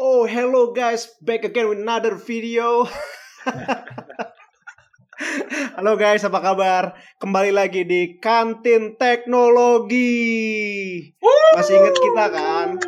Oh, 0.00 0.24
hello 0.24 0.72
guys, 0.72 1.12
back 1.20 1.44
again 1.44 1.68
with 1.68 1.84
another 1.84 2.16
video. 2.16 2.88
Halo 5.76 6.00
guys, 6.00 6.24
apa 6.24 6.40
kabar? 6.40 6.96
Kembali 7.20 7.52
lagi 7.52 7.84
di 7.84 8.16
Kantin 8.16 8.96
Teknologi. 8.96 10.16
Masih 11.52 11.76
inget 11.76 11.96
kita 12.00 12.24
kan? 12.32 12.80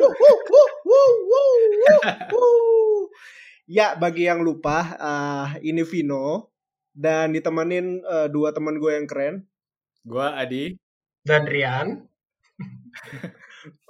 ya, 3.69 4.01
bagi 4.01 4.25
yang 4.25 4.41
lupa, 4.41 4.97
uh, 4.97 5.49
ini 5.61 5.85
Vino 5.85 6.57
dan 6.97 7.37
ditemenin 7.37 8.01
uh, 8.01 8.33
dua 8.33 8.57
teman 8.57 8.81
gue 8.81 8.97
yang 8.97 9.05
keren. 9.05 9.45
Gua 10.09 10.41
Adi 10.41 10.81
dan 11.21 11.45
Rian. 11.45 12.09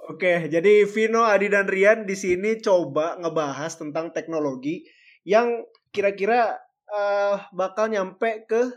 Oke, 0.04 0.52
jadi 0.52 0.84
Vino, 0.84 1.24
Adi 1.24 1.48
dan 1.48 1.64
Rian 1.64 2.04
di 2.04 2.12
sini 2.12 2.60
coba 2.60 3.16
ngebahas 3.16 3.72
tentang 3.80 4.12
teknologi 4.12 4.84
yang 5.24 5.64
kira-kira 5.96 6.60
uh, 6.92 7.40
bakal 7.56 7.88
nyampe 7.88 8.44
ke 8.44 8.68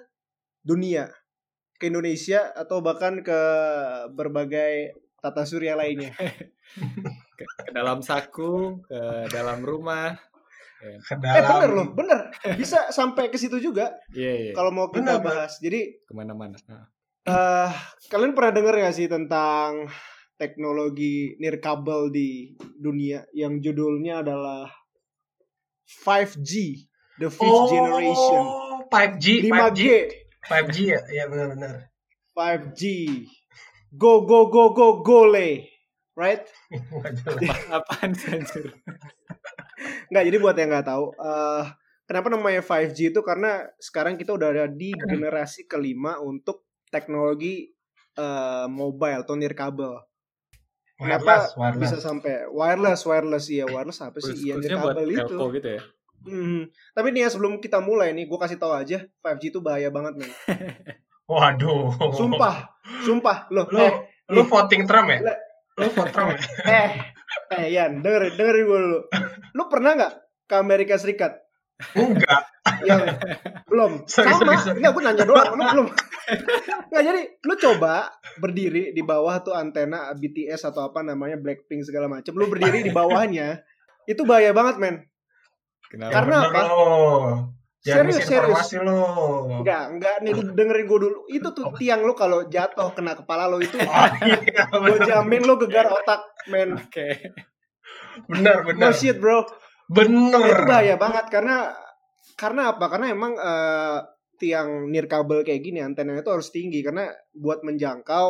dunia, 0.63 1.11
ke 1.75 1.91
Indonesia 1.91 2.55
atau 2.55 2.79
bahkan 2.79 3.19
ke 3.19 3.39
berbagai 4.15 4.95
tata 5.19 5.43
surya 5.43 5.75
lainnya. 5.75 6.15
ke, 7.37 7.43
ke 7.43 7.71
dalam 7.75 7.99
saku, 7.99 8.79
ke 8.87 9.27
dalam 9.27 9.67
rumah. 9.67 10.15
Ya. 10.79 10.95
Ke 11.03 11.19
dalam... 11.19 11.35
Eh 11.35 11.43
bener 11.43 11.71
loh, 11.75 11.87
bener. 11.91 12.19
Bisa 12.61 12.87
sampai 12.95 13.27
ke 13.27 13.35
situ 13.35 13.59
juga. 13.59 13.99
Iya, 14.15 14.23
yeah, 14.23 14.35
yeah. 14.51 14.55
Kalau 14.55 14.71
mau 14.71 14.87
kita 14.95 15.19
bener, 15.19 15.27
bahas. 15.27 15.59
Jadi 15.59 16.07
ke 16.07 16.13
mana-mana. 16.15 16.55
Uh, 17.27 17.67
kalian 18.07 18.31
pernah 18.31 18.55
dengar 18.55 18.79
gak 18.79 18.95
sih 18.95 19.11
tentang 19.11 19.91
teknologi 20.37 21.33
nirkabel 21.41 22.13
di 22.13 22.53
dunia 22.77 23.25
yang 23.33 23.57
judulnya 23.57 24.21
adalah 24.21 24.69
5G, 26.05 26.51
the 27.17 27.29
fifth 27.33 27.49
oh, 27.49 27.67
generation. 27.67 28.43
5G, 28.87 29.25
5G. 29.49 29.81
5G 30.47 30.77
ya, 30.93 31.01
ya 31.11 31.23
benar-benar. 31.27 31.89
5G. 32.37 32.81
Go 33.97 34.23
go 34.23 34.47
go 34.53 34.71
go 34.77 35.01
gole. 35.01 35.65
Right? 36.17 36.45
Apaan 37.73 38.13
anjir? 38.13 38.73
Enggak, 40.09 40.23
jadi 40.25 40.37
buat 40.41 40.55
yang 40.57 40.73
nggak 40.73 40.87
tahu, 40.89 41.13
uh, 41.21 41.63
kenapa 42.09 42.27
namanya 42.33 42.65
5G 42.65 43.13
itu 43.13 43.21
karena 43.21 43.69
sekarang 43.77 44.17
kita 44.17 44.33
udah 44.33 44.49
ada 44.49 44.65
di 44.65 44.97
generasi 44.97 45.69
kelima 45.69 46.17
untuk 46.17 46.65
teknologi 46.89 47.69
uh, 48.17 48.65
mobile 48.65 49.21
atau 49.21 49.37
nirkabel. 49.37 50.01
Kenapa 50.97 51.53
wireless. 51.53 51.77
bisa 51.77 51.97
sampai 52.01 52.49
wireless, 52.49 53.05
wireless 53.05 53.45
ya 53.53 53.69
wireless 53.69 54.01
apa 54.01 54.17
sih? 54.17 54.33
Iya 54.49 54.57
kabel 54.57 55.13
itu. 55.13 55.37
gitu 55.53 55.69
ya. 55.77 55.81
Hmm. 56.25 56.67
Tapi 56.97 57.07
nih 57.13 57.21
ya 57.23 57.29
sebelum 57.29 57.61
kita 57.61 57.79
mulai 57.79 58.11
nih, 58.17 58.25
gue 58.25 58.39
kasih 58.41 58.57
tahu 58.57 58.73
aja 58.73 59.05
5G 59.21 59.53
itu 59.53 59.59
bahaya 59.61 59.93
banget 59.93 60.25
nih. 60.25 60.31
Waduh. 61.31 61.93
Sumpah, 62.17 62.73
sumpah. 63.05 63.45
Lo, 63.53 63.69
lo, 63.69 63.83
eh, 63.83 63.93
lo 64.33 64.41
voting 64.49 64.89
Trump 64.89 65.07
ya? 65.13 65.37
Lo 65.77 65.87
voting 65.93 66.13
Trump 66.15 66.29
ya? 66.33 66.39
eh, 66.81 66.89
eh 67.53 67.65
Yan, 67.77 68.01
denger, 68.01 68.33
dengerin 68.33 68.63
gue 68.65 68.79
dulu. 68.81 68.99
Lo 69.53 69.63
pernah 69.69 69.91
nggak 69.95 70.13
ke 70.49 70.55
Amerika 70.57 70.97
Serikat? 70.97 71.37
Enggak. 71.93 72.41
Yang 72.83 73.01
belum. 73.69 73.91
Sorry, 74.11 74.33
Sama. 74.33 74.41
Sorry, 74.43 74.57
sorry. 74.65 74.77
Enggak, 74.81 74.91
gue 74.97 75.03
nanya 75.05 75.25
doang. 75.27 75.53
Lu 75.53 75.65
belum. 75.69 75.87
Enggak, 76.27 77.03
jadi 77.07 77.21
lu 77.43 77.55
coba 77.55 78.11
berdiri 78.39 78.91
di 78.91 79.01
bawah 79.03 79.39
tuh 79.39 79.55
antena 79.55 80.11
BTS 80.11 80.67
atau 80.71 80.91
apa 80.91 81.03
namanya 81.03 81.39
Blackpink 81.39 81.87
segala 81.87 82.11
macam. 82.11 82.35
Lu 82.35 82.51
berdiri 82.51 82.83
di 82.83 82.91
bawahnya. 82.91 83.63
Itu 84.07 84.23
bahaya 84.23 84.51
banget, 84.51 84.75
men. 84.79 84.95
Kenapa? 85.87 86.11
Karena 86.11 86.37
apa? 86.47 86.61
serius, 87.87 88.27
serius. 88.27 88.67
lo. 88.83 89.63
Enggak, 89.63 89.83
enggak 89.95 90.15
nih 90.19 90.33
dengerin 90.51 90.85
gue 90.87 90.99
dulu. 91.07 91.19
Itu 91.31 91.55
tuh 91.55 91.71
tiang 91.79 92.03
lo 92.03 92.11
kalau 92.11 92.43
jatuh 92.51 92.91
kena 92.91 93.15
kepala 93.15 93.47
lo 93.47 93.63
itu. 93.63 93.79
Oh, 93.79 94.07
iya, 94.27 94.67
gue 94.67 94.97
jamin 95.07 95.43
lo 95.47 95.55
gegar 95.55 95.87
otak, 95.87 96.27
men. 96.51 96.75
Oke. 96.75 96.91
Okay. 96.91 97.11
Benar, 98.27 98.67
benar. 98.67 98.91
No 98.91 98.95
shit, 98.95 99.15
bro. 99.21 99.47
Bener. 99.87 100.43
Itu 100.43 100.67
bahaya 100.67 100.95
banget 100.99 101.25
karena 101.31 101.71
karena 102.35 102.75
apa? 102.75 102.85
Karena 102.91 103.07
emang 103.13 103.33
uh, 103.39 104.03
tiang 104.37 104.89
nirkabel 104.93 105.41
kayak 105.41 105.65
gini 105.65 105.81
antenanya 105.81 106.21
itu 106.21 106.31
harus 106.31 106.49
tinggi 106.53 106.85
karena 106.85 107.09
buat 107.33 107.65
menjangkau 107.65 108.29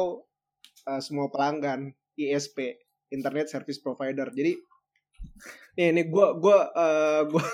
uh, 0.87 1.01
semua 1.03 1.27
pelanggan 1.27 1.91
ISP 2.17 2.79
Internet 3.13 3.51
Service 3.51 3.79
Provider. 3.79 4.27
Jadi 4.31 4.55
nih 5.77 5.93
ini 5.93 6.03
gue 6.09 6.27
gue 6.41 6.59
uh, 6.73 7.21
gue 7.29 7.45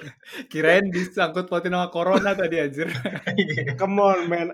kirain 0.50 0.90
disangkut 0.90 1.46
pautin 1.46 1.72
sama 1.72 1.88
corona 1.94 2.34
tadi 2.34 2.58
anjir. 2.58 2.90
Come 3.80 4.02
on 4.02 4.26
man. 4.26 4.48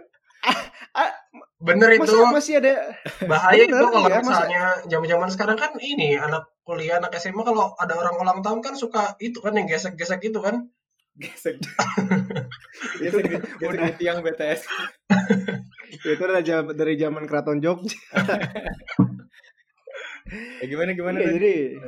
Ah, 0.44 0.60
ah, 1.00 1.10
bener 1.56 1.96
itu 1.96 2.04
masih, 2.04 2.28
masih 2.28 2.54
ada 2.60 2.74
bahaya 3.24 3.64
bener, 3.64 3.80
itu 3.80 3.86
kalau 3.88 4.08
ya, 4.12 4.20
misalnya 4.20 4.62
zaman-zaman 4.84 5.28
sekarang 5.32 5.56
kan 5.56 5.72
ini 5.80 6.20
anak 6.20 6.52
kuliah 6.68 7.00
anak 7.00 7.16
SMA 7.16 7.40
kalau 7.40 7.72
ada 7.80 7.96
orang 7.96 8.20
ulang 8.20 8.40
tahun 8.44 8.60
kan 8.60 8.76
suka 8.76 9.16
itu 9.24 9.40
kan 9.40 9.56
yang 9.56 9.64
gesek-gesek 9.64 10.20
itu 10.28 10.44
kan 10.44 10.68
gesek. 11.18 11.58
Itu 13.04 13.16
udah. 13.62 13.92
tiang 13.98 14.20
BTS 14.20 14.66
itu 16.02 16.20
udah 16.20 16.42
dari 16.74 16.94
zaman 16.98 17.24
keraton 17.28 17.58
Jogja. 17.62 17.96
Ya, 20.34 20.66
gimana 20.66 20.96
gimana 20.96 21.20
ya, 21.20 21.36
jadi 21.36 21.78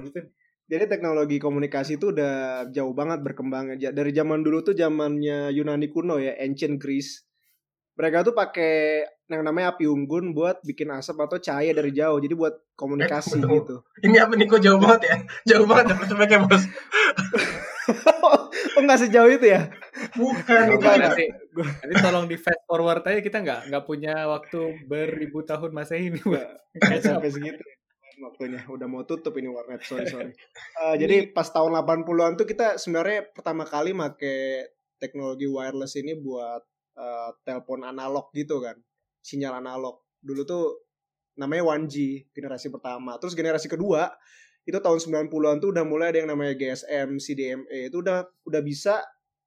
jadi 0.69 0.85
teknologi 0.87 1.41
komunikasi 1.41 1.97
itu 1.97 2.13
udah 2.13 2.69
jauh 2.69 2.93
banget 2.93 3.25
berkembang 3.25 3.75
aja. 3.75 3.91
Dari 3.91 4.13
zaman 4.13 4.45
dulu 4.45 4.61
tuh 4.61 4.77
zamannya 4.77 5.51
Yunani 5.57 5.89
kuno 5.89 6.21
ya 6.21 6.37
ancient 6.37 6.77
Greece. 6.77 7.25
Mereka 7.97 8.29
tuh 8.29 8.37
pakai 8.37 9.03
yang 9.33 9.41
namanya 9.41 9.75
api 9.75 9.89
unggun 9.89 10.37
buat 10.37 10.61
bikin 10.63 10.93
asap 10.93 11.27
atau 11.27 11.41
cahaya 11.41 11.73
dari 11.73 11.97
jauh. 11.97 12.21
Jadi 12.21 12.35
buat 12.37 12.55
komunikasi 12.77 13.41
eh, 13.41 13.49
gitu. 13.49 13.77
Ini 14.05 14.17
apa 14.21 14.33
nih? 14.37 14.47
Kok 14.53 14.61
jauh 14.63 14.79
banget 14.85 15.01
ya? 15.09 15.17
Jauh 15.57 15.67
banget 15.67 15.97
dapat 15.97 16.07
speknya 16.13 16.39
bos 16.45 16.65
oh 18.77 18.83
nggak 18.83 19.01
sejauh 19.07 19.31
itu 19.31 19.47
ya? 19.51 19.71
Bukan 20.19 20.65
itu 20.75 20.87
nanti, 20.87 21.27
nanti 21.55 21.95
tolong 22.03 22.27
di 22.27 22.37
fast 22.37 22.63
forward 22.67 23.03
aja 23.07 23.21
kita 23.23 23.39
nggak 23.43 23.61
nggak 23.71 23.85
punya 23.87 24.27
waktu 24.27 24.87
beribu 24.87 25.47
tahun 25.47 25.71
masa 25.71 25.95
ini 25.95 26.19
nggak 26.19 26.51
sampai 27.07 27.31
segitu. 27.31 27.63
Waktunya 28.17 28.65
udah 28.73 28.89
mau 28.89 29.05
tutup 29.05 29.37
ini 29.37 29.53
warnet 29.53 29.85
sorry 29.85 30.09
sorry. 30.15 30.33
Uh, 30.81 30.97
jadi 30.97 31.31
pas 31.31 31.47
tahun 31.53 31.77
80-an 31.77 32.41
tuh 32.41 32.49
kita 32.49 32.81
sebenarnya 32.81 33.29
pertama 33.31 33.69
kali 33.69 33.93
make 33.93 34.33
teknologi 34.97 35.45
wireless 35.45 36.01
ini 36.01 36.17
buat 36.17 36.65
uh, 36.97 37.31
telepon 37.45 37.85
analog 37.85 38.33
gitu 38.33 38.65
kan 38.65 38.75
sinyal 39.21 39.61
analog. 39.61 40.01
Dulu 40.25 40.43
tuh 40.49 40.65
namanya 41.37 41.77
1G 41.77 42.29
generasi 42.33 42.73
pertama. 42.73 43.21
Terus 43.21 43.37
generasi 43.37 43.69
kedua 43.69 44.09
itu 44.67 44.79
tahun 44.83 44.99
90-an 44.99 45.63
tuh 45.63 45.71
udah 45.71 45.85
mulai 45.87 46.11
ada 46.11 46.19
yang 46.19 46.31
namanya 46.35 46.59
GSM, 46.59 47.23
CDMA 47.23 47.87
itu 47.87 48.03
udah 48.03 48.27
udah 48.43 48.61
bisa 48.67 48.99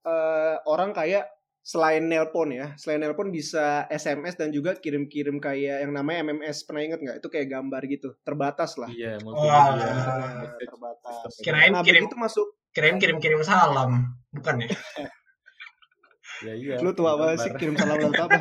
uh, 0.08 0.56
orang 0.64 0.96
kayak 0.96 1.28
selain 1.60 2.08
nelpon 2.08 2.56
ya, 2.56 2.72
selain 2.80 3.04
nelpon 3.04 3.28
bisa 3.28 3.84
SMS 3.92 4.40
dan 4.40 4.48
juga 4.48 4.80
kirim-kirim 4.80 5.36
kayak 5.36 5.84
yang 5.84 5.92
namanya 5.92 6.32
MMS 6.32 6.64
pernah 6.64 6.82
inget 6.82 7.04
nggak? 7.04 7.16
Itu 7.20 7.28
kayak 7.28 7.52
gambar 7.52 7.82
gitu, 7.84 8.16
terbatas 8.24 8.80
lah. 8.80 8.88
Iya, 8.88 9.20
oh, 9.28 9.36
iya. 9.36 10.56
terbatas. 10.56 11.30
Kirain 11.44 11.76
nah, 11.76 11.84
kirim 11.84 12.08
itu 12.08 12.16
masuk. 12.16 12.56
Kirain 12.72 12.96
kirim-kirim 12.96 13.44
salam, 13.44 14.16
bukan 14.32 14.66
ya? 14.66 14.68
Ya 16.40 16.56
iya. 16.56 16.76
Lu 16.80 16.96
tua 16.96 17.20
banget 17.20 17.44
sih 17.44 17.52
kirim 17.52 17.76
salam 17.76 18.00
lewat 18.00 18.16
apa? 18.24 18.40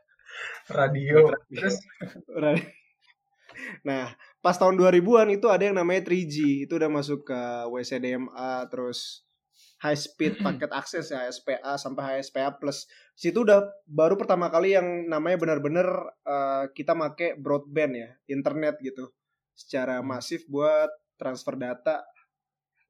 Radio. 0.82 1.30
Terus 1.46 1.78
Nah, 3.86 4.10
pas 4.40 4.56
tahun 4.56 4.76
2000-an 4.76 5.28
itu 5.36 5.46
ada 5.52 5.68
yang 5.68 5.76
namanya 5.76 6.08
3G. 6.08 6.64
Itu 6.68 6.80
udah 6.80 6.90
masuk 6.90 7.28
ke 7.28 7.40
WCDMA 7.68 8.68
terus 8.72 9.24
high 9.80 9.96
speed 9.96 10.44
paket 10.44 10.68
akses 10.76 11.08
ya 11.08 11.24
SPA 11.28 11.76
sampai 11.80 12.20
HSPA 12.20 12.60
plus. 12.60 12.84
Situ 13.16 13.44
udah 13.44 13.64
baru 13.88 14.16
pertama 14.16 14.52
kali 14.52 14.76
yang 14.76 15.08
namanya 15.08 15.40
benar-benar 15.40 15.88
uh, 16.24 16.64
kita 16.72 16.92
make 16.92 17.36
broadband 17.40 17.92
ya, 17.96 18.08
internet 18.28 18.76
gitu. 18.80 19.08
Secara 19.56 20.00
masif 20.00 20.44
buat 20.48 20.88
transfer 21.20 21.56
data 21.56 22.04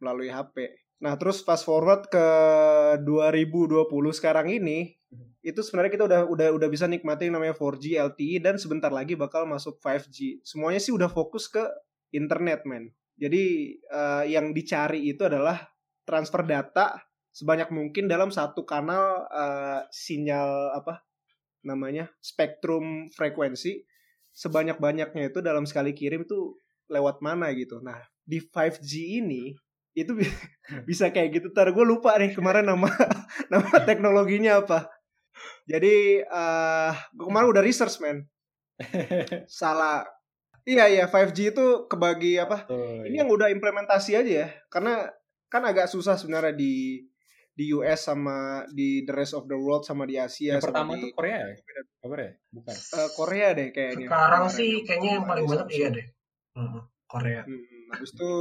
melalui 0.03 0.31
HP. 0.31 0.90
Nah, 1.01 1.17
terus 1.17 1.41
fast 1.41 1.65
forward 1.65 2.13
ke 2.13 2.27
2020 3.01 3.89
sekarang 4.13 4.53
ini, 4.53 5.01
itu 5.41 5.61
sebenarnya 5.65 5.93
kita 5.97 6.05
udah 6.05 6.21
udah 6.29 6.49
udah 6.61 6.69
bisa 6.69 6.85
nikmati 6.85 7.29
yang 7.29 7.41
namanya 7.41 7.57
4G 7.57 7.97
LTE 7.97 8.37
dan 8.45 8.61
sebentar 8.61 8.93
lagi 8.93 9.17
bakal 9.17 9.49
masuk 9.49 9.81
5G. 9.81 10.45
Semuanya 10.45 10.77
sih 10.77 10.93
udah 10.93 11.09
fokus 11.09 11.49
ke 11.49 11.65
internet, 12.13 12.69
men. 12.69 12.93
Jadi 13.17 13.77
uh, 13.89 14.25
yang 14.29 14.53
dicari 14.53 15.09
itu 15.09 15.25
adalah 15.25 15.73
transfer 16.05 16.45
data 16.45 17.01
sebanyak 17.33 17.73
mungkin 17.73 18.05
dalam 18.11 18.29
satu 18.29 18.67
kanal 18.69 19.25
uh, 19.31 19.87
sinyal 19.89 20.77
apa 20.77 21.05
namanya 21.63 22.11
spektrum 22.19 23.07
frekuensi 23.13 23.85
sebanyak-banyaknya 24.35 25.31
itu 25.31 25.39
dalam 25.45 25.65
sekali 25.69 25.93
kirim 25.93 26.25
tuh 26.29 26.61
lewat 26.91 27.23
mana 27.25 27.53
gitu. 27.57 27.79
Nah, 27.81 28.01
di 28.25 28.41
5G 28.41 29.23
ini 29.23 29.55
itu 29.95 30.13
bisa 30.89 31.11
kayak 31.11 31.41
gitu. 31.41 31.47
Ntar 31.53 31.75
gue 31.75 31.85
lupa 31.85 32.15
nih 32.17 32.35
kemarin 32.35 32.67
nama 32.67 32.87
nama 33.53 33.71
teknologinya 33.85 34.63
apa. 34.63 34.91
Jadi 35.67 36.25
uh, 36.27 36.93
gue 37.15 37.27
kemarin 37.27 37.49
udah 37.51 37.63
research 37.63 37.99
man. 38.03 38.27
Salah. 39.51 40.07
Iya 40.69 40.87
iya 40.93 41.05
5G 41.09 41.57
itu 41.57 41.67
kebagi 41.89 42.37
apa? 42.37 42.69
Oh, 42.69 43.03
Ini 43.03 43.17
iya. 43.17 43.25
yang 43.25 43.33
udah 43.33 43.49
implementasi 43.49 44.13
aja 44.15 44.33
ya. 44.45 44.49
Karena 44.69 45.09
kan 45.51 45.65
agak 45.67 45.89
susah 45.91 46.15
sebenarnya 46.15 46.55
di 46.55 47.03
di 47.51 47.77
US 47.77 48.07
sama 48.09 48.65
di 48.73 49.03
the 49.05 49.13
rest 49.13 49.35
of 49.37 49.45
the 49.51 49.59
world 49.59 49.83
sama 49.85 50.07
di 50.09 50.17
Asia 50.17 50.57
yang 50.57 50.63
sama 50.63 50.69
pertama 50.71 50.91
di 50.97 51.03
tuh 51.03 51.11
Korea 51.13 51.39
ya? 51.45 51.55
Kabar 52.01 52.19
ya? 52.23 52.33
Bukan. 52.55 52.75
eh, 52.77 53.11
Korea 53.17 53.49
deh 53.53 53.69
kayaknya. 53.75 54.07
Sekarang 54.09 54.45
Kemarin 54.47 54.57
sih 54.57 54.71
kayaknya 54.87 55.11
yang 55.19 55.25
paling 55.27 55.45
banyak 55.49 55.69
iya 55.77 55.89
deh. 55.93 56.07
Hmm, 56.57 56.81
Korea. 57.05 57.43
Hmm, 57.45 57.89
habis 57.91 58.11
itu 58.15 58.33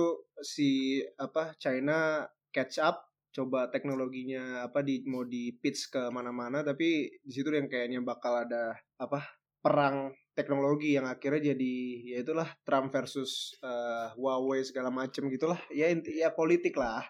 si 0.42 1.02
apa 1.20 1.56
China 1.60 2.26
catch 2.50 2.82
up 2.82 3.06
coba 3.30 3.70
teknologinya 3.70 4.66
apa 4.66 4.82
di 4.82 5.06
mau 5.06 5.22
di 5.22 5.54
pitch 5.54 5.94
ke 5.94 6.02
mana-mana 6.10 6.66
tapi 6.66 7.08
di 7.22 7.32
situ 7.32 7.54
yang 7.54 7.70
kayaknya 7.70 8.02
bakal 8.02 8.34
ada 8.34 8.74
apa 8.98 9.22
perang 9.62 10.16
teknologi 10.34 10.96
yang 10.96 11.06
akhirnya 11.06 11.54
jadi 11.54 11.76
ya 12.16 12.18
itulah 12.24 12.48
Trump 12.64 12.96
versus 12.96 13.54
eh, 13.60 14.08
Huawei 14.16 14.64
segala 14.64 14.88
macem 14.88 15.28
gitulah. 15.28 15.60
Ya 15.70 15.92
inti 15.92 16.16
ya 16.16 16.32
politik 16.32 16.80
lah. 16.80 17.04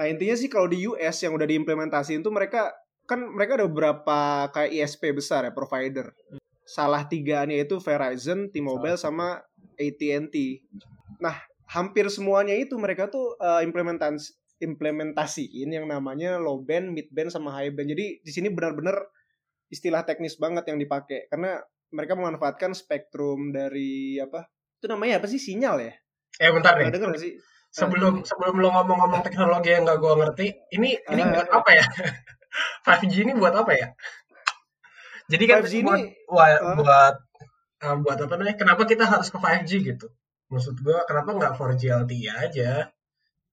Nah 0.00 0.08
intinya 0.08 0.32
sih 0.32 0.48
kalau 0.48 0.64
di 0.64 0.88
US 0.88 1.20
yang 1.20 1.36
udah 1.36 1.44
diimplementasiin 1.44 2.24
tuh 2.24 2.32
mereka 2.32 2.72
kan 3.04 3.20
mereka 3.20 3.60
ada 3.60 3.68
beberapa 3.68 4.48
kayak 4.56 4.72
ISP 4.72 5.12
besar 5.12 5.44
ya 5.44 5.52
provider. 5.52 6.16
Salah 6.64 7.04
tiganya 7.04 7.60
itu 7.60 7.76
Verizon, 7.76 8.48
T-Mobile 8.48 8.96
sama 8.96 9.44
AT&T 9.76 10.36
nah 11.20 11.36
hampir 11.70 12.06
semuanya 12.10 12.54
itu 12.58 12.74
mereka 12.76 13.06
tuh 13.06 13.38
eh, 13.38 13.62
implementasi 13.66 14.34
implementasiin 14.60 15.72
yang 15.72 15.88
namanya 15.88 16.36
low 16.36 16.60
band, 16.60 16.92
mid 16.92 17.08
band 17.08 17.32
sama 17.32 17.48
high 17.56 17.72
band. 17.72 17.88
Jadi 17.88 18.20
di 18.20 18.30
sini 18.30 18.52
benar-benar 18.52 19.00
istilah 19.72 20.04
teknis 20.04 20.36
banget 20.36 20.68
yang 20.68 20.76
dipakai 20.76 21.30
karena 21.32 21.56
mereka 21.94 22.12
memanfaatkan 22.18 22.76
spektrum 22.76 23.56
dari 23.56 24.20
apa? 24.20 24.44
Itu 24.76 24.92
namanya 24.92 25.22
apa 25.22 25.26
sih 25.32 25.40
sinyal 25.40 25.80
ya? 25.80 25.94
Eh 26.38 26.50
bentar 26.52 26.76
deh. 26.76 26.92
denger 26.92 27.08
gak 27.16 27.22
sih? 27.24 27.32
Sebelum 27.72 28.20
sebelum 28.26 28.58
lo 28.60 28.68
ngomong-ngomong 28.74 29.22
teknologi 29.24 29.70
yang 29.72 29.86
gak 29.88 29.98
gua 30.02 30.18
ngerti, 30.20 30.52
ini 30.76 30.98
ini 31.08 31.22
Ah. 31.24 31.30
buat 31.38 31.48
apa 31.54 31.70
ya? 31.72 31.84
5G 32.84 33.14
ini 33.24 33.32
buat 33.38 33.54
apa 33.54 33.72
ya? 33.72 33.86
Jadi 35.30 35.44
kan 35.46 35.62
5G 35.62 35.86
buat, 35.86 35.98
ini, 36.02 36.12
buat, 36.26 36.60
buat 36.82 37.14
eh, 37.80 37.96
buat 38.02 38.18
apa 38.28 38.32
namanya? 38.36 38.56
Kenapa 38.58 38.82
kita 38.84 39.06
harus 39.06 39.30
ke 39.30 39.38
5G 39.38 39.70
gitu? 39.86 40.06
Maksud 40.50 40.82
gua 40.82 41.06
kenapa 41.06 41.30
nggak 41.38 41.52
4G 41.54 41.82
LTE 42.04 42.28
aja? 42.28 42.72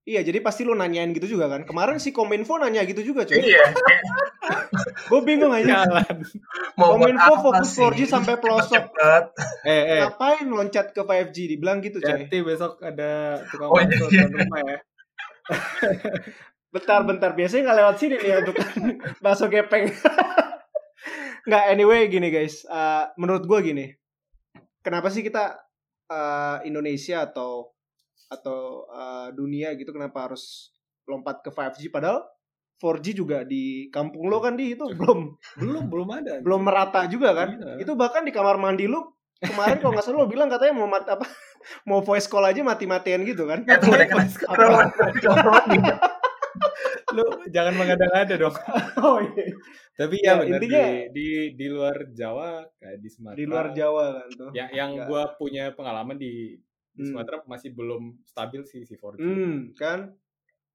Iya, 0.08 0.24
jadi 0.24 0.40
pasti 0.40 0.64
lo 0.64 0.72
nanyain 0.72 1.12
gitu 1.12 1.36
juga 1.36 1.52
kan. 1.52 1.68
Kemarin 1.68 2.00
si 2.00 2.16
Kominfo 2.16 2.56
nanya 2.56 2.80
gitu 2.88 3.04
juga, 3.12 3.28
coy. 3.28 3.44
Iya, 3.44 3.60
Gue 5.12 5.20
bingung 5.20 5.52
aja. 5.52 5.84
Mau 6.80 6.96
Kominfo 6.96 7.44
fokus 7.44 7.76
sih? 7.76 7.84
4G 7.84 8.08
sampai 8.08 8.40
pelosok. 8.40 8.88
Cepet-cepet. 8.88 9.24
Eh, 9.68 10.00
eh. 10.00 10.00
Ngapain 10.08 10.48
loncat 10.48 10.96
ke 10.96 11.02
5G? 11.04 11.36
Dibilang 11.52 11.84
gitu, 11.84 12.00
coy. 12.00 12.24
Jadi 12.24 12.40
besok 12.40 12.80
ada 12.80 13.36
tukang 13.52 13.68
Oh, 13.68 13.76
iya. 13.84 14.00
depan 14.00 14.32
rumah 14.32 14.60
ya. 14.64 14.78
Bentar, 16.72 17.00
bentar. 17.04 17.30
Biasanya 17.36 17.62
nggak 17.68 17.78
lewat 17.80 17.96
sini 18.00 18.16
nih 18.16 18.32
untuk 18.40 18.56
bakso 19.24 19.48
gepeng. 19.52 19.92
Nggak, 21.44 21.64
anyway 21.68 22.08
gini 22.08 22.32
guys. 22.32 22.64
Eh, 22.64 23.04
menurut 23.20 23.44
gue 23.44 23.58
gini. 23.60 23.86
Kenapa 24.80 25.12
sih 25.12 25.20
kita 25.20 25.67
eh, 26.08 26.56
Indonesia 26.64 27.24
atau 27.24 27.72
atau 28.28 28.84
eh, 28.88 29.28
dunia 29.32 29.72
gitu 29.76 29.92
kenapa 29.92 30.28
harus 30.28 30.72
lompat 31.08 31.40
ke 31.40 31.48
5G 31.48 31.88
padahal 31.88 32.24
4G 32.78 33.06
juga 33.16 33.42
di 33.42 33.88
kampung 33.90 34.28
lo 34.30 34.38
kan 34.38 34.54
di 34.54 34.76
itu 34.76 34.84
belum 35.00 35.34
Belum, 35.58 35.84
belum 35.90 36.08
ada. 36.14 36.32
belum 36.44 36.60
merata 36.62 37.08
juga 37.10 37.34
kan. 37.34 37.48
Iya. 37.58 37.82
Itu 37.82 37.98
bahkan 37.98 38.22
di 38.22 38.30
kamar 38.30 38.54
mandi 38.60 38.86
lu 38.86 39.02
kemarin 39.38 39.78
kalau 39.78 39.94
nggak 39.94 40.02
salah 40.06 40.22
lo 40.22 40.30
bilang 40.30 40.50
katanya 40.50 40.74
mau 40.74 40.86
mat 40.90 41.06
apa 41.06 41.22
mau 41.88 42.02
voice 42.02 42.26
call 42.30 42.46
aja 42.46 42.62
mati-matian 42.62 43.22
gitu 43.26 43.46
kan. 43.50 43.66
Apa? 43.66 44.90
Lu 47.08 47.24
jangan 47.48 47.74
mengada-ngada 47.74 48.34
dong. 48.36 48.56
Oh 48.98 49.18
iya. 49.18 49.44
Tapi 49.94 50.16
Ya, 50.18 50.34
ya, 50.36 50.42
benar 50.42 50.58
intinya- 50.58 50.86
di, 50.86 51.02
di 51.10 51.26
di 51.54 51.66
luar 51.66 51.96
Jawa 52.10 52.62
kayak 52.76 52.98
di 52.98 53.08
Sumatera. 53.08 53.38
Di 53.38 53.44
luar 53.44 53.66
Jawa 53.72 54.04
kan 54.14 54.28
tuh. 54.32 54.50
Ya, 54.52 54.66
yang 54.70 54.90
Nggak. 54.94 55.06
gua 55.06 55.22
punya 55.34 55.64
pengalaman 55.72 56.16
di, 56.16 56.58
di 56.90 57.02
Hmm. 57.02 57.14
Sumatera 57.14 57.42
masih 57.44 57.70
belum 57.72 58.18
stabil 58.22 58.60
sih 58.62 58.82
si 58.82 58.94
4G. 58.94 59.18
Hmm, 59.18 59.54
kan 59.72 60.10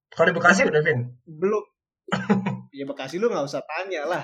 Kalau 0.09 0.29
di 0.29 0.35
Bekasi 0.35 0.61
udah, 0.63 0.81
Vin? 0.81 0.99
belum 1.25 1.63
ya 2.77 2.85
Bekasi 2.85 3.17
lu 3.17 3.27
nggak 3.27 3.43
usah 3.43 3.63
tanya 3.63 4.05
lah 4.05 4.23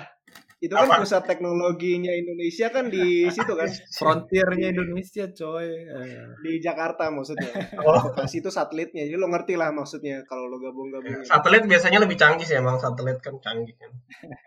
itu 0.60 0.76
kan 0.76 0.84
Apa? 0.84 1.00
pusat 1.00 1.24
teknologinya 1.24 2.12
Indonesia 2.12 2.68
kan 2.68 2.92
di 2.92 3.24
situ 3.34 3.52
kan 3.56 3.64
Frontiernya 3.96 4.76
Indonesia, 4.76 5.24
coy. 5.32 5.88
Eh. 5.88 6.36
di 6.44 6.60
Jakarta 6.60 7.08
maksudnya 7.08 7.48
Oh, 7.88 8.12
Bekasi 8.12 8.44
itu 8.44 8.52
satelitnya 8.52 9.08
jadi 9.08 9.16
lo 9.16 9.32
ngerti 9.32 9.56
lah 9.56 9.72
maksudnya 9.72 10.20
kalau 10.28 10.52
lo 10.52 10.60
gabung-gabungin 10.60 11.24
satelit 11.24 11.64
biasanya 11.64 12.04
lebih 12.04 12.20
canggih 12.20 12.44
sih 12.44 12.60
emang. 12.60 12.76
Satelit 12.76 13.16
kan 13.24 13.40
canggih 13.40 13.72
kan. 13.80 13.88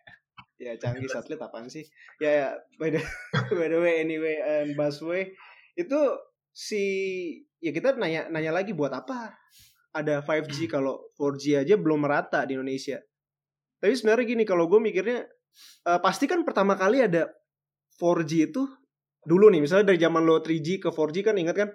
ya 0.64 0.78
canggih 0.80 1.10
satelit 1.12 1.42
apaan 1.44 1.68
sih 1.68 1.84
ya, 2.24 2.30
ya 2.32 2.48
by 2.80 2.88
the 2.94 3.02
by 3.52 3.68
the 3.68 3.80
way 3.82 4.00
anyway 4.00 4.40
and 4.40 4.78
busway 4.80 5.28
itu 5.76 6.00
si 6.54 6.84
ya 7.60 7.74
kita 7.76 7.98
nanya 8.00 8.30
nanya 8.32 8.54
lagi 8.56 8.72
buat 8.72 8.94
apa 8.94 9.34
ada 9.92 10.22
5G 10.24 10.70
kalau 10.72 11.10
4G 11.20 11.66
aja 11.68 11.76
belum 11.76 12.06
merata 12.06 12.46
di 12.48 12.56
Indonesia 12.56 13.02
tapi 13.82 13.92
sebenarnya 13.92 14.24
gini 14.24 14.44
kalau 14.48 14.72
gue 14.72 14.80
mikirnya 14.80 15.28
eh, 15.84 16.00
pasti 16.00 16.26
kan 16.26 16.42
pertama 16.42 16.74
kali 16.74 17.02
ada 17.02 17.30
4G 17.96 18.32
itu 18.50 18.64
dulu 19.24 19.48
nih 19.48 19.64
misalnya 19.64 19.90
dari 19.90 20.00
zaman 20.00 20.22
lo 20.22 20.40
3G 20.40 20.80
ke 20.80 20.90
4G 20.90 21.24
kan 21.24 21.36
ingat 21.38 21.56
kan 21.56 21.70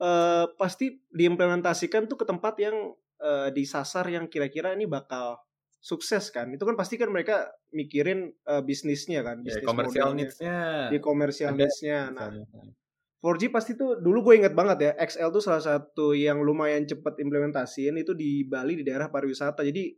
eh, 0.00 0.44
pasti 0.56 1.02
diimplementasikan 1.10 2.06
tuh 2.06 2.16
ke 2.16 2.24
tempat 2.24 2.54
yang 2.58 2.76
eh, 3.18 3.48
disasar 3.50 4.08
yang 4.08 4.26
kira-kira 4.26 4.72
ini 4.72 4.86
bakal 4.86 5.36
sukses 5.78 6.32
kan 6.32 6.48
itu 6.48 6.64
kan 6.64 6.74
pasti 6.74 6.96
kan 6.96 7.12
mereka 7.12 7.44
mikirin 7.70 8.32
eh, 8.42 8.62
bisnisnya 8.64 9.20
kan 9.20 9.44
Ya, 9.44 9.60
bisnis 9.60 9.66
komersial 9.66 10.04
modelnya. 10.08 10.16
needs-nya. 10.24 10.58
di 10.88 10.98
komersial 10.98 11.50
Ada. 11.52 11.58
needs-nya 11.60 11.98
nah 12.10 12.28
misalnya. 12.32 12.72
4G 13.20 13.42
pasti 13.48 13.72
tuh 13.72 13.96
dulu 13.96 14.20
gue 14.22 14.34
inget 14.36 14.52
banget 14.52 14.78
ya 14.80 14.92
XL 15.00 15.28
tuh 15.28 15.40
salah 15.40 15.60
satu 15.60 16.12
yang 16.12 16.40
lumayan 16.40 16.84
cepet 16.84 17.20
implementasiin 17.20 17.96
itu 17.96 18.12
di 18.12 18.44
Bali 18.44 18.76
di 18.76 18.84
daerah 18.84 19.08
pariwisata 19.08 19.64
jadi 19.64 19.92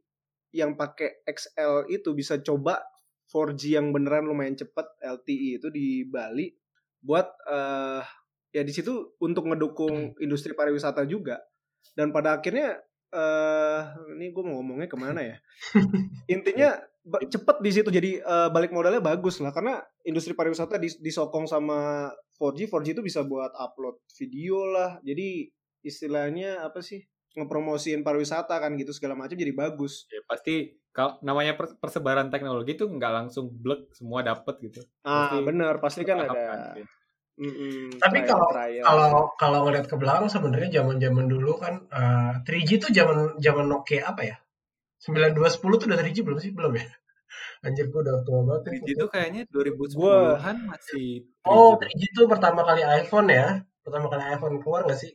yang 0.54 0.74
pakai 0.74 1.26
XL 1.26 1.90
itu 1.90 2.14
bisa 2.14 2.38
coba 2.38 2.78
4G 3.26 3.76
yang 3.76 3.90
beneran 3.90 4.26
lumayan 4.26 4.54
cepet 4.54 4.86
LTE 5.02 5.58
itu 5.62 5.68
di 5.70 6.06
Bali 6.06 6.50
buat 7.02 7.26
eh 7.46 8.02
ya 8.54 8.62
di 8.64 8.72
situ 8.72 9.18
untuk 9.20 9.46
ngedukung 9.50 10.16
industri 10.22 10.56
pariwisata 10.56 11.04
juga. 11.04 11.42
Dan 11.92 12.10
pada 12.14 12.38
akhirnya 12.38 12.80
eh 13.12 13.80
ini 14.16 14.32
gue 14.34 14.42
mau 14.42 14.58
ngomongnya 14.62 14.88
ke 14.90 14.98
mana 14.98 15.20
ya? 15.22 15.36
Intinya 16.34 16.74
cepet 17.06 17.56
di 17.62 17.70
situ. 17.70 17.88
Jadi 17.90 18.18
eh, 18.18 18.48
balik 18.50 18.74
modalnya 18.74 19.02
bagus 19.02 19.38
lah 19.42 19.54
karena 19.54 19.78
industri 20.06 20.34
pariwisata 20.34 20.78
dis- 20.80 20.98
disokong 20.98 21.46
sama 21.46 22.10
4G 22.38 22.70
4G 22.70 22.88
itu 22.98 23.02
bisa 23.04 23.22
buat 23.22 23.52
upload 23.54 24.02
video 24.18 24.66
lah. 24.66 24.98
Jadi 25.02 25.50
istilahnya 25.86 26.66
apa 26.66 26.82
sih 26.82 27.06
ngepromosiin 27.36 28.00
pariwisata 28.00 28.56
kan 28.56 28.72
gitu 28.74 28.90
segala 28.90 29.12
macam 29.14 29.34
jadi 29.34 29.52
bagus 29.52 30.08
Ya, 30.08 30.24
pasti 30.24 30.54
kalau 30.90 31.20
namanya 31.20 31.52
per- 31.52 31.76
persebaran 31.76 32.26
teknologi 32.26 32.72
itu 32.72 32.86
nggak 32.86 33.12
langsung 33.14 33.52
blek 33.52 33.92
semua 33.92 34.20
dapet 34.22 34.56
gitu. 34.62 34.80
ah 35.02 35.28
Pasti 35.28 35.36
benar 35.42 35.74
pasti 35.76 36.02
kan 36.02 36.16
ada 36.18 36.32
kan. 36.32 36.58
mm-mm, 37.36 38.00
Tapi 38.00 38.18
trial- 38.18 38.28
kalau- 38.30 38.50
trial. 38.50 38.82
Kalau 38.82 39.08
kalau 39.36 39.58
ngeliat 39.62 39.84
ke 39.84 39.94
belakang 39.94 40.26
sebenarnya 40.26 40.70
zaman-zaman 40.74 41.26
dulu 41.26 41.52
kan 41.54 41.84
eh, 41.86 42.32
3G 42.42 42.80
tuh 42.80 42.90
zaman 42.90 43.36
zaman 43.36 43.64
Nokia 43.66 44.08
apa 44.08 44.24
ya? 44.24 44.36
9210 44.98 45.44
tuh 45.76 45.86
udah 45.86 45.98
3G 46.00 46.18
belum 46.22 46.38
sih? 46.38 46.50
Belum 46.50 46.72
ya? 46.72 46.86
Anjir 47.66 47.86
gue 47.86 48.00
udah 48.00 48.24
tua 48.24 48.40
banget. 48.42 48.62
3G 48.72 48.88
itu 48.94 49.06
kayaknya 49.06 49.42
2010-an 49.46 49.92
Gua- 49.92 50.56
masih 50.66 51.08
3G. 51.20 51.44
Oh, 51.44 51.76
3G 51.76 52.02
itu 52.06 52.22
pertama 52.24 52.64
kali 52.64 52.80
iPhone 52.80 53.28
ya? 53.28 53.46
Pertama 53.84 54.08
kali 54.08 54.24
iPhone 54.32 54.56
keluar 54.58 54.88
nggak 54.88 54.96
sih? 54.96 55.12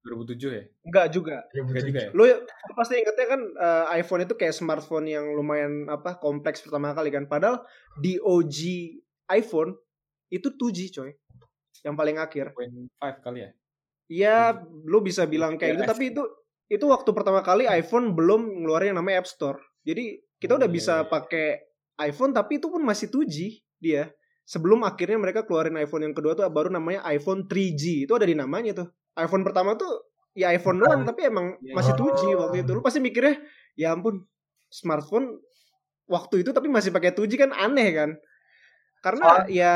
2007 0.00 0.48
ya? 0.48 0.64
enggak 0.82 1.06
juga 1.12 1.36
Enggak 1.52 1.84
juga 1.84 2.00
ya? 2.00 2.10
lu 2.16 2.24
lu 2.40 2.72
pasti 2.72 2.94
ingetnya 2.96 3.26
kan 3.28 3.40
eh, 3.44 3.84
iPhone 4.00 4.24
itu 4.24 4.34
kayak 4.34 4.56
smartphone 4.56 5.06
yang 5.06 5.28
lumayan 5.36 5.86
apa 5.86 6.16
kompleks 6.16 6.64
pertama 6.64 6.96
kali 6.96 7.12
kan 7.12 7.28
padahal 7.28 7.62
di 8.00 8.16
OG 8.16 8.56
iPhone 9.30 9.76
itu 10.28 10.48
2G 10.54 10.78
coy 10.94 11.10
yang 11.82 11.96
paling 11.96 12.16
akhir 12.16 12.52
5 12.54 13.24
kali 13.24 13.40
ya? 13.44 13.50
Iya, 14.10 14.36
lu 14.90 14.98
bisa 15.00 15.22
bilang 15.22 15.54
kayak 15.54 15.78
gitu, 15.78 15.84
Ya, 15.86 15.90
tapi 15.90 16.10
itu 16.10 16.22
itu 16.66 16.82
waktu 16.86 17.10
pertama 17.14 17.46
kali 17.46 17.66
iPhone 17.66 18.10
belum 18.10 18.62
ngeluarin 18.62 18.90
yang 18.90 18.98
namanya 18.98 19.22
App 19.22 19.30
Store. 19.30 19.58
Jadi 19.86 20.18
kita 20.38 20.58
udah 20.58 20.66
Oh, 20.66 20.74
bisa 20.74 20.94
iya, 20.98 21.02
iya. 21.02 21.10
pakai 21.10 21.46
iPhone, 22.10 22.34
tapi 22.34 22.58
itu 22.58 22.66
pun 22.66 22.82
masih 22.82 23.06
2G 23.06 23.36
dia. 23.78 24.10
Sebelum 24.42 24.82
akhirnya 24.82 25.14
mereka 25.14 25.46
keluarin 25.46 25.78
iPhone 25.78 26.10
yang 26.10 26.14
kedua 26.14 26.34
tuh 26.34 26.42
baru 26.50 26.74
namanya 26.74 27.06
iPhone 27.06 27.46
3G. 27.46 28.10
Itu 28.10 28.18
ada 28.18 28.26
di 28.26 28.34
namanya 28.34 28.82
tuh. 28.82 28.88
iPhone 29.16 29.42
pertama 29.42 29.74
tuh 29.74 30.06
ya 30.30 30.54
iPhone 30.54 30.78
doang 30.78 31.02
tapi 31.02 31.26
emang 31.26 31.58
Iya, 31.58 31.74
masih 31.74 31.92
iya. 31.94 31.98
2G 31.98 32.20
waktu 32.38 32.56
itu. 32.62 32.70
Lu 32.70 32.82
pasti 32.82 32.98
mikirnya 32.98 33.34
ya 33.74 33.94
ampun 33.94 34.22
smartphone 34.68 35.42
waktu 36.06 36.42
itu 36.42 36.50
tapi 36.50 36.66
masih 36.66 36.90
pakai 36.90 37.10
2G 37.10 37.34
kan 37.36 37.50
aneh 37.50 37.88
kan. 37.94 38.10
Karena 39.00 39.26
Soal- 39.42 39.48
ya 39.50 39.72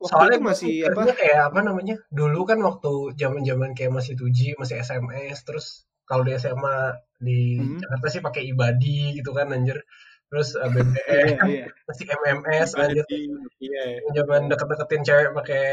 waktu 0.00 0.12
Soalnya 0.16 0.38
itu 0.40 0.48
masih 0.48 0.74
apa 0.88 1.02
kayak 1.12 1.40
apa 1.52 1.60
namanya? 1.60 1.96
Dulu 2.08 2.40
kan 2.44 2.58
waktu 2.60 2.92
zaman-zaman 3.16 3.72
kayak 3.72 3.92
masih 3.92 4.16
2G, 4.16 4.56
masih 4.56 4.80
SMS, 4.80 5.44
terus 5.44 5.66
kalau 6.04 6.24
di 6.24 6.32
SMA 6.34 6.96
di 7.20 7.60
Hmm. 7.60 7.78
Jakarta 7.78 8.06
sih 8.08 8.20
pakai 8.20 8.42
Ibadi 8.48 9.20
gitu 9.20 9.30
kan 9.30 9.52
anjir. 9.52 9.78
Terus 10.30 10.56
uh, 10.56 10.66
Iya, 10.66 10.72
BBM, 10.72 11.46
iya. 11.48 11.64
masih 11.84 12.04
MMS 12.08 12.68
anjir. 12.76 13.04
Iya. 13.60 13.82
Zaman 14.10 14.48
deket-deketin 14.48 15.02
cewek 15.04 15.30
pakai 15.36 15.64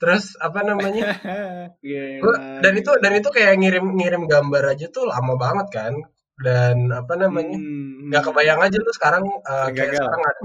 Terus 0.00 0.34
apa 0.40 0.60
namanya? 0.64 1.16
Gila. 1.80 2.20
Gua, 2.22 2.34
dan 2.64 2.72
itu 2.76 2.90
dan 3.00 3.12
itu 3.16 3.28
kayak 3.28 3.54
ngirim-ngirim 3.60 4.24
gambar 4.26 4.76
aja 4.76 4.86
tuh 4.88 5.04
lama 5.08 5.34
banget 5.36 5.68
kan. 5.72 5.94
Dan 6.40 6.88
apa 6.90 7.14
namanya? 7.20 7.56
Hmm, 7.56 8.08
nggak 8.08 8.22
kebayang 8.32 8.60
aja 8.64 8.76
lu 8.80 8.92
sekarang 8.96 9.24
uh, 9.28 9.68
kayak 9.76 10.00
sekarang 10.00 10.22
ada, 10.24 10.42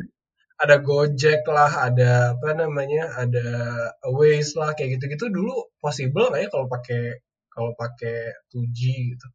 ada 0.60 0.76
Gojek 0.84 1.42
lah, 1.48 1.72
ada 1.88 2.12
apa 2.36 2.50
namanya, 2.52 3.16
ada 3.16 3.48
Waze 4.04 4.60
lah, 4.60 4.76
kayak 4.76 5.00
gitu-gitu 5.00 5.32
dulu 5.32 5.72
possible 5.80 6.28
nggak 6.32 6.42
ya 6.46 6.50
kalau 6.52 6.68
pakai 6.68 7.24
kalau 7.48 7.72
pakai 7.80 8.36
2G 8.52 8.80
gitu. 9.16 9.28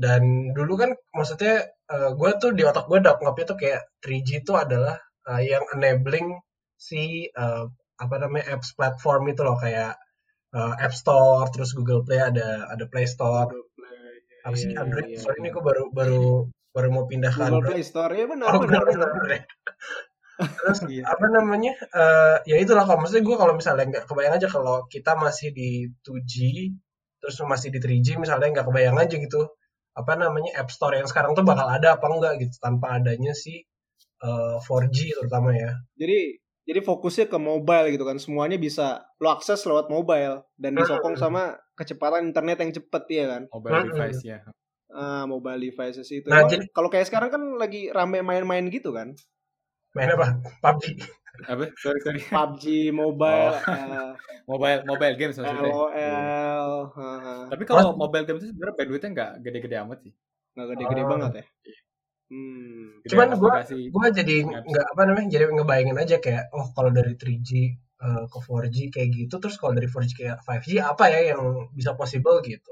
Dan 0.00 0.56
dulu 0.56 0.80
kan 0.80 0.90
maksudnya 1.12 1.68
uh, 1.92 2.16
gue 2.16 2.30
tuh 2.40 2.56
di 2.56 2.64
otak 2.64 2.88
gue 2.88 3.04
nganggapnya 3.04 3.44
tuh 3.44 3.58
kayak 3.60 3.82
3G 4.00 4.40
itu 4.40 4.52
adalah 4.56 4.96
uh, 5.28 5.42
yang 5.44 5.60
enabling 5.76 6.40
si 6.80 7.28
uh, 7.36 7.68
apa 8.00 8.16
namanya 8.16 8.56
apps 8.56 8.72
platform 8.72 9.28
itu 9.28 9.44
loh 9.44 9.60
kayak 9.60 9.94
uh, 10.56 10.74
App 10.80 10.94
Store, 10.96 11.44
terus 11.52 11.76
Google 11.76 12.00
Play 12.02 12.18
ada 12.18 12.66
ada 12.66 12.84
Play 12.88 13.04
Store. 13.04 13.52
Apa 14.40 14.56
sih 14.56 14.72
Iya, 14.72 14.80
Android? 14.80 15.06
iya, 15.12 15.20
Sorry 15.20 15.36
iya. 15.36 15.42
ini 15.44 15.48
gue 15.52 15.60
baru 15.60 15.82
baru 15.92 16.24
baru 16.72 16.88
mau 16.88 17.04
pindah 17.04 17.28
ke 17.28 17.40
Android. 17.44 17.76
Play 17.76 17.84
Store 17.84 18.08
ya 18.10 18.24
benar 18.24 18.48
Oh 18.50 18.60
benar 18.64 18.82
benar 18.88 19.08
benar. 19.12 19.30
ya. 19.36 19.42
Terus 20.64 20.78
Iya. 20.88 21.04
apa 21.04 21.26
namanya? 21.28 21.72
eh 21.76 22.36
ya 22.48 22.56
itulah 22.56 22.88
kalau 22.88 23.04
maksudnya 23.04 23.28
gue 23.28 23.36
kalau 23.36 23.52
misalnya 23.52 23.84
nggak 23.92 24.04
kebayang 24.08 24.34
aja 24.40 24.48
kalau 24.48 24.88
kita 24.88 25.12
masih 25.20 25.52
di 25.52 25.92
2G 26.00 26.34
terus 27.20 27.36
masih 27.44 27.68
di 27.68 27.78
3G 27.84 28.16
misalnya 28.16 28.48
nggak 28.48 28.64
kebayang 28.72 28.96
aja 28.96 29.12
gitu 29.20 29.52
apa 29.92 30.16
namanya 30.16 30.56
App 30.56 30.72
Store 30.72 30.96
yang 30.96 31.04
sekarang 31.04 31.36
tuh 31.36 31.44
bakal 31.44 31.68
ada 31.68 32.00
apa 32.00 32.06
enggak 32.08 32.40
gitu 32.40 32.56
tanpa 32.64 32.96
adanya 32.96 33.36
si 33.36 33.60
eh, 34.24 34.56
4G 34.56 35.20
terutama 35.20 35.52
ya. 35.52 35.76
Jadi 36.00 36.40
jadi 36.70 36.80
fokusnya 36.80 37.26
ke 37.26 37.36
mobile 37.36 37.90
gitu 37.90 38.04
kan. 38.04 38.16
Semuanya 38.16 38.54
bisa 38.54 38.86
lo 39.18 39.28
akses 39.28 39.58
lewat 39.60 39.90
mobile 39.90 40.46
dan 40.54 40.72
disokong 40.72 41.18
Hmm. 41.18 41.22
sama 41.22 41.42
kecepatan 41.74 42.22
internet 42.24 42.58
yang 42.58 42.70
cepet 42.72 43.02
ya 43.10 43.24
kan. 43.28 43.42
Mobile 43.50 43.74
Hmm. 43.74 43.86
device 43.90 44.22
ya. 44.22 44.38
Ah, 44.88 45.22
mobile 45.24 45.58
devices 45.60 46.06
itu. 46.08 46.26
Nah, 46.26 46.42
Emang 46.42 46.50
jadi- 46.50 46.70
kalau 46.70 46.86
kayak 46.86 47.06
sekarang 47.06 47.30
kan 47.30 47.42
lagi 47.56 47.90
rame 47.90 48.22
main-main 48.22 48.66
gitu 48.68 48.90
kan. 48.90 49.14
Main 49.92 50.14
apa? 50.14 50.38
PUBG. 50.60 50.84
Apa? 51.42 51.62
Sorry 51.74 51.98
sorry. 52.00 52.20
PUBG 52.22 52.64
mobile, 52.94 53.54
Oh. 53.54 53.70
eh, 53.74 54.10
Mobile 54.46 54.82
mobile 54.84 55.14
games 55.14 55.34
maksudnya. 55.34 55.62
LOL, 55.62 55.90
ah, 56.90 57.46
Tapi 57.46 57.62
kalau 57.64 57.94
mobile 57.94 58.22
games 58.24 58.42
itu 58.42 58.50
sebenarnya 58.50 58.76
bandwidthnya 58.76 59.10
nggak 59.10 59.32
gede-gede 59.42 59.76
amat 59.80 59.98
sih. 60.02 60.14
nggak 60.50 60.68
gede-gede 60.74 61.02
Oh. 61.02 61.08
banget 61.08 61.32
ya. 61.38 61.44
Hmm. 62.30 63.02
Cuman 63.10 63.34
gua- 63.34 63.58
aplikasi. 63.58 63.90
Gue 63.90 64.06
jadi 64.14 64.36
nggak 64.46 64.86
apa 64.94 65.02
namanya? 65.10 65.28
Jadi 65.34 65.44
ngebayangin 65.50 65.98
aja 65.98 66.16
kayak 66.22 66.54
oh 66.54 66.70
kalau 66.70 66.94
dari 66.94 67.18
3G 67.18 67.50
eh, 68.00 68.24
ke 68.30 68.38
4G 68.38 68.76
kayak 68.94 69.08
gitu 69.12 69.34
terus 69.42 69.58
kalau 69.58 69.74
dari 69.74 69.90
4G 69.90 70.10
ke 70.14 70.24
5G 70.38 70.78
apa 70.78 71.10
ya 71.10 71.34
yang 71.34 71.68
bisa 71.74 71.98
possible 71.98 72.38
gitu. 72.46 72.70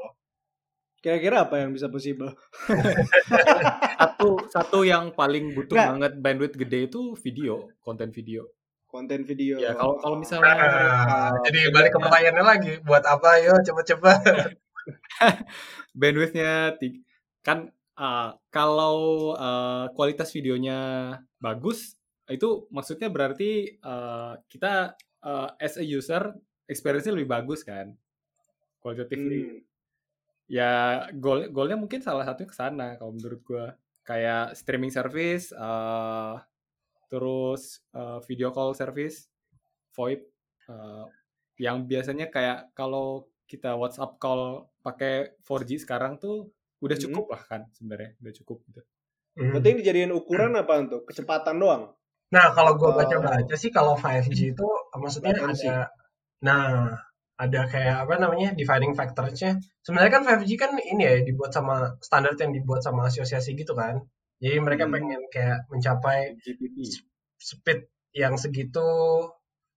Kira-kira 0.99 1.47
apa 1.47 1.63
yang 1.63 1.71
bisa 1.75 1.87
possible? 1.91 2.35
satu 3.99 4.31
satu 4.51 4.79
yang 4.83 5.15
paling 5.15 5.55
butuh 5.55 5.75
Nggak. 5.75 5.89
banget 5.95 6.13
bandwidth 6.23 6.57
gede 6.59 6.79
itu 6.91 7.15
video, 7.19 7.71
konten 7.83 8.11
video. 8.11 8.47
Konten 8.89 9.23
video. 9.23 9.61
Ya 9.61 9.77
kalau 9.77 10.01
kalau 10.01 10.17
misalnya 10.19 10.55
Ah, 10.59 10.65
uh, 10.65 11.31
jadi 11.47 11.71
balik 11.71 11.93
ke 11.95 11.99
pertanyaannya 12.01 12.45
lagi, 12.47 12.73
buat 12.83 13.05
apa 13.05 13.37
yo 13.43 13.55
coba-coba. 13.63 14.11
bandwidthnya 16.01 16.75
kan 17.45 17.71
uh, 17.99 18.31
kalau 18.49 19.33
uh, 19.35 19.91
kualitas 19.93 20.31
videonya 20.31 21.13
bagus 21.43 21.99
itu 22.31 22.69
maksudnya 22.71 23.11
berarti 23.11 23.81
uh, 23.83 24.39
kita 24.47 24.95
uh, 25.25 25.49
as 25.59 25.77
a 25.81 25.85
user 25.85 26.33
experience-nya 26.69 27.17
lebih 27.17 27.29
bagus 27.29 27.67
kan 27.67 27.93
kualitatifnya 28.79 29.27
Hmm. 29.29 29.61
ya 30.49 30.73
goal 31.13 31.53
goalnya 31.53 31.77
mungkin 31.77 32.01
salah 32.01 32.25
satunya 32.25 32.49
ke 32.49 32.57
sana 32.57 32.97
kalau 32.97 33.13
menurut 33.13 33.41
gua 33.45 33.77
kayak 34.01 34.57
streaming 34.57 34.89
service 34.89 35.53
uh, 35.53 36.41
terus 37.13 37.85
uh, 37.93 38.21
video 38.25 38.49
call 38.49 38.73
service 38.73 39.29
VoIP 39.93 40.25
uh, 40.73 41.05
yang 41.61 41.85
biasanya 41.85 42.33
kayak 42.33 42.73
kalau 42.73 43.29
kita 43.45 43.77
WhatsApp 43.77 44.17
call 44.21 44.69
pakai 44.81 45.37
4G 45.45 45.85
sekarang 45.85 46.17
tuh 46.17 46.49
udah 46.85 46.97
Hmm. 46.97 47.05
cukup 47.09 47.25
lah 47.35 47.43
kan 47.45 47.61
sebenarnya 47.75 48.11
udah 48.23 48.33
cukup 48.43 48.59
gitu. 48.71 48.81
Hmm. 49.39 49.51
Berarti 49.55 49.67
yang 49.71 49.79
dijadiin 49.83 50.13
ukuran 50.15 50.53
apa 50.55 50.75
tuh? 50.87 51.01
Kecepatan 51.07 51.57
doang. 51.59 51.83
Nah, 52.29 52.53
kalau 52.53 52.77
gue 52.77 52.91
baca-baca 52.93 53.55
sih 53.57 53.73
kalau 53.73 53.97
5G 53.97 54.53
itu 54.53 54.67
maksudnya 54.95 55.33
Latency. 55.33 55.65
ada 55.71 55.89
nah, 56.45 56.93
ada 57.39 57.61
kayak 57.71 58.05
apa 58.05 58.15
namanya 58.19 58.53
defining 58.53 58.93
factors-nya. 58.93 59.57
Sebenarnya 59.81 60.13
kan 60.13 60.23
5G 60.27 60.51
kan 60.59 60.75
ini 60.77 61.03
ya 61.07 61.15
dibuat 61.25 61.55
sama 61.55 61.97
standar 62.03 62.35
yang 62.37 62.53
dibuat 62.53 62.83
sama 62.85 63.09
asosiasi 63.09 63.55
gitu 63.57 63.73
kan. 63.73 63.97
Jadi 64.43 64.59
mereka 64.61 64.85
Hmm. 64.87 64.95
pengen 64.95 65.21
kayak 65.33 65.67
mencapai 65.73 66.37
GPP. 66.43 66.77
speed 67.39 67.87
yang 68.19 68.35
segitu 68.35 68.83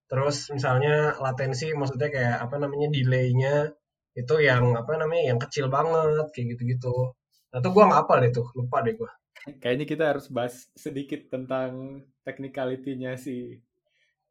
terus 0.09 0.49
misalnya 0.51 1.13
latensi 1.21 1.71
maksudnya 1.77 2.09
kayak 2.11 2.37
apa 2.43 2.55
namanya 2.59 2.89
delay-nya 2.91 3.69
itu 4.11 4.35
yang 4.43 4.75
apa 4.75 4.99
namanya 4.99 5.35
yang 5.35 5.39
kecil 5.39 5.71
banget 5.71 6.27
kayak 6.35 6.57
gitu-gitu. 6.57 7.15
Nah, 7.51 7.59
tuh 7.59 7.71
gua 7.71 7.87
nggak 7.87 8.01
hafal 8.05 8.17
deh 8.23 8.31
tuh, 8.31 8.47
lupa 8.55 8.83
deh 8.83 8.95
gua. 8.95 9.11
Kayaknya 9.57 9.85
kita 9.89 10.03
harus 10.15 10.29
bahas 10.29 10.69
sedikit 10.77 11.31
tentang 11.31 12.03
technicality-nya 12.21 13.17
si 13.17 13.57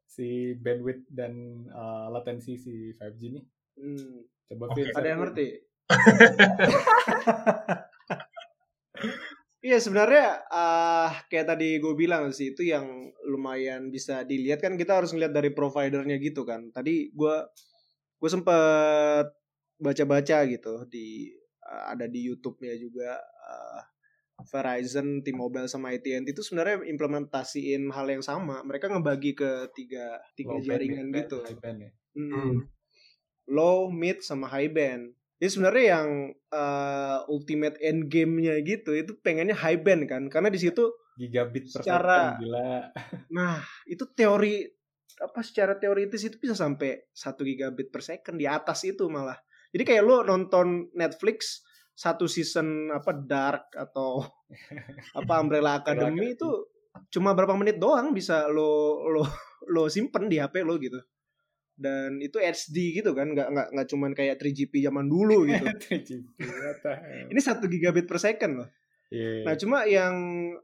si 0.07 0.55
bandwidth 0.59 1.07
dan 1.11 1.67
uh, 1.71 2.11
latensi 2.11 2.59
si 2.59 2.95
5G 2.95 3.21
nih. 3.35 3.45
Hmm. 3.79 4.27
Coba. 4.51 4.75
Fir, 4.75 4.91
Ada 4.95 5.09
yang 5.15 5.21
ngerti? 5.23 5.49
Iya 9.61 9.77
sebenarnya 9.77 10.41
ah 10.49 11.13
kayak 11.29 11.53
tadi 11.53 11.77
gue 11.85 11.93
bilang 11.93 12.33
sih 12.33 12.57
itu 12.57 12.65
yang 12.65 13.13
lumayan 13.29 13.93
bisa 13.93 14.25
dilihat 14.25 14.65
kan 14.65 14.81
kita 14.81 14.97
harus 14.97 15.13
ngeliat 15.13 15.37
dari 15.37 15.53
providernya 15.53 16.17
gitu 16.17 16.49
kan. 16.49 16.73
Tadi 16.73 17.13
gue 17.13 17.37
gue 18.17 18.31
sempet 18.33 19.29
baca-baca 19.81 20.45
gitu 20.47 20.85
di 20.87 21.33
ah, 21.65 21.97
ada 21.97 22.07
di 22.07 22.29
YouTube-nya 22.29 22.77
juga 22.77 23.17
ah, 23.49 23.81
Verizon, 24.41 25.21
T-Mobile 25.21 25.69
sama 25.69 25.93
AT&T 25.93 26.25
itu 26.33 26.41
sebenarnya 26.41 26.81
implementasiin 26.89 27.93
hal 27.93 28.09
yang 28.09 28.25
sama. 28.25 28.65
Mereka 28.65 28.89
ngebagi 28.89 29.37
ke 29.37 29.69
tiga 29.77 30.17
tiga 30.33 30.57
Low 30.57 30.61
band, 30.65 30.69
jaringan 30.69 31.07
band, 31.13 31.19
gitu. 31.29 31.39
high 31.45 31.61
band 31.61 31.79
ya. 31.85 31.91
Mm. 32.17 32.33
Hmm. 32.33 32.57
Low, 33.53 33.93
mid, 33.93 34.25
sama 34.25 34.49
high 34.49 34.73
band. 34.73 35.13
Jadi 35.41 35.51
sebenarnya 35.57 35.85
yang 35.97 36.09
uh, 36.53 37.19
ultimate 37.29 37.77
end 37.81 38.09
game-nya 38.13 38.61
gitu 38.65 38.93
itu 38.93 39.17
pengennya 39.21 39.57
high 39.57 39.81
band 39.81 40.09
kan, 40.09 40.23
karena 40.33 40.49
di 40.53 40.61
situ, 40.61 40.89
Gigabit 41.21 41.69
per 41.69 41.81
Secara- 41.85 42.37
second, 42.37 42.41
gila. 42.41 42.73
nah 43.37 43.61
itu 43.85 44.05
teori 44.17 44.65
apa 45.21 45.41
secara 45.45 45.77
teoritis 45.77 46.25
itu 46.25 46.41
bisa 46.41 46.57
sampai 46.57 47.13
1 47.13 47.37
gigabit 47.45 47.93
per 47.93 48.01
second 48.01 48.41
di 48.41 48.49
atas 48.49 48.89
itu 48.89 49.05
malah. 49.13 49.37
Jadi 49.71 49.83
kayak 49.87 50.03
lo 50.03 50.27
nonton 50.27 50.91
Netflix 50.95 51.63
satu 51.95 52.25
season 52.25 52.89
apa 52.89 53.13
Dark 53.13 53.77
atau 53.77 54.25
apa 55.21 55.33
Umbrella 55.39 55.85
Academy 55.85 56.35
itu 56.35 56.49
cuma 57.13 57.37
berapa 57.37 57.55
menit 57.55 57.79
doang 57.79 58.11
bisa 58.11 58.51
lo 58.51 59.05
lo 59.07 59.23
lo 59.71 59.87
simpen 59.93 60.27
di 60.27 60.41
HP 60.41 60.65
lo 60.65 60.81
gitu. 60.81 60.99
Dan 61.81 62.21
itu 62.21 62.37
HD 62.37 63.01
gitu 63.01 63.17
kan, 63.17 63.33
nggak 63.33 63.49
nggak 63.57 63.69
nggak 63.73 63.89
cuman 63.89 64.13
kayak 64.13 64.37
3GP 64.37 64.85
zaman 64.85 65.09
dulu 65.09 65.45
gitu. 65.49 65.65
3GP, 65.65 66.37
what 66.45 66.77
the 66.85 66.93
hell. 66.93 67.27
Ini 67.33 67.41
satu 67.41 67.65
gigabit 67.69 68.05
per 68.05 68.21
second 68.21 68.53
loh. 68.65 68.69
Iya. 69.11 69.49
Nah 69.49 69.55
cuma 69.57 69.79
yang 69.89 70.15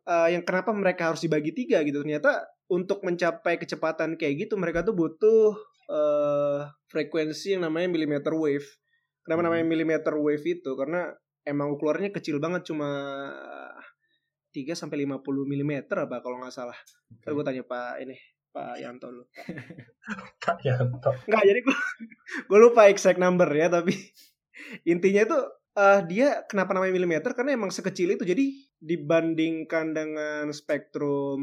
eh, 0.06 0.28
yang 0.36 0.42
kenapa 0.44 0.70
mereka 0.76 1.12
harus 1.12 1.25
dibagi 1.25 1.50
tiga 1.56 1.82
gitu 1.82 2.04
ternyata 2.04 2.46
untuk 2.70 3.02
mencapai 3.02 3.58
kecepatan 3.58 4.14
kayak 4.14 4.46
gitu 4.46 4.54
mereka 4.60 4.86
tuh 4.86 4.94
butuh 4.94 5.56
eh, 5.90 6.60
frekuensi 6.88 7.56
yang 7.58 7.64
namanya 7.64 7.88
millimeter 7.90 8.32
wave. 8.36 8.66
Kenapa 9.26 9.42
Hmm. 9.42 9.47
namanya 9.50 9.66
millimeter 9.66 10.14
wave 10.14 10.47
itu? 10.47 10.71
Karena 10.78 11.11
emang 11.42 11.75
ukurannya 11.75 12.14
kecil 12.14 12.38
banget 12.38 12.71
cuma 12.71 12.88
3 14.54 14.73
sampai 14.78 15.02
50 15.04 15.21
mm 15.45 15.73
apa 15.90 16.23
kalau 16.23 16.38
nggak 16.40 16.54
salah. 16.54 16.78
Ntar 17.21 17.35
gue 17.35 17.45
tanya 17.45 17.62
Pak 17.66 18.06
ini 18.06 18.16
Pak 18.54 18.80
Yanto 18.80 19.11
lu. 19.11 19.26
Pak 20.47 20.62
Yanto. 20.64 21.11
Enggak, 21.26 21.42
jadi 21.45 21.61
gue 21.61 21.76
gue 22.49 22.59
lupa 22.62 22.87
exact 22.87 23.18
number 23.18 23.50
ya, 23.50 23.68
tapi 23.68 23.92
intinya 24.88 25.26
itu 25.26 25.38
uh, 25.76 26.00
dia 26.09 26.42
kenapa 26.49 26.73
namanya 26.73 26.97
milimeter 26.97 27.37
karena 27.37 27.52
emang 27.54 27.68
sekecil 27.68 28.16
itu 28.16 28.25
jadi 28.25 28.47
dibandingkan 28.80 29.92
dengan 29.92 30.49
spektrum 30.52 31.40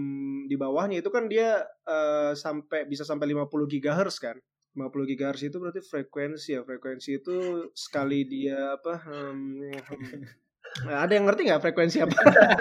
di 0.49 0.55
bawahnya 0.57 1.01
itu 1.05 1.09
kan 1.13 1.29
dia 1.29 1.61
uh, 1.85 2.33
sampai 2.33 2.89
bisa 2.89 3.05
sampai 3.05 3.29
50 3.33 3.49
GHz 3.49 4.17
kan 4.21 4.37
50 4.73 4.89
GHz 5.13 5.41
itu 5.53 5.57
berarti 5.61 5.81
frekuensi 5.85 6.49
ya. 6.57 6.61
Frekuensi 6.65 7.21
itu 7.21 7.69
sekali 7.77 8.25
dia 8.25 8.77
apa 8.77 9.01
um, 9.09 9.61
Nah, 10.81 11.05
ada 11.05 11.13
yang 11.13 11.29
ngerti 11.29 11.45
nggak 11.45 11.61
frekuensi 11.61 12.01
apa? 12.01 12.17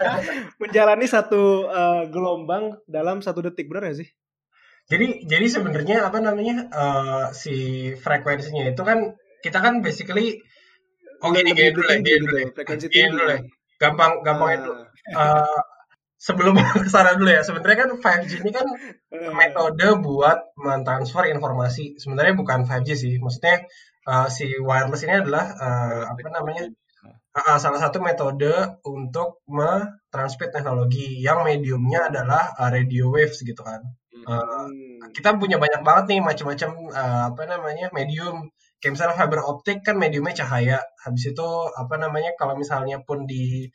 Menjalani 0.60 1.08
satu 1.08 1.64
uh, 1.64 2.04
gelombang 2.12 2.76
dalam 2.84 3.24
satu 3.24 3.40
detik 3.40 3.72
benar 3.72 3.88
gak 3.88 4.04
sih? 4.04 4.08
Jadi 4.92 5.24
jadi 5.24 5.46
sebenarnya 5.48 6.04
apa 6.04 6.20
namanya 6.20 6.68
uh, 6.68 7.26
si 7.32 7.88
frekuensinya 7.96 8.68
itu 8.68 8.82
kan 8.84 9.16
kita 9.40 9.64
kan 9.64 9.80
basically 9.80 10.44
oh 11.24 11.32
gini 11.32 11.56
gini 11.56 11.72
dulu 11.72 11.88
gini 11.88 12.18
dulu 12.20 12.38
frekuensi 12.52 12.86
tinggi 12.92 13.16
dulu 13.16 13.24
gampang 13.80 14.20
gampang 14.20 14.50
itu. 14.60 14.72
Uh, 15.16 15.61
sebelum 16.22 16.54
ke 16.86 16.86
sana 16.86 17.18
dulu 17.18 17.34
ya 17.34 17.42
sebenarnya 17.42 17.78
kan 17.82 17.90
5G 17.98 18.46
ini 18.46 18.50
kan 18.54 18.66
metode 19.34 19.98
buat 19.98 20.54
mentransfer 20.54 21.26
informasi 21.34 21.98
sebenarnya 21.98 22.38
bukan 22.38 22.62
5G 22.62 22.88
sih 22.94 23.14
maksudnya 23.18 23.66
uh, 24.06 24.30
si 24.30 24.54
wireless 24.54 25.02
ini 25.02 25.18
adalah 25.26 25.50
uh, 25.58 26.02
apa 26.14 26.30
namanya 26.30 26.70
uh, 27.34 27.58
salah 27.58 27.80
satu 27.80 27.98
metode 27.98 28.52
untuk 28.86 29.42
mentransmit 29.48 30.52
teknologi 30.52 31.18
yang 31.18 31.42
mediumnya 31.42 32.12
adalah 32.12 32.52
uh, 32.56 32.70
radio 32.70 33.10
waves 33.10 33.42
gitu 33.42 33.62
kan. 33.64 33.82
Uh, 34.22 34.70
kita 35.10 35.34
punya 35.34 35.58
banyak 35.58 35.82
banget 35.82 36.14
nih 36.14 36.20
macam-macam 36.22 36.70
uh, 36.94 37.22
apa 37.34 37.42
namanya 37.48 37.90
medium. 37.90 38.52
Kayak 38.78 38.98
misalnya 38.98 39.16
fiber 39.18 39.40
optik 39.46 39.78
kan 39.82 39.98
mediumnya 39.98 40.34
cahaya. 40.42 40.78
Habis 41.02 41.34
itu 41.34 41.48
apa 41.74 41.94
namanya 41.98 42.34
kalau 42.38 42.54
misalnya 42.54 43.02
pun 43.02 43.26
di 43.26 43.70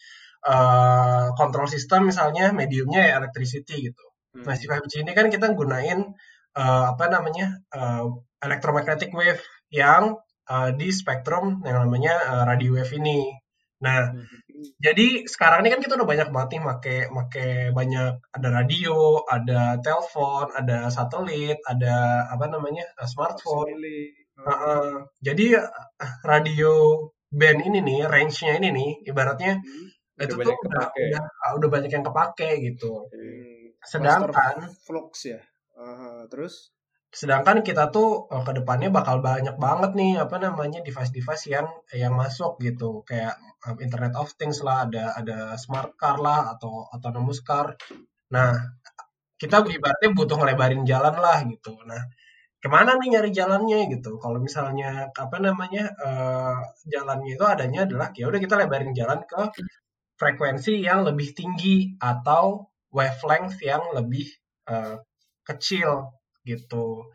uh, 0.46 1.34
control 1.34 1.66
system 1.66 2.12
misalnya 2.12 2.54
mediumnya 2.54 3.02
ya 3.10 3.14
electricity 3.18 3.90
gitu. 3.90 4.06
Hmm. 4.38 4.46
Nah 4.46 4.54
si 4.54 4.70
5G 4.70 5.08
ini 5.08 5.12
kan 5.18 5.32
kita 5.34 5.54
gunain 5.58 6.14
uh, 6.58 6.86
apa 6.94 7.06
namanya 7.10 7.58
uh, 7.74 8.06
electromagnetic 8.42 9.10
wave 9.14 9.42
yang 9.74 10.18
uh, 10.50 10.70
di 10.74 10.90
spektrum 10.94 11.62
yang 11.66 11.88
namanya 11.88 12.14
uh, 12.30 12.44
radio 12.46 12.78
wave 12.78 12.94
ini. 12.98 13.34
Nah, 13.78 14.10
hmm. 14.10 14.82
jadi 14.82 15.30
sekarang 15.30 15.62
ini 15.62 15.70
kan 15.70 15.82
kita 15.86 16.02
udah 16.02 16.10
banyak 16.10 16.30
banget 16.34 16.50
nih 16.58 16.62
make 16.66 16.96
make 17.14 17.46
banyak 17.78 18.18
ada 18.34 18.50
radio, 18.50 19.22
ada 19.30 19.78
telepon, 19.86 20.50
ada 20.58 20.90
satelit, 20.90 21.62
ada 21.62 22.26
apa 22.34 22.50
namanya 22.50 22.90
smartphone. 23.06 23.78
Uh, 24.38 24.50
uh, 24.50 24.94
jadi 25.22 25.62
radio 26.26 27.06
band 27.30 27.60
ini 27.62 27.80
nih, 27.84 28.00
range-nya 28.10 28.58
ini 28.58 28.70
nih, 28.74 28.92
ibaratnya 29.14 29.62
hmm. 29.62 29.88
Itu 30.18 30.34
tuh 30.34 30.56
udah, 30.66 30.88
udah 30.90 31.24
udah 31.62 31.70
banyak 31.70 31.92
yang 31.94 32.06
kepake 32.06 32.50
gitu. 32.74 33.06
Hmm. 33.10 33.78
Sedangkan 33.86 34.74
flux 34.82 35.30
ya. 35.30 35.42
Uh, 35.78 36.26
terus 36.26 36.74
sedangkan 37.08 37.64
kita 37.64 37.88
tuh 37.88 38.28
uh, 38.28 38.44
ke 38.44 38.52
depannya 38.60 38.92
bakal 38.92 39.24
banyak 39.24 39.56
banget 39.56 39.92
nih 39.96 40.20
apa 40.20 40.36
namanya 40.44 40.84
device-device 40.84 41.46
yang 41.48 41.68
yang 41.96 42.14
masuk 42.14 42.60
gitu 42.60 43.02
kayak 43.08 43.40
um, 43.64 43.80
Internet 43.80 44.14
of 44.20 44.36
Things 44.36 44.60
lah 44.60 44.86
ada 44.86 45.16
ada 45.16 45.56
smart 45.56 45.96
car 45.96 46.20
lah 46.20 46.52
atau 46.58 46.84
autonomous 46.92 47.40
car 47.48 47.80
nah 48.28 48.52
kita 49.40 49.64
ibaratnya 49.64 50.10
butuh 50.12 50.36
ngelebarin 50.36 50.84
jalan 50.84 51.16
lah 51.16 51.48
gitu 51.48 51.80
nah 51.88 52.02
ke 52.58 52.68
mana 52.68 53.00
nih 53.00 53.08
nyari 53.16 53.32
jalannya 53.32 53.80
gitu 53.88 54.20
kalau 54.20 54.44
misalnya 54.44 55.08
apa 55.14 55.38
namanya 55.40 55.88
uh, 56.04 56.60
jalannya 56.92 57.40
itu 57.40 57.46
adanya 57.48 57.88
adalah 57.88 58.12
ya 58.20 58.28
udah 58.28 58.40
kita 58.44 58.60
lebarin 58.60 58.92
jalan 58.92 59.24
ke 59.24 59.42
frekuensi 60.18 60.82
yang 60.82 61.06
lebih 61.06 61.32
tinggi 61.38 61.94
atau 62.02 62.68
wavelength 62.90 63.62
yang 63.62 63.94
lebih 63.94 64.26
uh, 64.68 64.98
kecil 65.46 66.12
gitu. 66.44 67.08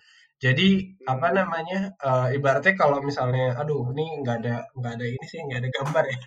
Jadi 0.42 0.98
apa 1.06 1.30
hmm. 1.30 1.36
namanya 1.38 1.80
uh, 2.02 2.26
ibaratnya 2.34 2.74
kalau 2.74 2.98
misalnya, 2.98 3.54
aduh 3.54 3.94
ini 3.94 4.22
nggak 4.22 4.36
ada 4.42 4.66
nggak 4.74 4.92
ada 4.98 5.06
ini 5.06 5.26
sih 5.26 5.38
nggak 5.38 5.60
ada 5.62 5.70
gambar 5.70 6.04
ya. 6.10 6.18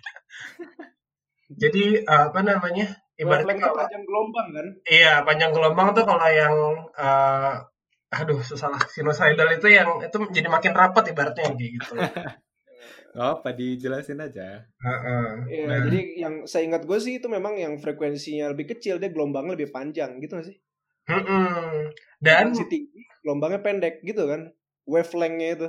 Jadi 1.62 1.84
uh, 2.04 2.32
apa 2.32 2.40
namanya 2.40 2.86
ibaratnya 3.20 3.56
kalau 3.60 3.76
panjang 3.76 4.04
gelombang 4.08 4.48
kan? 4.56 4.66
Iya 4.88 5.12
panjang 5.24 5.52
gelombang 5.52 5.88
tuh 5.92 6.04
kalau 6.08 6.28
yang 6.32 6.54
uh, 6.96 7.54
aduh 8.08 8.40
salah 8.40 8.80
sinusoidal 8.88 9.50
itu 9.52 9.68
yang 9.68 10.00
itu 10.00 10.16
jadi 10.30 10.48
makin 10.48 10.72
rapat 10.72 11.12
ibaratnya 11.12 11.52
kayak 11.52 11.70
gitu. 11.76 11.92
Oh, 13.16 13.40
apa 13.40 13.56
dijelasin 13.56 14.20
aja. 14.20 14.68
Uh, 14.76 14.92
uh, 14.92 15.28
iya, 15.48 15.64
nah. 15.64 15.80
jadi 15.88 16.00
yang 16.20 16.34
saya 16.44 16.68
ingat 16.68 16.84
gue 16.84 16.98
sih 17.00 17.16
itu 17.16 17.32
memang 17.32 17.56
yang 17.56 17.80
frekuensinya 17.80 18.52
lebih 18.52 18.76
kecil, 18.76 19.00
dia 19.00 19.08
gelombangnya 19.08 19.56
lebih 19.56 19.72
panjang 19.72 20.20
gitu 20.20 20.36
gak 20.36 20.52
sih? 20.52 20.56
Hmm, 21.08 21.96
dan 22.20 22.52
si 22.52 22.68
tinggi, 22.68 23.08
gelombangnya 23.24 23.64
pendek 23.64 24.04
gitu 24.04 24.28
kan, 24.28 24.52
wavelengthnya 24.84 25.48
itu. 25.56 25.68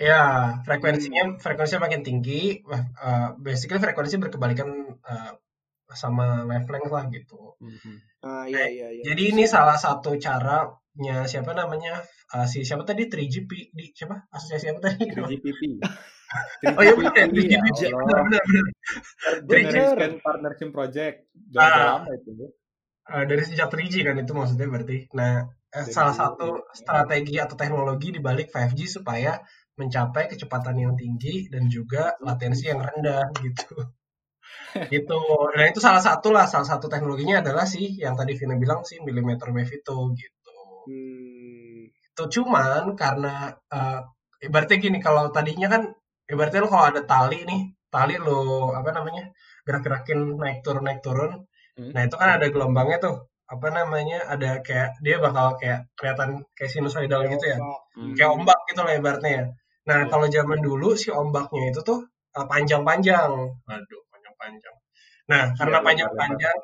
Ya, 0.00 0.54
frekuensinya 0.64 1.22
hmm. 1.26 1.36
frekuensinya 1.42 1.84
makin 1.84 2.00
tinggi, 2.00 2.64
uh, 2.64 3.36
basically 3.36 3.82
frekuensi 3.82 4.16
berkebalikan 4.16 4.96
uh, 5.04 5.32
sama 5.92 6.48
wavelength 6.48 6.88
lah 6.88 7.04
gitu. 7.12 7.60
Hmm. 7.60 7.98
Ah 8.24 8.44
iya 8.48 8.64
iya. 8.72 8.88
iya. 8.94 9.02
Jadi 9.04 9.36
ini 9.36 9.44
salah 9.44 9.76
satu 9.76 10.16
caranya 10.16 11.28
siapa 11.28 11.52
namanya 11.52 12.00
uh, 12.32 12.46
si 12.48 12.64
siapa 12.64 12.88
tadi 12.88 13.04
3GP 13.10 13.50
di 13.74 13.84
siapa 13.92 14.30
asosiasi 14.32 14.72
apa 14.72 14.80
tadi? 14.80 15.02
3GPP. 15.12 15.60
Oh 16.76 16.82
iya 16.84 16.92
benar 16.92 17.12
3GPP. 17.32 17.80
Benar 17.88 18.20
benar 18.26 18.42
benar. 18.44 18.64
Partnership 20.20 20.70
Project. 20.70 21.16
Udah 21.52 21.64
uh, 21.64 21.84
lama 22.00 22.10
itu 22.12 22.52
uh, 23.08 23.24
dari 23.24 23.42
sejak 23.44 23.68
3G 23.72 24.04
kan 24.04 24.16
itu 24.20 24.32
maksudnya 24.36 24.68
berarti. 24.68 25.08
Nah, 25.16 25.48
eh, 25.48 25.86
salah 25.88 26.14
satu 26.14 26.68
strategi 26.76 27.40
atau 27.40 27.56
teknologi 27.56 28.12
di 28.12 28.20
balik 28.20 28.52
5G 28.52 29.00
supaya 29.00 29.40
mencapai 29.78 30.26
kecepatan 30.26 30.76
yang 30.76 30.94
tinggi 30.98 31.46
dan 31.48 31.70
juga 31.70 32.18
latensi 32.20 32.68
yang 32.68 32.82
rendah 32.82 33.24
gitu. 33.40 33.74
gitu. 34.94 35.20
Nah, 35.54 35.64
itu 35.68 35.80
salah 35.80 36.02
satu 36.02 36.34
lah, 36.34 36.44
salah 36.50 36.66
satu 36.66 36.90
teknologinya 36.90 37.40
adalah 37.40 37.64
sih 37.64 37.96
yang 37.96 38.18
tadi 38.18 38.36
Vina 38.36 38.58
bilang 38.58 38.84
sih 38.84 39.00
millimeter 39.00 39.48
wave 39.54 39.70
itu 39.70 39.96
gitu. 40.18 40.56
Hmm. 40.88 41.88
Itu 41.88 42.24
cuman 42.40 42.98
karena 42.98 43.54
uh, 43.70 44.00
ibaratnya 44.42 44.78
gini 44.82 44.98
kalau 44.98 45.30
tadinya 45.30 45.70
kan 45.70 45.82
ibaratnya 46.28 46.60
lo 46.64 46.68
kalau 46.70 46.86
ada 46.92 47.02
tali 47.02 47.38
nih, 47.48 47.60
tali 47.90 48.14
lo 48.20 48.70
apa 48.76 48.90
namanya? 48.94 49.24
gerak-gerakin 49.66 50.40
naik 50.40 50.64
turun 50.64 50.84
naik 50.84 51.00
turun 51.04 51.32
Hmm. 51.78 51.94
Nah 51.94 52.02
itu 52.10 52.16
kan 52.18 52.28
ada 52.36 52.46
gelombangnya 52.50 52.98
tuh 52.98 53.16
apa 53.48 53.68
namanya 53.72 54.28
ada 54.28 54.60
kayak 54.60 55.00
dia 55.00 55.16
bakal 55.22 55.56
kayak 55.56 55.88
kelihatan 55.96 56.44
kayak 56.52 56.68
sinusoidal 56.74 57.24
gitu 57.32 57.46
ya 57.48 57.56
hmm. 57.96 58.12
kayak 58.12 58.34
ombak 58.36 58.58
gitu 58.68 58.84
lah 58.84 58.92
ibaratnya 58.92 59.30
ya 59.32 59.44
nah 59.88 59.98
hmm. 60.04 60.10
kalau 60.12 60.26
zaman 60.28 60.60
dulu 60.60 60.92
si 61.00 61.08
ombaknya 61.08 61.72
itu 61.72 61.80
tuh 61.80 62.04
uh, 62.36 62.44
panjang-panjang 62.44 63.30
aduh 63.64 64.02
panjang-panjang 64.12 64.76
nah 65.32 65.48
iya, 65.48 65.56
karena 65.56 65.78
panjang-panjang 65.80 66.58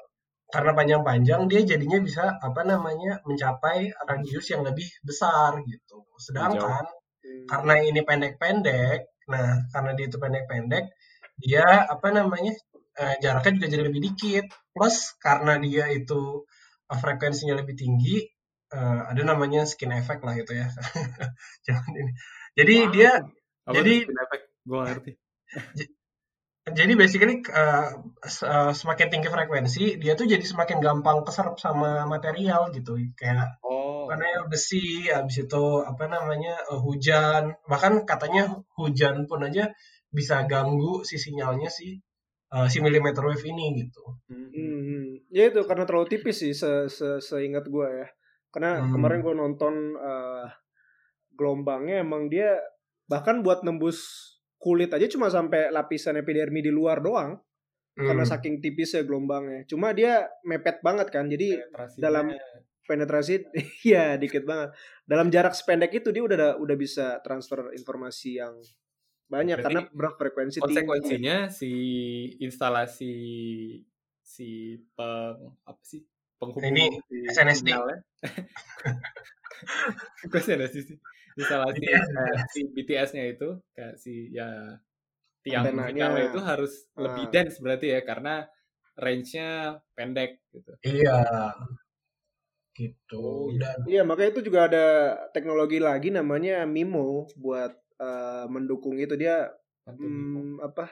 karena 0.52 0.70
panjang-panjang 0.76 1.40
dia 1.48 1.60
jadinya 1.64 1.98
bisa 2.04 2.36
apa 2.36 2.60
namanya 2.68 3.16
mencapai 3.24 3.88
radius 4.04 4.52
yang 4.52 4.60
lebih 4.60 4.84
besar 5.00 5.56
gitu 5.64 6.04
sedangkan 6.20 6.84
hmm. 7.24 7.48
karena 7.48 7.74
ini 7.80 8.00
pendek-pendek 8.04 9.08
nah 9.30 9.64
karena 9.72 9.90
dia 9.96 10.06
itu 10.10 10.18
pendek-pendek 10.20 10.84
dia 11.40 11.66
apa 11.90 12.08
namanya 12.14 12.54
uh, 12.98 13.14
jaraknya 13.18 13.52
juga 13.58 13.68
jadi 13.70 13.82
lebih 13.90 14.02
dikit. 14.12 14.46
Plus 14.74 14.96
karena 15.18 15.58
dia 15.58 15.90
itu 15.90 16.46
uh, 16.90 16.98
frekuensinya 16.98 17.58
lebih 17.58 17.74
tinggi, 17.78 18.22
uh, 18.74 19.10
ada 19.10 19.22
namanya 19.26 19.66
skin 19.66 19.94
effect 19.94 20.22
lah 20.22 20.34
gitu 20.38 20.54
ya. 20.54 20.68
Jangan 21.66 21.92
ini. 21.94 22.12
Jadi 22.54 22.74
wow. 22.78 22.92
dia 22.94 23.10
Apa 23.66 23.74
jadi 23.80 23.94
skin 24.06 24.20
effect? 24.22 24.44
Gue 24.64 24.80
ngerti. 24.82 25.12
jadi 26.78 26.92
basically 26.96 27.36
uh, 27.52 28.00
uh, 28.24 28.72
semakin 28.72 29.08
tinggi 29.12 29.28
frekuensi, 29.28 30.00
dia 30.00 30.16
tuh 30.16 30.24
jadi 30.24 30.42
semakin 30.42 30.80
gampang 30.80 31.26
keserap 31.26 31.58
sama 31.58 32.06
material 32.06 32.70
gitu. 32.72 32.96
Kayak 33.18 33.58
oh. 33.60 33.73
Karena 34.08 34.44
besi, 34.46 35.08
habis 35.08 35.44
itu 35.44 35.64
apa 35.84 36.04
namanya 36.06 36.60
uh, 36.70 36.80
hujan, 36.80 37.54
bahkan 37.68 38.02
katanya 38.04 38.50
hujan 38.76 39.24
pun 39.28 39.44
aja 39.44 39.72
bisa 40.14 40.46
ganggu 40.46 41.02
si 41.02 41.18
sinyalnya 41.18 41.66
sih 41.66 41.98
uh, 42.54 42.66
si 42.70 42.78
millimeter 42.78 43.26
wave 43.26 43.42
ini 43.42 43.82
gitu. 43.82 44.02
Hmm, 44.30 45.18
ya 45.34 45.50
itu 45.50 45.66
karena 45.66 45.82
terlalu 45.82 46.06
tipis 46.06 46.38
sih 46.38 46.54
se, 46.54 46.86
se 46.86 47.18
seingat 47.18 47.66
gue 47.66 47.88
ya. 47.90 48.06
Karena 48.54 48.86
hmm. 48.86 48.90
kemarin 48.94 49.20
gue 49.20 49.34
nonton 49.34 49.74
uh, 49.98 50.46
gelombangnya 51.34 52.06
emang 52.06 52.30
dia 52.30 52.54
bahkan 53.10 53.42
buat 53.42 53.66
nembus 53.66 54.30
kulit 54.62 54.94
aja 54.94 55.04
cuma 55.10 55.28
sampai 55.28 55.68
lapisan 55.74 56.16
epidermi 56.22 56.62
di 56.62 56.70
luar 56.70 57.02
doang. 57.02 57.34
Hmm. 57.94 58.06
Karena 58.10 58.24
saking 58.26 58.62
tipisnya 58.62 59.02
gelombangnya. 59.02 59.66
Cuma 59.66 59.90
dia 59.90 60.26
mepet 60.46 60.78
banget 60.82 61.10
kan. 61.10 61.26
Jadi 61.26 61.58
dalam 61.98 62.30
penetrasi 62.84 63.44
ya 63.92 64.16
dikit 64.16 64.44
banget. 64.44 64.72
Dalam 65.04 65.28
jarak 65.28 65.52
sependek 65.52 65.92
itu 65.92 66.08
dia 66.12 66.22
udah 66.24 66.56
udah 66.56 66.76
bisa 66.76 67.18
transfer 67.24 67.72
informasi 67.72 68.40
yang 68.40 68.56
banyak 69.24 69.56
Berarti 69.56 69.66
karena 69.72 69.80
berfrekuensi 69.90 70.58
tinggi. 70.60 70.66
Konsekuensinya 70.68 71.36
si 71.48 71.72
instalasi 72.38 73.14
si 74.24 74.48
peng 74.96 75.36
apa 75.64 75.80
sih 75.84 76.00
penghubung 76.36 76.72
Ini 76.72 76.84
si 77.08 77.16
SNSD. 77.32 77.68
SNSD 80.24 80.76
sih. 80.84 80.96
Instalasi 81.34 81.80
BTS. 81.82 82.06
si 82.54 82.60
BTS-nya 82.70 83.24
itu 83.26 83.48
kayak 83.74 83.94
si 83.98 84.30
ya 84.30 84.78
tiang 85.42 85.66
Antenanya. 85.66 86.30
itu 86.30 86.40
harus 86.40 86.72
lebih 86.94 87.24
Ah. 87.26 87.30
dense 87.32 87.58
berarti 87.60 87.86
ya 87.90 88.00
karena 88.06 88.46
range-nya 88.94 89.48
pendek 89.98 90.38
gitu. 90.54 90.72
Iya. 90.86 91.50
Gitu. 92.74 93.22
Oh, 93.22 93.48
iya. 93.54 93.58
Dan 93.62 93.76
Iya 93.86 94.02
makanya 94.02 94.30
itu 94.34 94.42
juga 94.50 94.66
ada 94.66 94.86
teknologi 95.30 95.78
lagi 95.78 96.10
namanya 96.10 96.66
MIMO 96.66 97.30
buat 97.38 97.72
eh, 98.02 98.44
mendukung 98.50 98.98
itu. 98.98 99.14
Dia 99.14 99.46
hmm, 99.86 100.58
apa? 100.58 100.90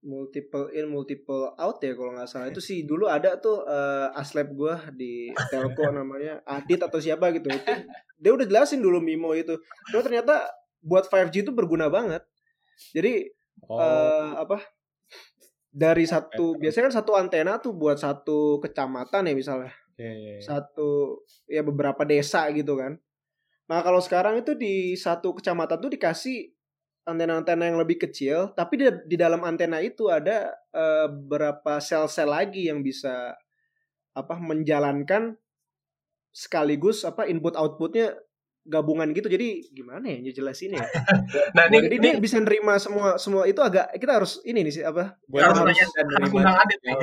Multiple 0.00 0.72
in 0.72 0.88
multiple 0.90 1.54
out 1.54 1.78
ya 1.78 1.94
kalau 1.94 2.18
nggak 2.18 2.26
salah. 2.26 2.50
Itu 2.50 2.58
sih 2.58 2.82
dulu 2.82 3.06
ada 3.06 3.38
tuh 3.38 3.62
eh, 3.64 4.18
aslep 4.18 4.50
gua 4.50 4.82
di 4.90 5.30
telco 5.48 5.86
namanya 5.94 6.42
Adit 6.42 6.82
atau 6.82 6.98
siapa 6.98 7.30
gitu. 7.30 7.46
Itu 7.46 7.72
dia 8.18 8.30
udah 8.34 8.46
jelasin 8.50 8.82
dulu 8.82 8.98
Mimo 8.98 9.30
itu. 9.38 9.54
Cuma 9.94 10.02
ternyata 10.02 10.50
buat 10.82 11.06
5G 11.06 11.46
itu 11.46 11.52
berguna 11.54 11.86
banget. 11.86 12.26
Jadi 12.96 13.30
Oh, 13.68 13.76
eh, 13.76 14.32
apa? 14.40 14.58
Dari 15.70 16.02
satu 16.08 16.58
biasanya 16.58 16.90
kan 16.90 16.94
satu 17.02 17.12
antena 17.14 17.60
tuh 17.60 17.76
buat 17.76 18.00
satu 18.00 18.58
kecamatan 18.58 19.30
ya 19.30 19.34
misalnya 19.36 19.70
iya, 20.00 20.12
iya, 20.16 20.32
iya. 20.38 20.42
satu 20.42 21.20
ya 21.44 21.60
beberapa 21.60 22.02
desa 22.08 22.48
gitu 22.56 22.80
kan. 22.80 22.96
Nah 23.68 23.84
kalau 23.84 24.00
sekarang 24.00 24.40
itu 24.40 24.56
di 24.56 24.96
satu 24.96 25.36
kecamatan 25.36 25.78
tuh 25.78 25.92
dikasih 25.92 26.50
antena-antena 27.04 27.68
yang 27.68 27.78
lebih 27.80 28.00
kecil, 28.08 28.52
tapi 28.56 28.80
di, 28.80 28.86
di 29.06 29.16
dalam 29.20 29.44
antena 29.44 29.78
itu 29.84 30.08
ada 30.08 30.56
eh, 30.72 31.06
beberapa 31.08 31.78
sel-sel 31.78 32.28
lagi 32.32 32.72
yang 32.72 32.80
bisa 32.80 33.36
apa 34.10 34.34
menjalankan 34.40 35.38
sekaligus 36.34 37.06
apa 37.06 37.26
input 37.26 37.54
outputnya 37.54 38.16
gabungan 38.66 39.10
gitu. 39.16 39.26
Jadi 39.26 39.70
gimana 39.74 40.06
ya 40.06 40.30
jelasin 40.30 40.76
ya? 40.76 40.84
nah 41.56 41.66
ini, 41.70 41.90
Jadi 41.90 41.96
ini 41.96 42.02
dia 42.02 42.12
bisa 42.22 42.36
nerima 42.38 42.76
semua 42.78 43.16
semua 43.16 43.46
itu 43.48 43.58
agak 43.62 43.90
kita 43.96 44.20
harus 44.20 44.38
ini 44.46 44.66
nih 44.66 44.72
sih 44.80 44.84
apa? 44.86 45.16
Harus 45.30 45.58
harus 45.58 45.78
harus 45.78 46.30
nih. 46.84 46.96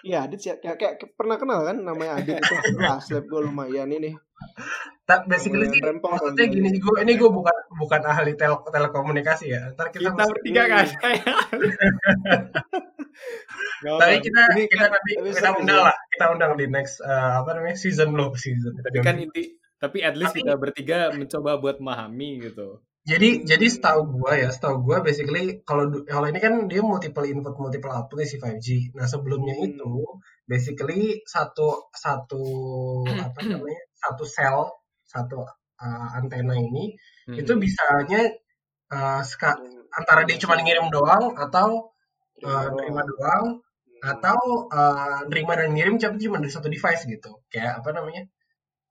Iya, 0.00 0.26
Adit 0.26 0.38
sih 0.38 0.50
kayak, 0.54 0.76
kayak 0.78 0.94
pernah 1.14 1.36
kenal 1.36 1.62
kan 1.62 1.76
namanya 1.78 2.22
Adit 2.22 2.38
itu. 2.38 2.54
Slap 3.06 3.24
gue 3.24 3.40
lumayan 3.42 3.90
ini. 3.90 4.14
Tak 5.02 5.26
basically 5.26 5.66
sih 5.66 5.80
maksudnya 5.82 6.46
gini 6.46 6.78
gue 6.78 6.96
ini 7.02 7.18
gue 7.18 7.26
bukan 7.26 7.56
bukan 7.74 8.00
ahli 8.06 8.38
tel 8.38 8.60
telekomunikasi 8.62 9.50
ya. 9.50 9.74
Ntar 9.74 9.90
kita, 9.90 10.14
Kita 10.14 10.24
bertiga 10.30 10.62
kan 10.68 10.86
tapi 13.98 14.16
kita 14.22 14.40
Ini 14.54 14.62
kita 14.68 14.84
kan- 14.86 14.92
nanti 14.94 15.12
tapi 15.16 15.30
kita 15.34 15.50
undang 15.54 15.80
lah 15.82 15.96
kita 16.14 16.24
undang 16.34 16.52
di 16.54 16.66
next 16.70 17.02
eh, 17.02 17.32
apa 17.34 17.50
namanya 17.54 17.74
season 17.74 18.14
lo 18.14 18.30
season. 18.34 18.78
Tapi 18.78 18.98
kan 19.02 19.18
inti 19.18 19.58
tapi 19.78 20.02
at 20.02 20.14
least 20.14 20.34
Tapi- 20.34 20.42
kita 20.44 20.54
bertiga 20.54 20.98
mencoba 21.10 21.58
buat 21.58 21.76
memahami 21.82 22.30
gitu. 22.44 22.78
Jadi 23.08 23.28
jadi 23.50 23.66
setahu 23.74 24.00
gua 24.20 24.32
ya, 24.42 24.48
setahu 24.52 24.76
gua 24.86 24.98
basically 25.06 25.42
kalau 25.68 25.84
du- 25.92 26.04
kalau 26.04 26.26
ini 26.30 26.38
kan 26.44 26.54
dia 26.70 26.82
multiple 26.84 27.24
input 27.32 27.54
multiple 27.62 27.92
output 27.96 28.20
si 28.28 28.36
5G. 28.42 28.68
Nah, 28.96 29.06
sebelumnya 29.12 29.54
Hmm. 29.56 29.66
itu 29.72 29.92
basically 30.52 31.02
satu 31.34 31.88
satu 32.04 32.42
apa 33.26 33.40
namanya? 33.48 33.82
satu 33.98 34.24
sel, 34.36 34.58
satu 35.12 35.36
uh, 35.82 36.08
antena 36.18 36.54
ini 36.54 36.84
Hmm. 37.26 37.36
itu 37.40 37.52
bisanya 37.64 38.20
uh, 38.94 39.22
ska- 39.24 39.60
antara 39.98 40.22
dia 40.28 40.36
cuma 40.42 40.56
ngirim 40.60 40.86
doang 40.92 41.34
atau 41.36 41.68
uh, 42.44 42.66
nerima 42.76 43.02
doang 43.10 43.44
atau 44.02 44.38
uh, 44.70 45.20
nerima 45.30 45.52
dan 45.58 45.70
ngirim 45.74 45.94
tapi 45.98 46.16
cuma 46.22 46.38
dari 46.42 46.52
satu 46.52 46.68
device 46.70 47.02
gitu. 47.08 47.30
Kayak 47.52 47.82
apa 47.82 47.90
namanya? 47.96 48.22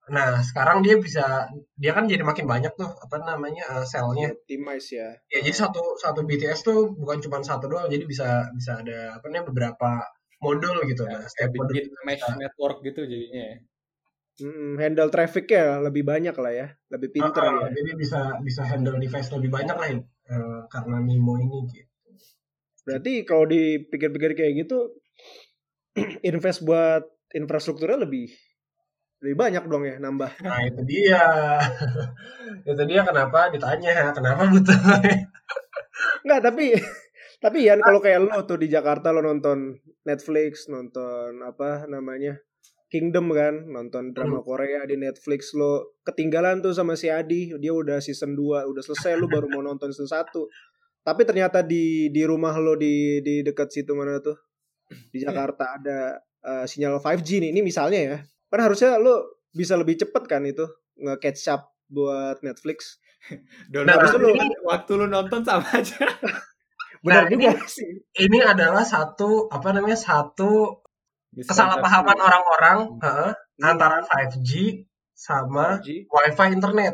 Nah, 0.07 0.39
sekarang 0.39 0.87
dia 0.87 0.95
bisa 0.95 1.51
dia 1.75 1.91
kan 1.91 2.07
jadi 2.07 2.23
makin 2.23 2.47
banyak 2.47 2.71
tuh 2.79 2.87
apa 2.87 3.19
namanya 3.19 3.67
uh, 3.67 3.85
selnya. 3.85 4.31
optimize 4.31 4.87
ya. 4.95 5.11
Ya, 5.27 5.43
jadi 5.43 5.67
satu 5.67 5.99
satu 5.99 6.23
BTS 6.23 6.63
tuh 6.63 6.95
bukan 6.95 7.19
cuma 7.19 7.43
satu 7.43 7.67
doang, 7.67 7.91
jadi 7.91 8.07
bisa 8.07 8.47
bisa 8.55 8.79
ada 8.79 9.19
apa 9.19 9.27
namanya 9.27 9.51
beberapa 9.51 9.89
modul 10.39 10.79
gitu. 10.87 11.03
Nah, 11.03 11.19
Kayak 11.19 11.29
setiap 11.31 11.49
modul 11.59 11.75
bikin 11.75 11.85
mesh 12.07 12.23
network 12.39 12.77
gitu 12.87 13.01
jadinya 13.03 13.43
ya. 13.51 13.57
Mm, 14.37 14.77
handle 14.77 15.09
trafficnya 15.09 15.81
lebih 15.81 16.05
banyak 16.05 16.35
lah 16.37 16.53
ya, 16.53 16.67
lebih 16.93 17.09
pinter 17.09 17.41
Ah, 17.41 17.65
ya. 17.67 17.73
jadi 17.73 17.91
bisa 17.97 18.19
bisa 18.45 18.61
handle 18.69 19.01
device 19.01 19.33
lebih 19.33 19.49
banyak 19.49 19.73
lah 19.73 19.89
eh, 19.97 20.59
karena 20.69 20.97
Mimo 21.01 21.41
ini 21.41 21.65
gitu. 21.73 21.89
Berarti 22.85 23.27
kalau 23.27 23.49
dipikir-pikir 23.49 24.37
kayak 24.37 24.53
gitu, 24.63 24.93
invest 26.29 26.63
buat 26.63 27.03
infrastrukturnya 27.33 28.05
lebih 28.07 28.31
lebih 29.21 29.35
banyak 29.37 29.63
dong 29.65 29.83
ya 29.85 29.95
nambah. 29.97 30.31
Nah, 30.45 30.61
itu 30.65 30.81
dia. 30.85 31.23
itu 32.69 32.83
dia 32.85 33.01
kenapa 33.01 33.49
ditanya, 33.49 34.13
kenapa 34.13 34.45
butuh. 34.49 34.77
Enggak, 36.21 36.41
tapi 36.45 36.77
tapi 37.37 37.69
ya 37.69 37.77
kalau 37.77 38.01
kayak 38.01 38.19
lo 38.25 38.37
tuh 38.49 38.57
di 38.57 38.67
Jakarta 38.69 39.13
lo 39.13 39.21
nonton 39.21 39.77
Netflix, 40.05 40.69
nonton 40.69 41.41
apa 41.41 41.85
namanya? 41.89 42.37
Kingdom 42.87 43.35
kan, 43.35 43.67
nonton 43.67 44.15
drama 44.15 44.39
Korea 44.39 44.87
di 44.87 44.95
Netflix 44.95 45.51
lo 45.51 45.99
ketinggalan 46.07 46.63
tuh 46.63 46.71
sama 46.71 46.95
si 46.95 47.11
Adi, 47.11 47.51
dia 47.59 47.75
udah 47.75 47.99
season 47.99 48.31
2, 48.31 48.63
udah 48.63 48.83
selesai 48.85 49.19
lu 49.19 49.27
baru 49.27 49.51
mau 49.51 49.59
nonton 49.59 49.91
season 49.91 50.07
1. 50.07 51.03
Tapi 51.03 51.21
ternyata 51.27 51.59
di 51.63 52.07
di 52.11 52.23
rumah 52.23 52.55
lo 52.55 52.79
di 52.79 53.19
di 53.19 53.43
dekat 53.43 53.75
situ 53.75 53.91
mana 53.91 54.23
tuh? 54.23 54.39
Di 54.87 55.19
Jakarta 55.19 55.75
ada 55.75 56.15
eh, 56.47 56.65
sinyal 56.65 57.03
5G 57.03 57.43
nih. 57.43 57.49
Ini 57.51 57.61
misalnya 57.65 57.99
ya. 57.99 58.17
Kan 58.47 58.59
harusnya 58.63 58.95
lo 58.97 59.43
bisa 59.51 59.75
lebih 59.75 59.97
cepet 59.97 60.23
kan 60.25 60.43
itu 60.43 60.63
nge-catch 60.95 61.43
up 61.51 61.61
buat 61.87 62.39
Netflix. 62.41 62.99
Download 63.71 63.97
Nah, 63.97 64.07
dulu 64.07 64.27
ini- 64.33 64.59
waktu 64.69 64.91
lu 64.95 65.05
nonton 65.07 65.41
sama 65.43 65.67
aja. 65.73 65.97
Benar 67.05 67.23
Nah, 67.23 67.29
juga 67.29 67.51
sih. 67.69 68.01
ini 68.17 68.41
adalah 68.41 68.81
satu 68.83 69.47
apa 69.47 69.69
namanya? 69.69 69.95
satu 69.95 70.81
Iya. 71.29 71.43
kesalahpahaman 71.45 72.17
orang-orang 72.17 72.77
Hmm. 72.89 73.01
heeh, 73.03 73.31
antara 73.61 74.01
5G 74.01 74.81
sama 75.13 75.77
5G. 75.77 76.07
WiFi 76.09 76.47
internet. 76.49 76.93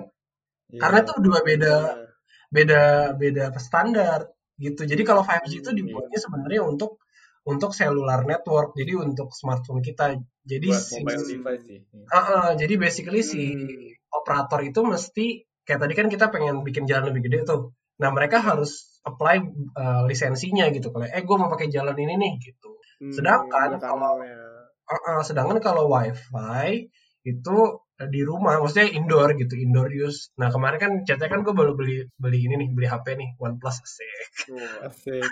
Iya. 0.67 0.79
Karena 0.81 0.97
itu 0.99 1.13
dua 1.21 1.39
beda 1.41 1.75
Nah, 1.79 2.09
beda 2.51 2.81
beda 3.15 3.45
standar 3.57 4.27
gitu. 4.57 4.83
Jadi 4.83 5.01
kalau 5.01 5.23
5G 5.23 5.63
itu 5.63 5.69
Hmm, 5.71 5.77
dibuatnya 5.79 6.19
sebenarnya 6.19 6.61
untuk 6.65 6.99
untuk 7.43 7.71
cellular 7.71 8.23
network. 8.23 8.71
Jadi 8.73 8.93
untuk 8.95 9.31
smartphone 9.31 9.79
kita. 9.79 10.15
Jadi 10.43 10.67
buat 10.67 10.79
si 10.79 10.99
mobile 10.99 11.23
device 11.23 11.63
sih. 11.63 11.79
Heeh, 11.87 12.47
jadi 12.57 12.73
basically 12.75 13.21
si 13.21 13.41
Hmm. 13.51 13.67
operator 14.13 14.59
itu 14.61 14.79
mesti 14.81 15.25
kayak 15.63 15.79
tadi 15.79 15.93
kan 15.95 16.07
kita 16.07 16.27
pengen 16.27 16.61
bikin 16.61 16.83
jalan 16.83 17.11
lebih 17.11 17.27
gede 17.27 17.43
tuh. 17.43 17.71
Nah, 17.99 18.11
mereka 18.11 18.39
harus 18.39 18.99
apply 19.03 19.39
uh, 19.73 20.03
lisensinya 20.03 20.67
gitu. 20.69 20.89
Kalau 20.89 21.03
eh 21.03 21.23
gue 21.23 21.35
mau 21.35 21.47
pakai 21.47 21.67
jalan 21.67 21.95
ini 21.95 22.15
nih 22.15 22.33
gitu. 22.41 22.75
hmm, 22.99 23.11
Sedangkan 23.11 23.75
kalau- 23.75 23.79
kanalnya. 23.79 24.39
Heeh, 24.83 25.19
sedangkan 25.23 25.59
kalau 25.59 25.87
WiFi 25.87 26.91
itu 27.23 27.57
eh, 27.99 28.09
di 28.11 28.21
rumah, 28.23 28.59
maksudnya 28.59 28.91
indoor 28.91 29.35
gitu, 29.39 29.55
indoor 29.55 29.89
use. 29.89 30.31
Nah 30.39 30.51
kemarin 30.51 30.79
kan 30.79 30.91
ceritanya 31.07 31.31
kan 31.39 31.41
gue 31.47 31.53
baru 31.55 31.71
beli 31.75 32.07
beli 32.19 32.39
ini 32.45 32.55
nih, 32.59 32.69
beli 32.75 32.87
HP 32.87 33.05
nih, 33.15 33.29
OnePlus 33.39 33.77
asik. 33.83 34.31
Wah. 34.53 34.91
Asik. 34.91 35.23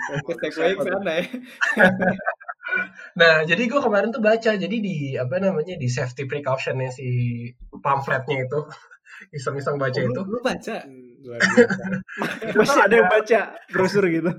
Sana 0.80 1.12
ya. 1.20 1.24
Nah, 3.12 3.44
jadi 3.44 3.68
gue 3.68 3.80
kemarin 3.84 4.08
tuh 4.14 4.24
baca, 4.24 4.56
jadi 4.56 4.76
di 4.80 5.12
apa 5.20 5.36
namanya 5.36 5.76
di 5.76 5.88
safety 5.92 6.24
precautionnya 6.24 6.88
si 6.88 7.08
pamfletnya 7.68 8.48
itu, 8.48 8.60
iseng-iseng 9.36 9.76
baca 9.76 9.98
Oh, 10.00 10.08
itu, 10.08 10.20
lu, 10.24 10.32
lu 10.32 10.38
baca? 10.40 10.88
Luar 11.22 11.38
biasa. 11.38 11.82
Masih 12.58 12.80
ada 12.82 12.94
yang 12.98 13.08
baca 13.08 13.40
brosur 13.70 14.04
gitu. 14.10 14.30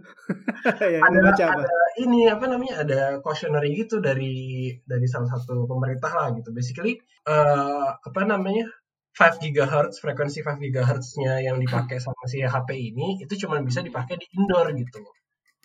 ya, 0.93 1.00
ada, 1.00 1.17
baca 1.24 1.43
apa? 1.48 1.62
ada 1.63 1.80
ini 2.04 2.28
apa 2.28 2.46
namanya 2.52 2.84
ada 2.84 3.00
cautionary 3.24 3.72
gitu 3.74 4.04
dari 4.04 4.69
dari 4.84 5.08
salah 5.08 5.32
satu 5.32 5.63
pemerintah 5.63 6.12
lah 6.12 6.28
gitu. 6.36 6.52
Basically 6.52 7.00
eh, 7.26 7.88
apa 7.96 8.22
namanya 8.28 8.67
5 9.13 9.39
GHz 9.39 10.02
frekuensi 10.02 10.41
5 10.41 10.58
GHz-nya 10.58 11.46
yang 11.46 11.62
dipakai 11.62 12.02
sama 12.02 12.26
si 12.26 12.41
HP 12.41 12.69
ini 12.74 13.22
itu 13.22 13.46
cuma 13.46 13.62
bisa 13.62 13.80
dipakai 13.80 14.19
di 14.19 14.28
indoor 14.36 14.74
gitu. 14.76 15.02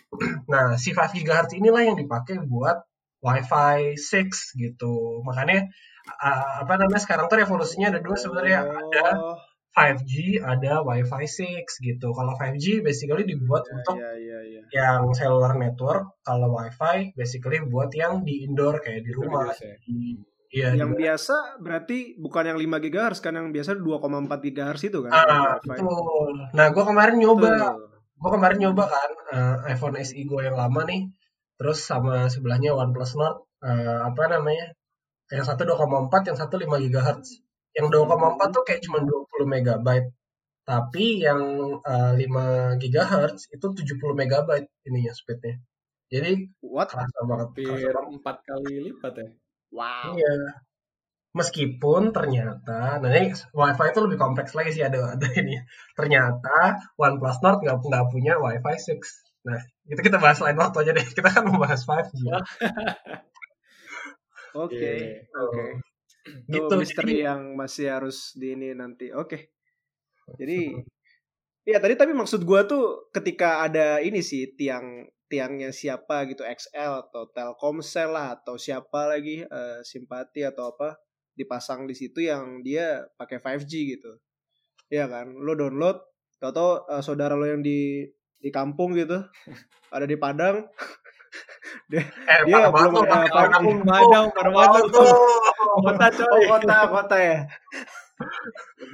Nah, 0.53 0.81
si 0.81 0.97
5 0.97 1.13
GHz 1.13 1.53
inilah 1.61 1.85
yang 1.85 1.97
dipakai 2.01 2.41
buat 2.45 2.81
Wi-Fi 3.21 3.99
6 3.99 4.57
gitu. 4.57 5.21
Makanya 5.27 5.69
uh, 6.17 6.65
apa 6.65 6.75
namanya 6.81 7.03
sekarang 7.03 7.29
tuh 7.29 7.39
revolusinya 7.41 7.93
ada 7.93 8.01
dua 8.01 8.17
sebenarnya 8.17 8.59
ada 8.65 9.07
Oh, 9.19 9.37
5G, 9.79 10.13
ada 10.39 10.83
Wi-Fi 10.83 11.25
6 11.25 11.79
gitu. 11.81 12.11
Kalau 12.11 12.35
5G 12.35 12.81
basically 12.81 13.23
dibuat 13.25 13.63
untuk 13.65 13.95
Iya 13.95 14.11
iya 14.17 14.39
iya. 14.45 14.61
yang 14.69 15.07
cellular 15.13 15.55
network. 15.55 16.19
Kalau 16.21 16.51
Wi-Fi 16.53 17.15
basically 17.15 17.63
buat 17.63 17.89
yang 17.93 18.21
di 18.21 18.43
indoor 18.43 18.79
kayak 18.79 19.03
di 19.03 19.13
rumah. 19.13 19.49
Biasa 19.49 19.65
ya. 19.65 19.77
di- 19.81 20.19
Iya, 20.49 20.73
Yang 20.75 20.97
di- 20.97 21.01
biasa 21.05 21.37
berarti 21.61 21.99
bukan 22.17 22.45
yang 22.47 22.57
5 22.57 22.81
GHz 22.81 23.21
kan 23.21 23.37
yang 23.37 23.53
biasa 23.53 23.77
2,4 23.77 24.41
GHz 24.41 24.81
itu 24.83 25.05
kan. 25.05 25.13
Ah, 25.13 25.61
betul. 25.61 26.33
Nah, 26.51 26.73
gue 26.73 26.85
kemarin 26.87 27.21
nyoba, 27.21 27.77
gue 28.17 28.31
kemarin 28.33 28.57
nyoba 28.59 28.89
kan 28.89 29.11
eh, 29.29 29.77
iPhone 29.77 30.01
SE 30.01 30.17
gue 30.17 30.41
yang 30.41 30.57
lama 30.57 30.89
nih, 30.89 31.05
terus 31.55 31.85
sama 31.85 32.27
sebelahnya 32.27 32.73
OnePlus 32.73 33.13
Nord, 33.15 33.45
eh, 33.61 34.01
apa 34.03 34.25
namanya? 34.27 34.73
Yang 35.29 35.53
satu 35.53 35.69
2,4, 35.69 36.25
yang 36.25 36.39
satu 36.41 36.57
5 36.57 36.81
GHz. 36.81 37.45
Yang 37.79 37.87
2,4 37.95 38.51
tuh 38.51 38.63
kayak 38.67 38.83
cuma 38.83 38.99
20 39.07 39.47
megabyte. 39.47 40.11
Tapi 40.67 41.05
yang 41.25 41.41
eh, 41.81 42.13
5 42.19 42.83
GHz 42.83 43.55
itu 43.55 43.67
70 43.73 44.19
megabyte 44.19 44.69
ininya 44.85 45.15
speednya. 45.15 45.63
Jadi 46.11 46.51
What? 46.65 46.91
kerasa 46.91 47.21
banget. 47.25 47.49
Hampir 47.55 47.95
empat 47.95 48.37
kali 48.43 48.75
lipat 48.91 49.15
ya. 49.17 49.29
Wow. 49.73 50.17
Iya. 50.17 50.65
Meskipun 51.37 52.11
ternyata, 52.11 52.99
nah 52.99 53.11
ini 53.15 53.31
WiFi 53.53 53.87
itu 53.93 54.01
lebih 54.01 54.19
kompleks 54.19 54.57
lagi 54.57 54.73
sih 54.75 54.83
ada 54.83 55.15
ada 55.15 55.29
ini. 55.37 55.61
Ternyata 55.93 56.81
OnePlus 56.97 57.39
Nord 57.45 57.61
nggak 57.63 57.77
nggak 57.85 58.07
punya 58.11 58.41
WiFi 58.41 58.75
6. 58.81 59.47
Nah 59.47 59.61
itu 59.87 60.01
kita 60.01 60.19
bahas 60.19 60.41
lain 60.41 60.57
waktu 60.57 60.77
aja 60.83 60.93
deh. 60.97 61.05
Kita 61.05 61.29
kan 61.29 61.45
membahas 61.47 61.85
5G. 61.85 62.23
Oke. 64.65 64.75
Iya. 64.75 65.29
Oke. 65.37 65.85
Gitu. 66.49 66.67
Itu 66.67 66.75
misteri 66.77 67.21
Jadi, 67.21 67.27
yang 67.27 67.41
masih 67.57 67.87
harus 67.89 68.37
di 68.37 68.53
ini 68.53 68.75
nanti. 68.77 69.11
Oke. 69.13 69.55
Jadi 70.37 70.77
Iya 71.69 71.85
tadi 71.85 72.01
tapi 72.01 72.17
maksud 72.17 72.49
gua 72.49 72.65
tuh 72.65 73.13
ketika 73.13 73.61
ada 73.69 74.01
ini 74.01 74.25
sih 74.25 74.57
tiang 74.57 75.05
tiangnya 75.29 75.69
siapa 75.69 76.25
gitu 76.25 76.41
XL 76.41 77.05
atau 77.05 77.29
Telkomsel 77.29 78.09
lah 78.09 78.41
atau 78.41 78.57
siapa 78.57 79.05
lagi 79.05 79.45
eh, 79.45 79.81
simpati 79.85 80.49
atau 80.49 80.73
apa 80.73 80.97
dipasang 81.37 81.85
di 81.85 81.93
situ 81.93 82.25
yang 82.25 82.65
dia 82.65 83.05
pakai 83.21 83.37
5G 83.37 83.73
gitu. 83.85 84.17
Iya 84.89 85.13
kan? 85.13 85.37
Lo 85.37 85.53
download 85.53 86.01
atau 86.41 86.89
saudara 87.05 87.37
lo 87.37 87.45
yang 87.45 87.61
di 87.61 88.09
di 88.41 88.49
kampung 88.49 88.97
gitu 88.97 89.21
ada 89.95 90.07
di 90.07 90.17
Padang 90.17 90.65
eh, 91.95 92.41
Dia 92.47 92.69
belum 92.71 92.95
ada. 92.97 93.29
Padang. 93.29 93.65
Padang, 93.85 94.27
baru 94.35 94.51
masuk 94.53 94.85
tuh. 94.93 95.07
Kota 95.85 96.07
Oh 96.09 96.13
coy. 96.19 96.43
kota 96.49 96.77
kota 96.91 97.17
ya. 97.19 97.39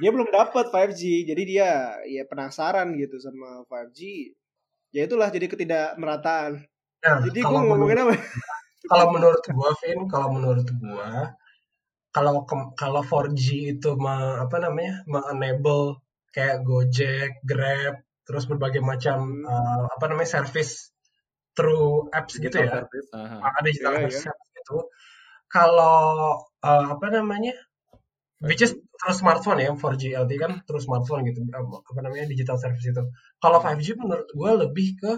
dia 0.01 0.09
belum 0.13 0.29
dapat 0.29 0.69
5G, 0.69 1.01
jadi 1.25 1.41
dia 1.47 1.69
ya 2.05 2.23
penasaran 2.29 2.93
gitu 2.99 3.17
sama 3.17 3.65
5G. 3.65 3.99
Ya 4.93 5.09
itulah 5.09 5.27
jadi 5.33 5.49
ketidakmerataan. 5.49 6.61
Nah, 7.03 7.17
Jadi 7.21 7.39
gue 7.41 7.59
ngomongin 7.61 8.01
apa? 8.01 8.15
kalau 8.85 9.17
menurut 9.17 9.41
gua 9.49 9.73
Vin 9.81 10.05
kalau 10.05 10.29
menurut 10.29 10.67
gua 10.77 11.33
kalau 12.13 12.45
kalau 12.77 13.01
4G 13.03 13.75
itu 13.75 13.89
me, 13.97 14.13
apa 14.39 14.55
namanya 14.61 15.03
me-enable 15.09 15.99
kayak 16.31 16.63
Gojek, 16.63 17.41
Grab, 17.43 17.99
terus 18.23 18.45
berbagai 18.47 18.79
macam 18.81 19.19
Hmm. 19.43 19.45
eh, 19.45 19.83
apa 19.89 20.05
namanya 20.07 20.29
service 20.39 20.94
through 21.55 22.11
apps 22.11 22.37
gitu 22.37 22.53
ya. 22.59 22.83
Service, 22.85 23.09
aha. 23.15 23.37
ada 23.49 23.59
digital 23.65 23.91
Iya, 23.95 23.99
service 24.11 24.27
apps 24.29 24.45
gitu. 24.59 24.77
Kalau 25.49 25.97
eh, 26.61 26.85
apa 26.93 27.07
namanya? 27.09 27.55
Which 28.43 28.61
is 28.61 28.75
terus 28.99 29.23
smartphone 29.23 29.63
ya, 29.63 29.71
4G 29.73 30.11
LTE 30.13 30.37
kan 30.37 30.51
terus 30.67 30.85
smartphone 30.85 31.23
gitu. 31.25 31.41
Apa 31.55 31.99
namanya 32.03 32.27
digital 32.27 32.59
service 32.59 32.83
itu. 32.85 33.03
Kalau 33.39 33.57
5G 33.63 33.95
menurut 33.95 34.27
gua 34.35 34.59
lebih 34.59 34.99
ke 34.99 35.11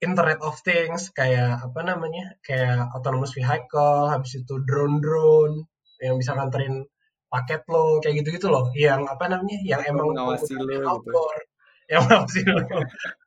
Internet 0.00 0.40
of 0.40 0.56
Things 0.64 1.12
kayak 1.12 1.60
apa 1.60 1.80
namanya 1.84 2.32
kayak 2.40 2.88
autonomous 2.96 3.36
vehicle 3.36 4.08
habis 4.08 4.32
itu 4.40 4.54
drone 4.64 4.96
drone 5.04 5.68
yang 6.00 6.16
bisa 6.16 6.32
nganterin 6.32 6.88
paket 7.28 7.62
lo 7.68 8.00
kayak 8.00 8.24
gitu 8.24 8.28
gitu 8.40 8.46
loh 8.48 8.72
yang 8.72 9.04
apa 9.04 9.28
namanya 9.28 9.60
yang 9.60 9.84
emang 9.84 10.16
Mengawasi 10.16 10.56
lo 10.56 10.64
gitu. 10.66 10.88
outdoor 10.88 11.36
yang 11.92 12.00
mengawasi 12.08 12.40
lo 12.48 12.56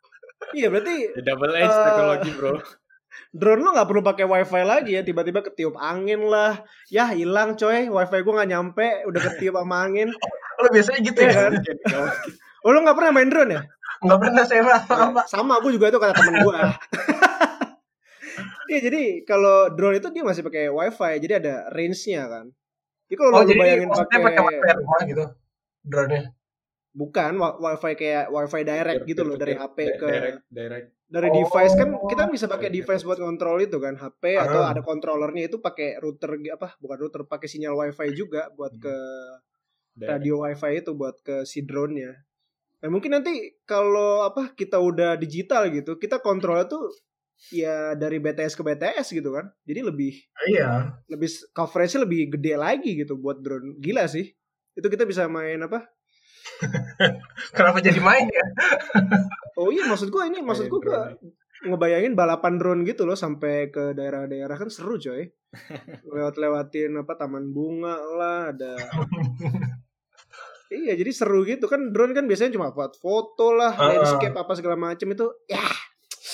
Iya 0.52 0.68
berarti 0.68 0.96
The 1.16 1.24
double 1.24 1.54
edge 1.56 1.72
Eh, 1.72 1.84
teknologi 1.88 2.30
bro. 2.36 2.54
drone 3.40 3.62
lo 3.62 3.70
nggak 3.74 3.88
perlu 3.90 4.02
pakai 4.02 4.26
wifi 4.26 4.62
lagi 4.62 4.92
ya 4.98 5.02
tiba-tiba 5.02 5.40
ketiup 5.42 5.78
angin 5.78 6.28
lah. 6.28 6.62
Ya 6.90 7.08
hilang 7.10 7.56
coy. 7.56 7.88
Wifi 7.88 8.18
gue 8.20 8.34
nggak 8.36 8.50
nyampe 8.52 8.88
udah 9.08 9.22
ketiup 9.32 9.56
sama 9.56 9.86
angin. 9.86 10.10
Lo 10.62 10.68
biasanya 10.70 11.00
gitu 11.02 11.20
Iya 11.22 11.30
ya? 11.30 11.36
kan? 11.50 11.54
oh 12.64 12.70
lo 12.70 12.80
nggak 12.86 12.96
pernah 12.96 13.12
main 13.12 13.28
drone 13.28 13.52
ya? 13.52 13.62
Nggak 14.06 14.20
pernah 14.22 14.44
saya 14.46 14.62
apa 14.70 15.22
sama 15.26 15.58
aku 15.58 15.74
juga 15.74 15.90
itu 15.90 15.98
kata 15.98 16.14
temen 16.14 16.46
gue 16.46 16.58
Iya 18.70 18.80
jadi 18.80 19.04
kalau 19.28 19.70
drone 19.70 20.00
itu 20.00 20.08
dia 20.10 20.24
masih 20.24 20.42
pakai 20.42 20.72
wifi 20.72 21.14
jadi 21.20 21.34
ada 21.44 21.56
range-nya 21.70 22.24
kan. 22.26 22.46
Jadi 23.06 23.16
kalau 23.20 23.30
oh 23.30 23.36
lo 23.42 23.46
jadi 23.46 23.60
bayangin 23.60 23.90
pakai 23.92 24.18
wifi 24.22 24.56
rumah 24.78 25.00
gitu 25.04 25.24
drone 25.84 26.10
nya 26.10 26.24
bukan 26.94 27.34
wifi 27.58 27.98
kayak 27.98 28.30
wifi 28.30 28.62
direct 28.62 29.04
gitu 29.04 29.26
loh 29.26 29.34
dari 29.34 29.58
HP 29.58 29.78
ke 29.98 30.08
direct, 30.08 30.40
direct. 30.48 30.88
dari 31.10 31.30
Oh. 31.30 31.36
device 31.42 31.74
kan 31.74 31.90
kita 32.06 32.24
bisa 32.30 32.46
pakai 32.46 32.70
device 32.70 33.02
buat 33.02 33.18
kontrol 33.18 33.58
itu 33.58 33.78
kan 33.78 33.98
HP 33.98 34.38
atau 34.38 34.62
Ah. 34.62 34.70
ada 34.72 34.86
controllernya 34.86 35.50
itu 35.50 35.58
pakai 35.58 35.98
router 35.98 36.38
apa 36.54 36.78
bukan 36.78 36.98
router 37.02 37.26
pakai 37.26 37.50
sinyal 37.50 37.74
wifi 37.76 38.14
juga 38.14 38.54
buat 38.54 38.78
ke 38.78 38.96
direct. 39.94 40.10
radio 40.10 40.36
wifi 40.42 40.72
itu 40.80 40.92
buat 40.94 41.18
ke 41.22 41.44
si 41.44 41.66
drone-nya. 41.66 42.14
Nah, 42.84 42.90
mungkin 42.92 43.16
nanti 43.16 43.32
kalau 43.64 44.22
apa 44.22 44.52
kita 44.54 44.76
udah 44.76 45.16
digital 45.16 45.72
gitu, 45.72 45.96
kita 45.96 46.20
kontrolnya 46.20 46.68
tuh 46.68 46.92
ya 47.50 47.96
dari 47.96 48.20
BTS 48.20 48.54
ke 48.54 48.62
BTS 48.62 49.08
gitu 49.14 49.34
kan. 49.34 49.50
Jadi 49.64 49.82
lebih 49.82 50.14
iya 50.46 50.94
lebih 51.08 51.26
coverage-nya 51.52 52.06
lebih 52.06 52.38
gede 52.38 52.54
lagi 52.54 52.92
gitu 53.00 53.16
buat 53.16 53.40
drone. 53.40 53.80
Gila 53.80 54.06
sih. 54.06 54.30
Itu 54.74 54.90
kita 54.90 55.08
bisa 55.08 55.26
main 55.26 55.58
apa? 55.62 55.88
kenapa 57.58 57.80
jadi 57.80 58.00
main 58.00 58.28
ya 58.28 58.46
Oh 59.60 59.70
iya 59.70 59.86
maksud 59.86 60.10
gua 60.10 60.26
ini 60.26 60.42
maksud 60.42 60.66
gua, 60.66 60.82
gua 60.82 61.02
ngebayangin 61.64 62.18
balapan 62.18 62.60
drone 62.60 62.82
gitu 62.84 63.06
loh 63.06 63.16
sampai 63.16 63.72
ke 63.72 63.96
daerah-daerah 63.96 64.58
kan 64.58 64.68
seru 64.68 65.00
coy. 65.00 65.24
Lewat-lewatin 66.12 66.98
apa 66.98 67.14
taman 67.16 67.54
bunga 67.54 67.96
lah 67.96 68.52
ada 68.52 68.74
Iya 70.74 70.98
jadi 70.98 71.12
seru 71.14 71.46
gitu 71.46 71.70
kan 71.70 71.94
drone 71.94 72.18
kan 72.18 72.26
biasanya 72.26 72.58
cuma 72.58 72.74
buat 72.74 72.98
foto 72.98 73.54
lah, 73.54 73.78
Ah. 73.78 73.94
landscape 73.94 74.34
apa 74.34 74.58
segala 74.58 74.74
macem 74.74 75.06
itu 75.14 75.30
ya 75.46 75.62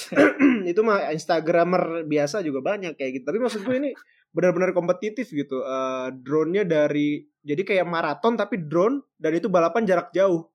itu 0.72 0.80
mah 0.82 1.12
instagramer 1.12 2.08
biasa 2.08 2.39
juga 2.42 2.63
banyak 2.63 2.96
kayak 2.96 3.20
gitu. 3.20 3.24
Tapi 3.30 3.38
maksud 3.38 3.62
gue 3.62 3.76
ini 3.78 3.92
benar-benar 4.30 4.72
kompetitif 4.72 5.30
gitu. 5.30 5.62
Eh 5.62 6.08
drone-nya 6.15 6.63
dari 6.63 7.22
jadi 7.42 7.62
kayak 7.63 7.86
maraton 7.88 8.36
tapi 8.36 8.62
drone 8.62 9.02
dan 9.15 9.34
itu 9.34 9.48
balapan 9.48 9.86
jarak 9.86 10.10
jauh. 10.12 10.50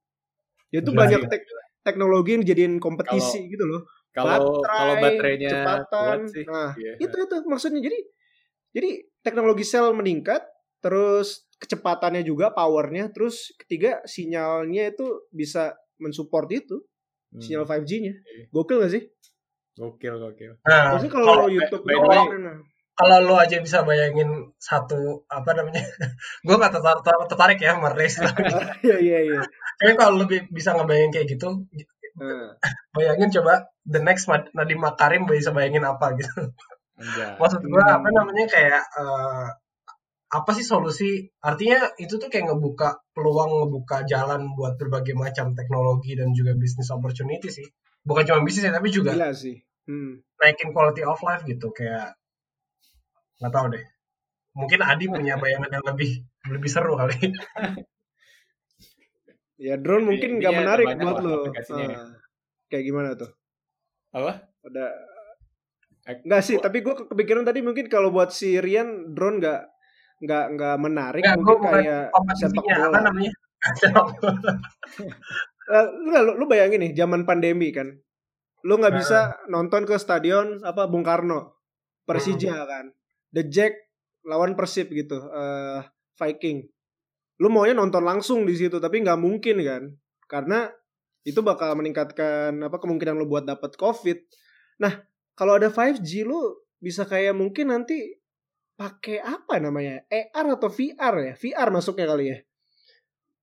Itu 0.69 0.91
Gila, 0.91 1.07
banyak 1.07 1.21
tek- 1.29 1.49
teknologi 1.83 2.35
yang 2.35 2.43
dijadiin 2.43 2.75
kompetisi 2.79 3.47
gitu 3.47 3.65
loh. 3.65 3.83
Kalau 4.15 4.63
kalau 4.63 4.95
baterainya 4.99 5.51
kecepatan. 5.51 6.19
kuat 6.23 6.31
sih. 6.31 6.45
Nah, 6.47 6.71
iya. 6.79 6.95
itu 6.99 7.17
itu 7.17 7.37
maksudnya 7.45 7.83
jadi 7.83 7.99
jadi 8.71 8.91
teknologi 9.23 9.63
sel 9.63 9.91
meningkat 9.91 10.43
terus 10.79 11.47
kecepatannya 11.57 12.23
juga 12.23 12.53
powernya 12.53 13.09
terus 13.09 13.55
ketiga 13.57 14.05
sinyalnya 14.05 14.93
itu 14.93 15.25
bisa 15.31 15.73
mensupport 15.97 16.47
itu 16.53 16.77
Hmm. 17.35 17.43
sinyal 17.43 17.67
5G-nya 17.67 18.15
Iya. 18.15 18.45
gokil 18.55 18.79
gak 18.79 18.93
sih 18.95 19.03
Gokil, 19.75 20.15
gokil. 20.23 20.53
nah 20.63 20.95
maksudnya 20.95 21.13
kalau 21.19 21.27
kalau 21.27 21.49
YouTube 21.51 21.83
by. 21.83 21.99
Kalau 22.95 23.19
lo 23.27 23.35
aja 23.39 23.59
bisa 23.59 23.83
bayangin 23.83 24.55
satu 24.57 25.27
apa 25.27 25.51
namanya 25.55 25.83
gue 26.47 26.55
nggak 26.55 26.73
tertarik, 26.79 27.03
tertarik 27.27 27.59
ya 27.59 27.75
merace 27.79 28.23
iya 28.87 28.97
iya 29.03 29.19
iya 29.27 29.41
tapi 29.79 29.93
kalau 29.99 30.23
lebih 30.23 30.47
bisa 30.51 30.75
ngebayangin 30.75 31.13
kayak 31.15 31.29
gitu 31.35 31.67
Nah, 32.15 32.55
bayangin 32.95 33.27
coba 33.35 33.67
the 33.83 33.99
next 33.99 34.31
Mad- 34.31 34.55
Nadiem 34.55 34.79
Makarim 34.79 35.27
bisa 35.27 35.51
bayangin 35.51 35.83
apa 35.83 36.15
gitu 36.15 36.55
Anjay. 36.95 37.35
maksud 37.43 37.59
gue 37.67 37.83
Hmm. 37.83 37.97
apa 37.99 38.09
namanya 38.15 38.47
kayak 38.47 38.83
eh, 38.87 39.47
apa 40.31 40.51
sih 40.55 40.63
solusi 40.63 41.27
artinya 41.43 41.91
itu 41.99 42.15
tuh 42.23 42.31
kayak 42.31 42.55
ngebuka 42.55 43.03
peluang 43.15 43.67
ngebuka 43.67 44.07
jalan 44.07 44.55
buat 44.55 44.79
berbagai 44.79 45.19
macam 45.19 45.59
teknologi 45.59 46.15
dan 46.15 46.31
juga 46.31 46.55
bisnis 46.55 46.91
opportunity 46.95 47.51
sih 47.51 47.67
bukan 48.07 48.23
cuma 48.31 48.47
bisnis 48.47 48.71
ya 48.71 48.75
tapi 48.75 48.95
juga 48.95 49.11
gila 49.15 49.35
sih 49.35 49.59
hmm. 49.91 50.39
naikin 50.39 50.71
quality 50.71 51.03
of 51.03 51.19
life 51.23 51.43
gitu 51.43 51.75
kayak 51.75 52.15
nggak 53.45 53.53
tahu 53.53 53.67
deh. 53.77 53.85
Mungkin 54.57 54.81
Adi 54.81 55.05
punya 55.13 55.37
bayangan 55.43 55.69
yang 55.69 55.85
lebih 55.85 56.11
lebih 56.49 56.71
seru 56.73 56.97
kali. 56.97 57.13
Ya 59.55 59.79
drone 59.79 60.03
mungkin 60.03 60.43
nggak 60.43 60.51
menarik 60.51 60.87
buat 60.99 61.23
lo. 61.23 61.47
ya. 61.55 61.95
Ah, 61.95 62.11
kayak 62.67 62.85
gimana 62.85 63.15
tuh? 63.15 63.31
Apa? 64.11 64.51
ada 64.67 64.87
Eh, 66.05 66.21
Enggak 66.21 66.43
sih, 66.45 66.61
tapi 66.61 66.85
gue 66.85 66.93
kepikiran 66.93 67.49
tadi 67.49 67.65
mungkin 67.65 67.89
kalau 67.89 68.13
buat 68.13 68.29
si 68.29 68.61
Rian 68.61 69.15
drone 69.17 69.41
nggak 69.41 69.61
nggak 70.21 70.45
nggak 70.59 70.77
menarik 70.77 71.23
Nggak, 71.25 71.37
mungkin 71.41 71.59
kayak 71.65 72.03
sepak 72.11 72.13
kompetisinya 72.13 72.75
apa 72.77 72.85
bola. 72.85 72.99
namanya? 73.09 73.33
Eh, 75.65 75.87
lu, 76.05 76.13
lu, 76.13 76.33
lu 76.37 76.45
bayangin 76.45 76.85
nih 76.85 76.93
zaman 76.93 77.25
pandemi 77.25 77.73
kan. 77.73 77.89
Lu 78.69 78.77
nggak 78.77 79.01
bisa 79.01 79.41
nonton 79.49 79.89
ke 79.89 79.97
stadion 79.97 80.61
apa 80.61 80.85
Bung 80.93 81.01
Karno 81.01 81.57
Persija 82.05 82.69
kan 82.69 82.93
The 83.35 83.43
Jack 83.51 83.75
lawan 84.23 84.55
Persib 84.55 84.95
gitu 84.95 85.19
eh 85.19 85.83
Viking. 86.15 86.63
Lu 87.43 87.51
maunya 87.51 87.75
nonton 87.75 88.07
langsung 88.07 88.47
di 88.47 88.55
situ 88.55 88.79
tapi 88.79 89.03
nggak 89.03 89.19
mungkin 89.19 89.59
kan. 89.67 89.83
Karena 90.31 90.71
itu 91.27 91.43
bakal 91.43 91.75
meningkatkan 91.75 92.55
apa 92.63 92.77
kemungkinan 92.79 93.19
lu 93.19 93.27
buat 93.27 93.43
dapat 93.43 93.75
covid. 93.75 94.23
Nah 94.79 95.03
kalau 95.35 95.59
ada 95.59 95.67
5G 95.67 96.23
lu 96.23 96.39
bisa 96.79 97.03
kayak 97.03 97.35
mungkin 97.35 97.75
nanti 97.75 98.15
pakai 98.79 99.19
apa 99.19 99.59
namanya? 99.59 100.07
AR 100.07 100.55
atau 100.55 100.71
VR 100.71 101.15
ya? 101.19 101.35
VR 101.35 101.69
masuknya 101.75 102.07
kali 102.07 102.25
ya? 102.31 102.39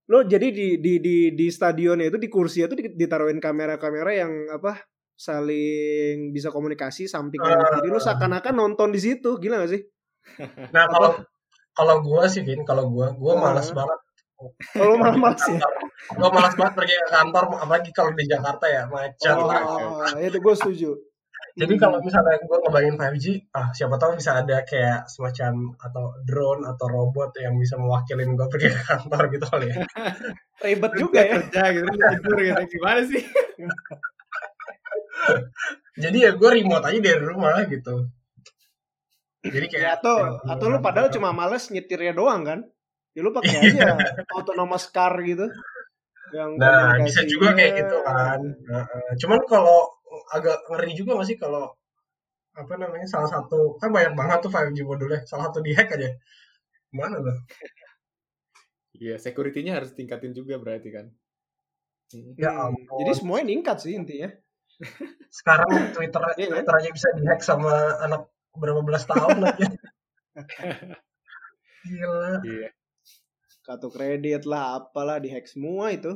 Lo 0.08 0.23
jadi 0.23 0.51
di 0.51 0.67
di 0.80 0.99
di 1.04 1.17
di 1.36 1.47
stadionnya 1.51 2.08
itu 2.08 2.19
di 2.19 2.32
kursi 2.32 2.63
itu 2.63 2.75
ditaruhin 2.75 3.39
kamera-kamera 3.43 4.12
yang 4.12 4.32
apa 4.51 4.80
saling 5.15 6.32
bisa 6.32 6.50
komunikasi 6.50 7.06
samping 7.06 7.39
kanan 7.39 7.78
kiri 7.78 7.89
lo 7.89 7.97
seakan-akan 7.97 8.54
nonton 8.54 8.89
di 8.89 9.00
situ 9.00 9.38
gila 9.38 9.62
gak 9.62 9.71
sih 9.74 9.82
Nah 10.76 10.86
kalau 10.86 11.12
kalau 11.71 11.95
gua 12.00 12.28
sih 12.28 12.41
Vin, 12.41 12.62
kalau 12.62 12.88
gua 12.88 13.13
gua 13.13 13.34
Ah. 13.34 13.41
malas 13.50 13.71
banget. 13.71 14.00
kalau 14.74 14.97
malah 14.97 15.17
malas 15.17 15.43
ya 15.45 15.62
Gua 16.17 16.30
malas 16.30 16.58
banget 16.58 16.74
pergi 16.74 16.95
ke 16.97 17.08
kantor, 17.10 17.43
apalagi 17.56 17.89
kalau 17.93 18.12
di 18.12 18.26
Jakarta 18.26 18.65
ya 18.65 18.84
macet 18.86 19.38
lah. 19.38 19.62
oh 19.62 20.17
itu 20.17 20.38
gue 20.38 20.56
setuju 20.58 20.91
Jadi 21.52 21.76
kalau 21.76 22.00
misalnya 22.00 22.39
gue 22.39 22.58
ngebayangin 22.58 22.95
5G, 22.95 23.26
ah 23.52 23.69
siapa 23.69 24.00
tahu 24.00 24.15
bisa 24.15 24.39
ada 24.39 24.63
kayak 24.63 25.04
semacam 25.06 25.76
atau 25.78 26.15
drone 26.24 26.63
atau 26.63 26.86
robot 26.88 27.36
yang 27.38 27.60
bisa 27.60 27.76
mewakilin 27.76 28.34
gue 28.34 28.47
pergi 28.47 28.71
ke 28.71 28.82
kantor 28.82 29.21
gitu 29.30 29.45
kali 29.45 29.67
ya. 29.67 29.76
ribet 30.65 30.91
juga 30.95 31.19
ya 31.21 31.34
kerja 31.38 31.62
gitu 31.76 31.86
lu 31.86 31.93
tidur 31.97 32.38
gitu 32.39 32.62
gimana 32.71 33.02
sih 33.04 33.21
Jadi 36.00 36.18
ya 36.24 36.32
gue 36.34 36.50
remote 36.50 36.86
aja 36.88 37.00
dari 37.00 37.24
rumah 37.24 37.62
gitu. 37.68 38.08
Jadi 39.42 39.66
kayak 39.74 39.82
ya 39.84 39.92
atau 39.98 40.18
atau 40.46 40.66
lu 40.70 40.78
padahal 40.80 41.10
cuma 41.10 41.34
males 41.34 41.68
nyetirnya 41.74 42.14
doang 42.14 42.46
kan? 42.46 42.60
Ya 43.18 43.22
lu 43.26 43.34
pakai 43.34 43.58
aja 43.74 43.98
autonomous 44.38 44.88
car 44.94 45.18
gitu. 45.26 45.50
Yang 46.32 46.52
Nah, 46.62 46.96
bisa 47.04 47.22
juga 47.28 47.52
kayak 47.58 47.74
gitu 47.76 47.98
kan. 48.08 48.40
Nah, 48.70 48.86
cuman 49.20 49.40
kalau 49.50 49.90
agak 50.32 50.64
ngeri 50.70 50.92
juga 50.96 51.20
gak 51.20 51.28
sih 51.28 51.38
kalau 51.40 51.72
apa 52.52 52.76
namanya 52.76 53.08
salah 53.08 53.32
satu 53.32 53.80
kan 53.80 53.96
banyak 53.96 54.12
banget 54.12 54.44
tuh 54.44 54.52
5G 54.52 54.84
modulnya 54.84 55.24
salah 55.28 55.52
satu 55.52 55.60
dihack 55.64 55.92
aja. 55.96 56.12
Mana 56.96 57.20
tuh? 57.20 57.36
Iya 59.02 59.18
security-nya 59.18 59.82
harus 59.82 59.96
tingkatin 59.98 60.36
juga 60.36 60.62
berarti 60.62 60.90
kan. 60.94 61.10
Ya 62.36 62.52
Hmm, 62.52 62.76
ampun. 62.76 63.00
jadi 63.02 63.12
semuanya 63.16 63.46
ningkat 63.56 63.78
sih 63.80 63.96
intinya 63.96 64.30
sekarang 65.38 65.94
Twitter 65.96 66.22
Iya 66.36 66.48
kan? 66.50 66.54
Twitter 66.58 66.76
aja 66.82 66.89
bisa 66.91 67.08
dihack 67.17 67.41
sama 67.46 67.74
anak 68.02 68.28
berapa 68.52 68.82
belas 68.84 69.08
tahun 69.08 69.48
aja 69.48 69.67
gila. 71.86 72.41
Iya. 72.46 72.70
Kartu 73.62 73.89
kredit 73.94 74.44
lah 74.46 74.82
apalah 74.82 75.17
dihack 75.22 75.46
semua 75.50 75.94
itu. 75.94 76.13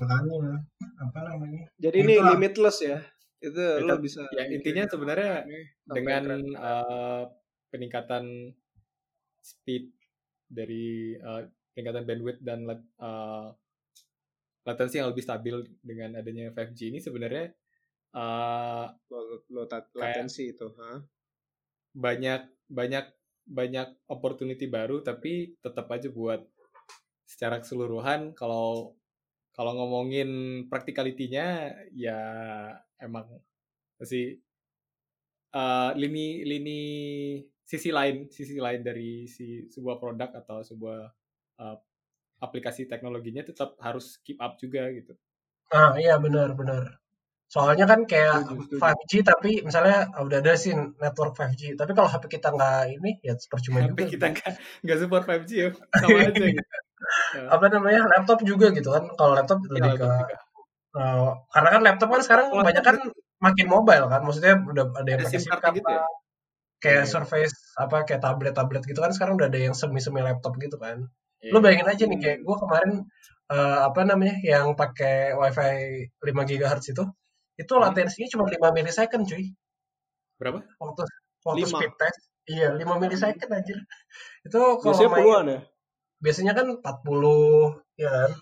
Makanya 0.00 0.64
apa 1.00 1.18
namanya? 1.24 1.62
Jadi 1.80 1.96
ini 2.04 2.14
limitless 2.20 2.78
ya. 2.84 2.98
Itu 3.40 3.60
Ya, 3.60 3.84
lo 3.84 4.00
bisa 4.00 4.24
ya 4.32 4.48
intinya 4.48 4.88
sebenarnya 4.88 5.44
dengan 5.84 6.24
eh, 6.56 7.22
peningkatan 7.68 8.56
speed 9.44 9.92
dari 10.48 11.16
eh, 11.16 11.42
peningkatan 11.76 12.04
bandwidth 12.08 12.40
dan 12.40 12.64
eh, 12.72 13.46
latensi 14.66 14.98
yang 14.98 15.14
lebih 15.14 15.22
stabil 15.22 15.54
dengan 15.78 16.18
adanya 16.18 16.50
5G 16.50 16.90
ini 16.90 16.98
sebenarnya 16.98 17.54
eh, 18.12 18.86
lo, 18.90 19.46
lo 19.46 19.62
tat- 19.70 19.94
latensi 19.94 20.50
itu 20.50 20.66
ha? 20.82 20.98
banyak 21.94 22.66
banyak 22.66 23.06
banyak 23.46 23.88
opportunity 24.10 24.66
baru 24.66 25.06
tapi 25.06 25.54
tetap 25.62 25.86
aja 25.94 26.10
buat 26.10 26.42
secara 27.22 27.62
keseluruhan 27.62 28.34
kalau 28.34 28.98
kalau 29.54 29.72
ngomongin 29.78 30.62
practicality-nya 30.66 31.72
ya 31.94 32.18
emang 32.98 33.30
masih 34.02 34.42
eh, 35.54 35.90
lini 35.94 36.42
lini 36.42 36.80
sisi 37.62 37.94
lain 37.94 38.26
sisi 38.30 38.58
lain 38.58 38.82
dari 38.82 39.30
si 39.30 39.70
sebuah 39.70 40.02
produk 40.02 40.30
atau 40.42 40.66
sebuah 40.66 41.00
eh, 41.62 41.76
aplikasi 42.42 42.84
teknologinya 42.90 43.42
tetap 43.46 43.74
harus 43.80 44.20
keep 44.24 44.36
up 44.42 44.56
juga 44.60 44.88
gitu. 44.92 45.12
ah 45.74 45.96
iya 45.98 46.14
benar 46.22 46.54
benar 46.54 47.00
soalnya 47.46 47.86
kan 47.86 48.02
kayak 48.10 48.42
Setuju, 48.42 48.62
setuju. 48.66 48.82
5G 48.82 49.12
tapi 49.22 49.50
misalnya 49.62 50.10
udah 50.18 50.38
ada 50.42 50.52
sih 50.58 50.74
network 50.74 51.32
5G 51.38 51.78
tapi 51.78 51.94
kalau 51.94 52.10
HP 52.10 52.24
kita 52.38 52.48
nggak 52.50 52.78
ini 52.98 53.10
ya 53.22 53.34
percuma 53.46 53.78
Tapi 53.86 53.90
juga 53.94 54.04
kita 54.10 54.26
nggak 54.34 54.52
nggak 54.82 54.96
support 54.98 55.24
5G 55.30 55.50
ya 55.54 55.68
sama 55.94 56.18
aja 56.26 56.46
gitu. 56.58 56.74
Ya, 57.36 57.42
apa 57.54 57.66
namanya 57.70 58.00
laptop 58.10 58.38
juga 58.42 58.66
gitu 58.74 58.88
kan 58.90 59.04
kalau 59.14 59.32
laptop 59.38 59.58
lebih 59.70 59.78
iya, 59.78 59.94
ke 59.94 60.06
juga. 60.10 60.36
eh, 60.98 61.30
karena 61.54 61.68
kan 61.70 61.82
laptop 61.86 62.08
kan 62.10 62.22
sekarang 62.26 62.46
Laptop 62.50 62.66
banyak 62.66 62.84
kan 62.88 62.96
makin 63.36 63.66
mobile 63.70 64.06
kan 64.10 64.20
maksudnya 64.26 64.54
udah 64.58 64.84
ada 64.96 65.08
yang 65.14 65.20
pakai 65.22 65.38
SIM 65.38 65.52
card 65.54 65.74
gitu 65.76 65.90
ya? 65.92 66.02
kayak 66.82 67.04
Iya. 67.06 67.10
Surface 67.12 67.56
apa 67.78 67.96
kayak 68.08 68.20
tablet-tablet 68.24 68.82
gitu 68.90 69.00
kan 69.04 69.12
sekarang 69.14 69.34
udah 69.38 69.48
ada 69.52 69.60
yang 69.60 69.74
semi-semi 69.76 70.20
laptop 70.24 70.56
gitu 70.58 70.76
kan. 70.80 71.06
Lu 71.52 71.58
bayangin 71.64 71.88
aja 71.88 72.04
nih 72.10 72.18
kayak 72.22 72.38
gue 72.46 72.56
kemarin 72.62 72.92
eh, 73.54 73.78
apa 73.88 74.00
namanya 74.02 74.36
yang 74.42 74.74
pakai 74.74 75.32
wifi 75.38 76.08
5 76.22 76.48
GHz 76.48 76.84
itu 76.92 77.04
itu 77.56 77.72
Hmm. 77.72 77.82
latensinya 77.84 78.28
cuma 78.32 78.44
5 78.50 78.68
milisecond 78.76 79.24
cuy 79.30 79.44
berapa? 80.40 80.60
waktu 80.82 81.00
waktu 81.46 81.64
Lima. 81.64 81.70
speed 81.78 81.92
test 82.00 82.20
iya 82.46 82.68
5 82.74 83.00
milisecond 83.02 83.50
anjir 83.54 83.78
itu 84.46 84.58
kalau 84.58 84.82
biasanya 84.84 85.10
main 85.14 85.20
puluhan 85.24 85.46
ya 85.54 85.60
biasanya 86.24 86.52
kan 86.58 86.66
40 86.80 87.82
ya 87.96 88.10
kan 88.10 88.32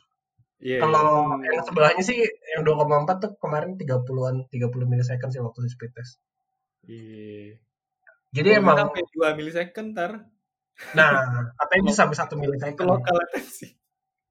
Iya. 0.64 0.80
Kalau 0.80 1.28
Hmm. 1.28 1.44
yang 1.44 1.60
sebelahnya 1.60 2.00
sih 2.00 2.24
yang 2.56 2.64
2,4 2.64 3.20
tuh 3.20 3.30
kemarin 3.36 3.76
30-an 3.76 4.48
30 4.48 4.88
milisecond 4.88 5.28
sih 5.28 5.42
waktu 5.44 5.60
speed 5.68 5.92
test. 5.92 6.24
Iya. 6.88 7.60
Jadi 8.32 8.48
Kalau 8.48 8.60
emang 8.64 8.76
sampai 8.88 9.02
2 9.12 9.36
milisecond 9.36 9.88
ntar 9.92 10.10
nah, 10.98 11.10
katanya 11.58 11.82
bisa 11.90 11.98
sampai 12.04 12.16
1 12.18 12.24
itu 12.24 12.36
milisecond. 12.38 12.88
lokal 12.88 13.14
latensi. 13.14 13.68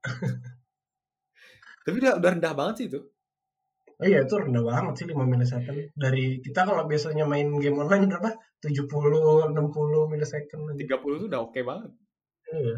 Tapi 1.83 1.95
udah, 1.99 2.13
udah 2.19 2.29
rendah 2.31 2.53
banget 2.55 2.75
sih 2.79 2.87
itu. 2.91 2.99
Oh 3.99 4.05
iya 4.09 4.25
itu 4.25 4.35
rendah 4.35 4.63
banget 4.63 4.93
sih 4.99 5.05
5 5.07 5.15
milisecond. 5.23 5.79
Dari 5.95 6.39
kita 6.43 6.67
kalau 6.67 6.83
biasanya 6.87 7.23
main 7.27 7.47
game 7.59 7.79
online 7.79 8.07
berapa? 8.11 8.35
70 8.63 9.51
60 9.51 10.11
milisecond 10.11 10.63
aja. 10.71 10.97
30 10.99 11.21
tuh 11.23 11.27
udah 11.31 11.41
oke 11.43 11.59
banget. 11.63 11.91
Iya. 12.51 12.77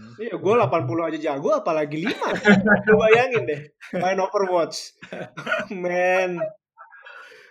Iya, 0.00 0.34
gue 0.38 0.54
80 0.54 1.08
aja 1.12 1.18
jago, 1.18 1.50
apalagi 1.52 2.00
5. 2.00 2.88
Lu 2.88 2.94
bayangin 2.96 3.42
deh, 3.44 3.60
main 4.00 4.16
Overwatch. 4.16 4.96
Man. 5.82 6.40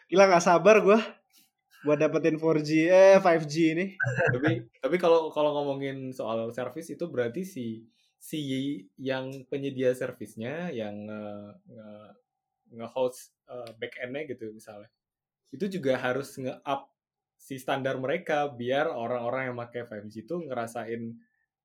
Gila 0.09 0.25
gak 0.25 0.41
sabar 0.41 0.81
gue 0.81 0.97
buat 1.85 1.97
dapetin 1.99 2.35
4G, 2.35 2.69
eh 2.91 3.17
5G 3.19 3.55
ini. 3.75 3.85
tapi 4.35 4.67
tapi 4.79 4.95
kalau 4.99 5.31
kalau 5.31 5.55
ngomongin 5.55 6.11
soal 6.11 6.51
service 6.51 6.91
itu 6.91 7.05
berarti 7.07 7.47
si 7.47 7.87
si 8.19 8.39
yang 8.99 9.31
penyedia 9.47 9.95
servisnya 9.95 10.67
yang 10.75 11.07
nge, 11.07 11.23
nge-host 12.75 13.31
uh, 13.47 13.71
back 13.79 13.95
end-nya 14.03 14.27
gitu 14.27 14.51
misalnya. 14.51 14.91
Itu 15.49 15.71
juga 15.71 15.95
harus 15.95 16.35
nge-up 16.35 16.91
si 17.39 17.55
standar 17.55 17.95
mereka 17.95 18.51
biar 18.51 18.91
orang-orang 18.91 19.49
yang 19.49 19.57
pakai 19.57 19.87
5G 19.87 20.27
itu 20.27 20.35
ngerasain 20.43 21.15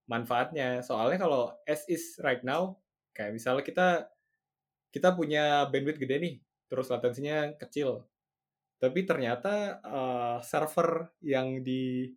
manfaatnya. 0.07 0.81
Soalnya 0.87 1.19
kalau 1.19 1.51
as 1.67 1.83
is 1.91 2.17
right 2.23 2.47
now 2.47 2.79
kayak 3.11 3.35
misalnya 3.35 3.67
kita 3.67 3.89
kita 4.95 5.11
punya 5.19 5.67
bandwidth 5.75 5.99
gede 5.99 6.17
nih, 6.23 6.35
terus 6.71 6.87
latensinya 6.87 7.51
kecil. 7.59 8.07
Tapi 8.81 9.01
ternyata 9.09 9.81
uh, 9.81 10.39
server 10.45 11.15
yang 11.25 11.63
di 11.65 12.11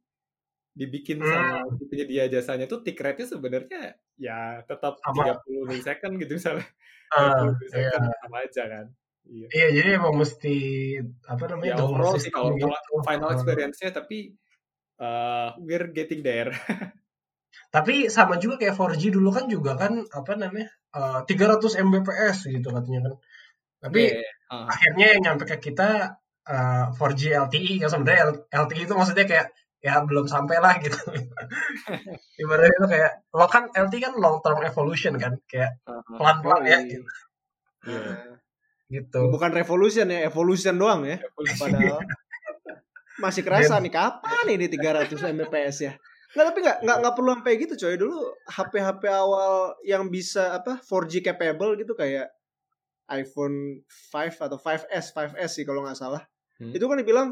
dibikin 0.78 1.18
sama 1.26 1.66
Hmm. 1.66 1.90
penyedia 1.90 2.30
jasanya 2.30 2.70
tuh 2.70 2.86
tick 2.86 3.02
rate-nya 3.02 3.26
sebenarnya 3.26 3.98
ya 4.22 4.62
tetap 4.62 5.02
Sama. 5.02 5.34
30 5.42 5.70
milisecond 5.70 6.14
gitu 6.22 6.34
misalnya. 6.38 6.68
Ah, 7.14 7.50
30 7.50 7.58
milisecond 7.58 8.04
iya. 8.06 8.14
sama 8.22 8.38
aja 8.46 8.64
kan. 8.70 8.86
Iya. 9.28 9.48
Iya, 9.52 9.68
jadi 9.76 9.90
emang 10.00 10.16
mesti 10.22 10.56
apa 11.28 11.44
namanya? 11.52 11.74
Ya 11.76 11.84
overall 11.84 12.16
sih 12.22 12.32
kalau 12.32 12.54
gitu. 12.56 12.70
final 13.04 13.30
experience-nya 13.36 13.90
tapi 13.92 14.38
uh, 15.02 15.52
we're 15.60 15.90
getting 15.92 16.22
there. 16.22 16.54
Tapi 17.74 18.08
sama 18.08 18.40
juga 18.40 18.56
kayak 18.62 18.76
4G 18.80 19.12
dulu 19.12 19.30
kan 19.34 19.46
juga 19.52 19.76
kan 19.76 20.06
apa 20.14 20.32
namanya? 20.40 20.70
eh, 20.96 21.20
300 21.28 21.76
Mbps 21.84 22.48
gitu 22.54 22.68
katanya 22.72 23.00
kan. 23.10 23.14
Tapi 23.84 24.02
Iya, 24.14 24.24
ah. 24.54 24.66
akhirnya 24.72 25.06
yang 25.18 25.22
nyampe 25.26 25.44
ke 25.52 25.58
kita 25.72 26.16
eh, 26.48 26.86
4G 26.96 27.22
LTE 27.48 27.72
kan 27.84 27.90
sebenarnya 27.92 28.24
LTE 28.52 28.82
itu 28.88 28.94
maksudnya 28.96 29.26
kayak 29.28 29.48
ya 29.78 30.02
belum 30.04 30.26
sampai 30.26 30.58
lah 30.58 30.76
gitu. 30.82 30.98
Ibaratnya 32.42 32.74
itu 32.74 32.88
kayak 32.90 33.12
lo 33.32 33.46
kan 33.46 33.70
LT 33.70 33.94
kan 34.02 34.14
long 34.18 34.42
term 34.42 34.60
evolution 34.66 35.14
kan 35.22 35.38
kayak 35.46 35.78
pelan 35.86 36.38
pelan 36.42 36.62
ya. 36.66 36.80
Gitu, 36.84 37.06
Iya. 37.88 38.04
Nah, 38.04 38.36
gitu. 38.92 39.22
bukan 39.32 39.52
revolution 39.54 40.12
ya 40.12 40.28
evolution 40.28 40.76
doang 40.76 41.08
ya. 41.08 41.22
Padahal 41.56 42.04
masih 43.24 43.42
kerasa 43.46 43.80
nih 43.80 43.94
kapan 43.94 44.46
ini 44.52 44.68
300 44.68 45.14
Mbps 45.14 45.78
ya? 45.88 45.94
Nggak, 46.36 46.46
tapi 46.52 46.60
nggak 46.60 46.78
nggak 46.84 46.98
nggak 47.00 47.16
perlu 47.16 47.30
sampai 47.38 47.54
gitu 47.64 47.74
coy. 47.80 47.96
Dulu 47.96 48.18
HP 48.52 48.74
HP 48.84 49.04
awal 49.08 49.78
yang 49.88 50.04
bisa 50.12 50.60
apa 50.60 50.84
4G 50.84 51.24
capable 51.24 51.80
gitu 51.80 51.96
kayak 51.96 52.28
iPhone 53.08 53.88
5 54.12 54.52
atau 54.52 54.60
5S 54.60 55.16
5S 55.16 55.52
sih 55.56 55.64
kalau 55.64 55.88
nggak 55.88 55.96
salah 55.96 56.28
Hmm. 56.58 56.74
itu 56.74 56.84
kan 56.84 56.98
dibilang 56.98 57.30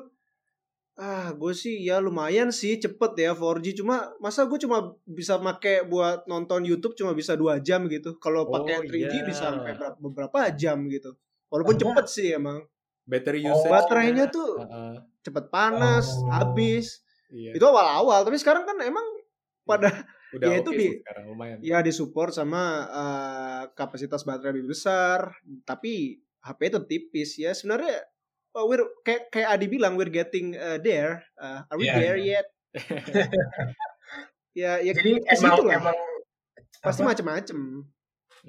ah 0.95 1.27
gue 1.29 1.51
sih 1.51 1.81
ya 1.81 1.99
lumayan 1.99 2.49
sih 2.49 2.77
cepet 2.77 3.11
ya 3.17 3.31
4G 3.33 3.75
cuma 3.75 4.15
masa 4.17 4.45
gue 4.45 4.55
cuma 4.55 4.77
bisa 5.03 5.35
make 5.37 5.83
buat 5.83 6.23
nonton 6.23 6.63
YouTube 6.63 6.93
cuma 6.93 7.11
bisa 7.11 7.33
dua 7.33 7.59
jam 7.59 7.83
gitu 7.85 8.15
kalau 8.15 8.45
Oh, 8.45 8.53
pakai 8.53 8.79
3G 8.81 9.11
iya. 9.11 9.23
bisa 9.23 9.51
sampai 9.51 9.75
beberapa 9.97 10.39
jam 10.53 10.87
gitu 10.87 11.11
walaupun 11.47 11.75
cepet 11.75 12.05
sih 12.07 12.27
emang 12.31 12.63
Battery 13.03 13.43
Oh, 13.43 13.53
usage. 13.53 13.69
baterainya 13.69 14.25
tuh 14.29 14.55
Heeh, 14.57 14.95
cepet 15.21 15.45
panas 15.49 16.15
Oh. 16.15 16.31
habis 16.31 17.03
iya. 17.27 17.51
itu 17.51 17.61
awal-awal 17.61 18.23
tapi 18.23 18.37
sekarang 18.37 18.63
kan 18.63 18.79
emang 18.79 19.03
pada 19.61 19.91
Udah 20.31 20.47
ya 20.47 20.57
oke 20.57 20.63
itu 20.63 20.71
di- 20.73 20.95
sekarang 20.97 21.25
lumayan. 21.27 21.57
ya 21.59 21.77
disupport 21.79 22.31
sama 22.31 22.63
eh, 22.85 23.63
kapasitas 23.73 24.23
baterai 24.23 24.55
lebih 24.55 24.71
besar 24.71 25.27
tapi 25.61 26.17
HP 26.39 26.59
itu 26.69 26.79
tipis 26.85 27.35
ya 27.35 27.51
sebenarnya 27.51 27.99
oh, 28.55 28.65
we're 28.65 28.87
kayak 29.03 29.27
kayak 29.29 29.47
Adi 29.51 29.67
bilang 29.67 29.93
we're 29.95 30.09
getting 30.09 30.55
uh, 30.55 30.79
there. 30.79 31.27
Uh, 31.35 31.67
are 31.67 31.77
we 31.77 31.85
Iya, 31.85 31.95
there 31.95 32.19
yet? 32.19 32.47
Ya 34.55 34.79
ya 34.79 34.95
Jadi 34.95 35.19
emang 35.35 35.67
lah. 35.67 35.75
emang 35.83 35.97
pasti 36.79 37.03
apa, 37.03 37.11
macem-macem. 37.11 37.59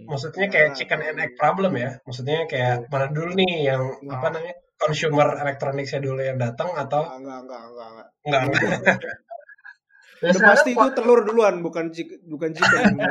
Maksudnya 0.06 0.46
kayak 0.46 0.68
Nah, 0.70 0.76
chicken 0.78 1.00
and 1.02 1.18
egg 1.18 1.34
problem 1.34 1.74
ya. 1.74 1.98
Maksudnya 2.06 2.46
kayak 2.46 2.86
mana 2.86 3.10
dulu 3.10 3.34
nih 3.34 3.66
yang 3.66 3.82
Nah. 4.06 4.22
apa 4.22 4.30
namanya 4.30 4.54
consumer 4.78 5.34
elektroniknya 5.34 5.98
dulu 5.98 6.22
yang 6.22 6.38
datang 6.38 6.70
atau 6.78 7.10
enggak 7.10 7.42
enggak 7.42 7.42
enggak 7.42 7.62
enggak 7.66 7.88
enggak. 7.90 8.08
Enggak. 8.22 8.42
Dan 10.22 10.30
Udah 10.38 10.46
pasti 10.46 10.70
itu 10.78 10.86
telur 10.94 11.20
duluan 11.26 11.58
bukan 11.58 11.90
chick- 11.90 12.22
bukan 12.22 12.54
chicken. 12.54 12.94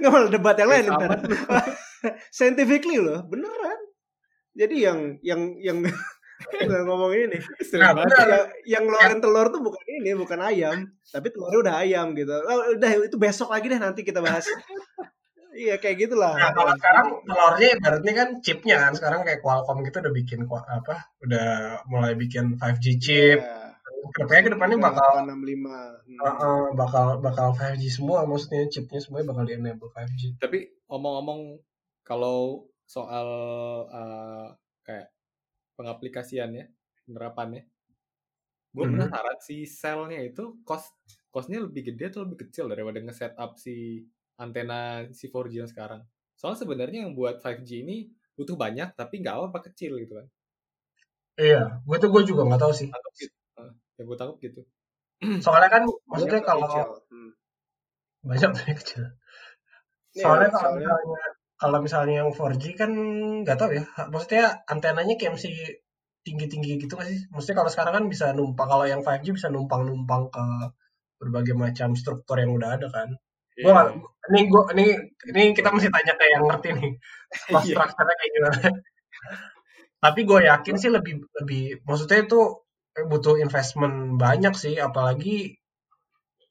Nggak 0.00 0.10
malah 0.10 0.30
debat 0.32 0.56
yang 0.56 0.70
lain 0.72 0.84
Ya, 0.88 0.96
ntar. 0.96 1.10
scientifically 2.32 2.98
loh 2.98 3.22
beneran 3.22 3.78
jadi 4.56 4.76
yang 4.90 4.98
yang 5.20 5.40
yang 5.60 5.78
udah 6.68 6.80
ngomong 6.84 7.12
ini 7.16 7.38
Nah, 7.76 7.96
yang, 7.96 8.44
yang 8.64 8.82
ngeluarin 8.88 9.20
telur 9.24 9.48
tuh 9.48 9.60
bukan 9.64 9.84
ini 10.00 10.12
bukan 10.16 10.40
ayam 10.40 10.88
tapi 11.08 11.32
telurnya 11.32 11.58
udah 11.64 11.74
ayam 11.84 12.06
gitu 12.16 12.32
oh, 12.32 12.76
udah 12.76 12.90
itu 13.08 13.16
besok 13.16 13.52
lagi 13.52 13.68
deh 13.72 13.80
nanti 13.80 14.00
kita 14.04 14.20
bahas 14.20 14.44
iya 15.56 15.80
kayak 15.80 16.08
gitulah 16.08 16.36
Nah, 16.36 16.52
kalau 16.52 16.72
sekarang 16.76 17.06
telurnya 17.24 17.68
ibaratnya 17.80 18.12
kan 18.12 18.28
chipnya 18.44 18.76
kan 18.76 18.92
sekarang 18.92 19.24
kayak 19.24 19.40
Qualcomm 19.40 19.80
gitu 19.84 20.04
udah 20.04 20.12
bikin 20.12 20.44
apa 20.44 20.94
udah 21.24 21.48
mulai 21.88 22.12
bikin 22.12 22.60
5G 22.60 22.84
chip. 23.00 23.40
Iya. 23.40 23.64
Ke 24.12 24.22
depannya 24.22 24.42
ke 24.44 24.50
depannya 24.54 24.76
bakal 24.78 25.08
865 25.24 26.06
Hmm. 26.06 26.20
uh, 26.22 26.36
uh, 26.38 26.64
bakal 26.76 27.06
bakal 27.24 27.48
5G 27.56 27.82
semua 27.88 28.28
maksudnya 28.28 28.68
chipnya 28.68 29.00
semuanya 29.00 29.32
bakal 29.32 29.48
di 29.48 29.56
enable 29.56 29.88
5G. 29.90 30.36
Tapi 30.38 30.58
omong-omong 30.92 31.58
kalau 32.04 32.68
soal 32.86 33.28
uh, 33.90 34.48
kayak 34.80 35.10
pengaplikasian 35.74 36.54
ya, 36.54 36.64
penerapannya. 37.04 37.66
Gue 38.70 38.86
Mhm. 38.86 38.92
penasaran 38.96 39.38
si 39.40 39.66
selnya 39.66 40.20
itu 40.22 40.60
cost 40.62 40.94
costnya 41.28 41.60
lebih 41.60 41.92
gede 41.92 42.08
atau 42.08 42.24
lebih 42.24 42.48
kecil 42.48 42.70
daripada 42.70 42.96
nge-setup 43.00 43.58
si 43.58 44.04
antena 44.36 45.04
si 45.12 45.28
4G 45.28 45.60
yang 45.60 45.68
sekarang. 45.68 46.00
Soalnya 46.36 46.60
sebenarnya 46.64 46.98
yang 47.08 47.12
buat 47.12 47.40
5G 47.40 47.82
ini 47.82 48.08
butuh 48.36 48.56
banyak 48.56 48.92
tapi 48.92 49.20
nggak 49.20 49.32
apa-apa 49.32 49.72
kecil 49.72 49.96
gitu 49.96 50.16
kan. 50.16 50.26
Iya, 51.36 51.80
gue 51.84 51.96
tuh 52.00 52.08
gue 52.08 52.22
juga 52.24 52.44
nggak 52.48 52.60
tahu 52.60 52.72
sih. 52.72 52.88
Tangkap 52.88 53.12
gitu. 53.16 53.36
Yang 53.96 54.06
gue 54.08 54.16
tangkap 54.16 54.38
gitu. 54.40 54.60
Soalnya 55.44 55.70
kan 55.72 55.82
maksudnya 56.08 56.40
Banyak 56.40 56.48
kalau 56.48 56.66
kecil. 56.68 56.86
Hmm. 57.12 57.30
banyak 58.26 58.50
kecil. 58.80 59.04
Iya, 60.12 60.24
Soalnya 60.24 60.48
kalau 60.50 60.62
soalnya- 60.76 60.80
misalnya 60.84 61.30
kalau 61.60 61.78
misalnya 61.86 62.14
yang 62.24 62.28
4G 62.34 62.64
kan 62.80 62.90
nggak 63.44 63.56
tahu 63.60 63.70
ya. 63.78 63.84
Maksudnya 64.12 64.44
antenanya 64.72 65.14
kayak 65.18 65.32
mesti 65.36 65.50
tinggi-tinggi 66.26 66.72
gitu 66.84 66.92
nggak 66.98 67.08
sih? 67.12 67.20
Maksudnya 67.32 67.56
kalau 67.62 67.70
sekarang 67.72 67.94
kan 67.98 68.04
bisa 68.12 68.26
numpang 68.36 68.68
kalau 68.72 68.84
yang 68.92 69.00
5G 69.06 69.28
bisa 69.38 69.48
numpang-numpang 69.54 70.22
ke 70.34 70.44
berbagai 71.20 71.54
macam 71.56 71.88
struktur 72.00 72.36
yang 72.42 72.52
udah 72.58 72.70
ada 72.76 72.88
kan. 72.92 73.08
Gua 73.64 73.72
nggak- 73.76 73.92
ini 74.32 74.40
gua 74.52 74.62
ini 74.76 74.86
ini 75.32 75.42
kita 75.56 75.68
mesti 75.74 75.88
tanya 75.94 76.12
ke 76.20 76.24
yang 76.34 76.44
ngerti 76.50 76.68
nih. 76.78 76.90
Cost 77.52 77.64
Iya. 77.68 77.74
structure-nya 77.80 78.14
kayak 78.20 78.32
gimana. 78.36 78.60
Tapi 80.04 80.20
gue 80.28 80.40
yakin 80.50 80.76
sih 80.82 80.90
lebih 80.92 81.14
lebih 81.42 81.62
maksudnya 81.88 82.18
itu 82.24 82.40
butuh 83.10 83.36
investment 83.44 84.16
banyak 84.16 84.54
sih 84.56 84.74
apalagi 84.80 85.56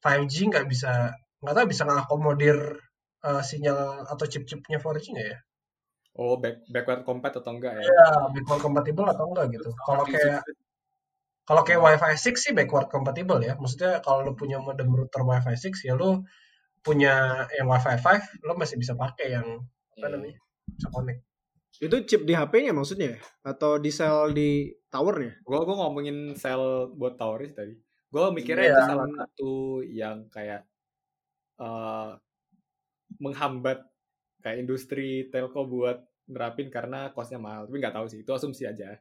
5G 0.03 0.35
nggak 0.51 0.67
bisa 0.71 1.13
nggak 1.41 1.55
tahu 1.57 1.65
bisa 1.73 1.83
ngakomodir 1.87 2.57
eh, 3.25 3.41
sinyal 3.41 4.05
atau 4.05 4.25
chip-chipnya 4.29 4.77
4G 4.79 5.05
nggak 5.15 5.29
ya? 5.33 5.39
Oh, 6.15 6.39
back, 6.39 6.63
backward 6.71 7.03
compat 7.03 7.35
atau 7.35 7.51
enggak 7.51 7.75
ya? 7.75 7.83
Ya, 7.91 8.07
backward 8.31 8.61
compatible 8.63 9.03
atau 9.11 9.27
enggak 9.27 9.51
gitu. 9.51 9.67
Kalau 9.83 10.03
kayak 10.07 10.41
kalau 11.45 11.61
kayak 11.61 11.77
Wi-Fi 11.83 12.13
6 12.17 12.39
sih 12.39 12.51
backward 12.55 12.87
compatible 12.89 13.37
ya. 13.43 13.53
Maksudnya 13.59 13.99
kalau 14.01 14.23
lu 14.25 14.33
punya 14.33 14.57
modem 14.57 14.89
router 14.95 15.21
Wi-Fi 15.21 15.53
6 15.59 15.83
ya 15.83 15.93
lu 15.93 16.23
punya 16.81 17.43
yang 17.53 17.67
Wi-Fi 17.67 17.99
5 17.99 18.21
lu 18.47 18.53
masih 18.55 18.77
bisa 18.79 18.95
pakai 18.95 19.35
yang 19.35 19.47
apa 19.99 20.05
Iya. 20.07 20.13
namanya? 20.15 20.37
Bisa 20.71 20.87
connect. 20.91 21.21
itu 21.75 21.97
chip 22.07 22.23
di 22.23 22.31
HP-nya 22.31 22.71
maksudnya 22.71 23.07
ya? 23.13 23.19
atau 23.43 23.75
di 23.75 23.91
sel 23.91 24.31
di 24.31 24.71
towernya 24.87 25.43
Gue 25.43 25.59
gue 25.59 25.75
ngomongin 25.75 26.31
sel 26.39 26.87
buat 26.95 27.19
tower 27.19 27.43
sih 27.43 27.51
tadi. 27.51 27.75
Gue 28.07 28.31
mikirnya 28.31 28.71
Iya. 28.71 28.75
itu 28.79 28.81
salah 28.87 29.09
satu 29.11 29.51
yang 29.83 30.17
kayak 30.31 30.63
eh 31.59 32.09
menghambat 33.17 33.83
kayak 34.39 34.61
industri 34.61 35.27
telco 35.29 35.65
buat 35.65 35.99
nerapin 36.25 36.69
karena 36.69 37.09
costnya 37.11 37.37
mahal. 37.37 37.65
Tapi 37.65 37.77
nggak 37.77 37.95
tahu 37.95 38.05
sih, 38.07 38.19
itu 38.21 38.31
asumsi 38.31 38.65
aja. 38.65 38.97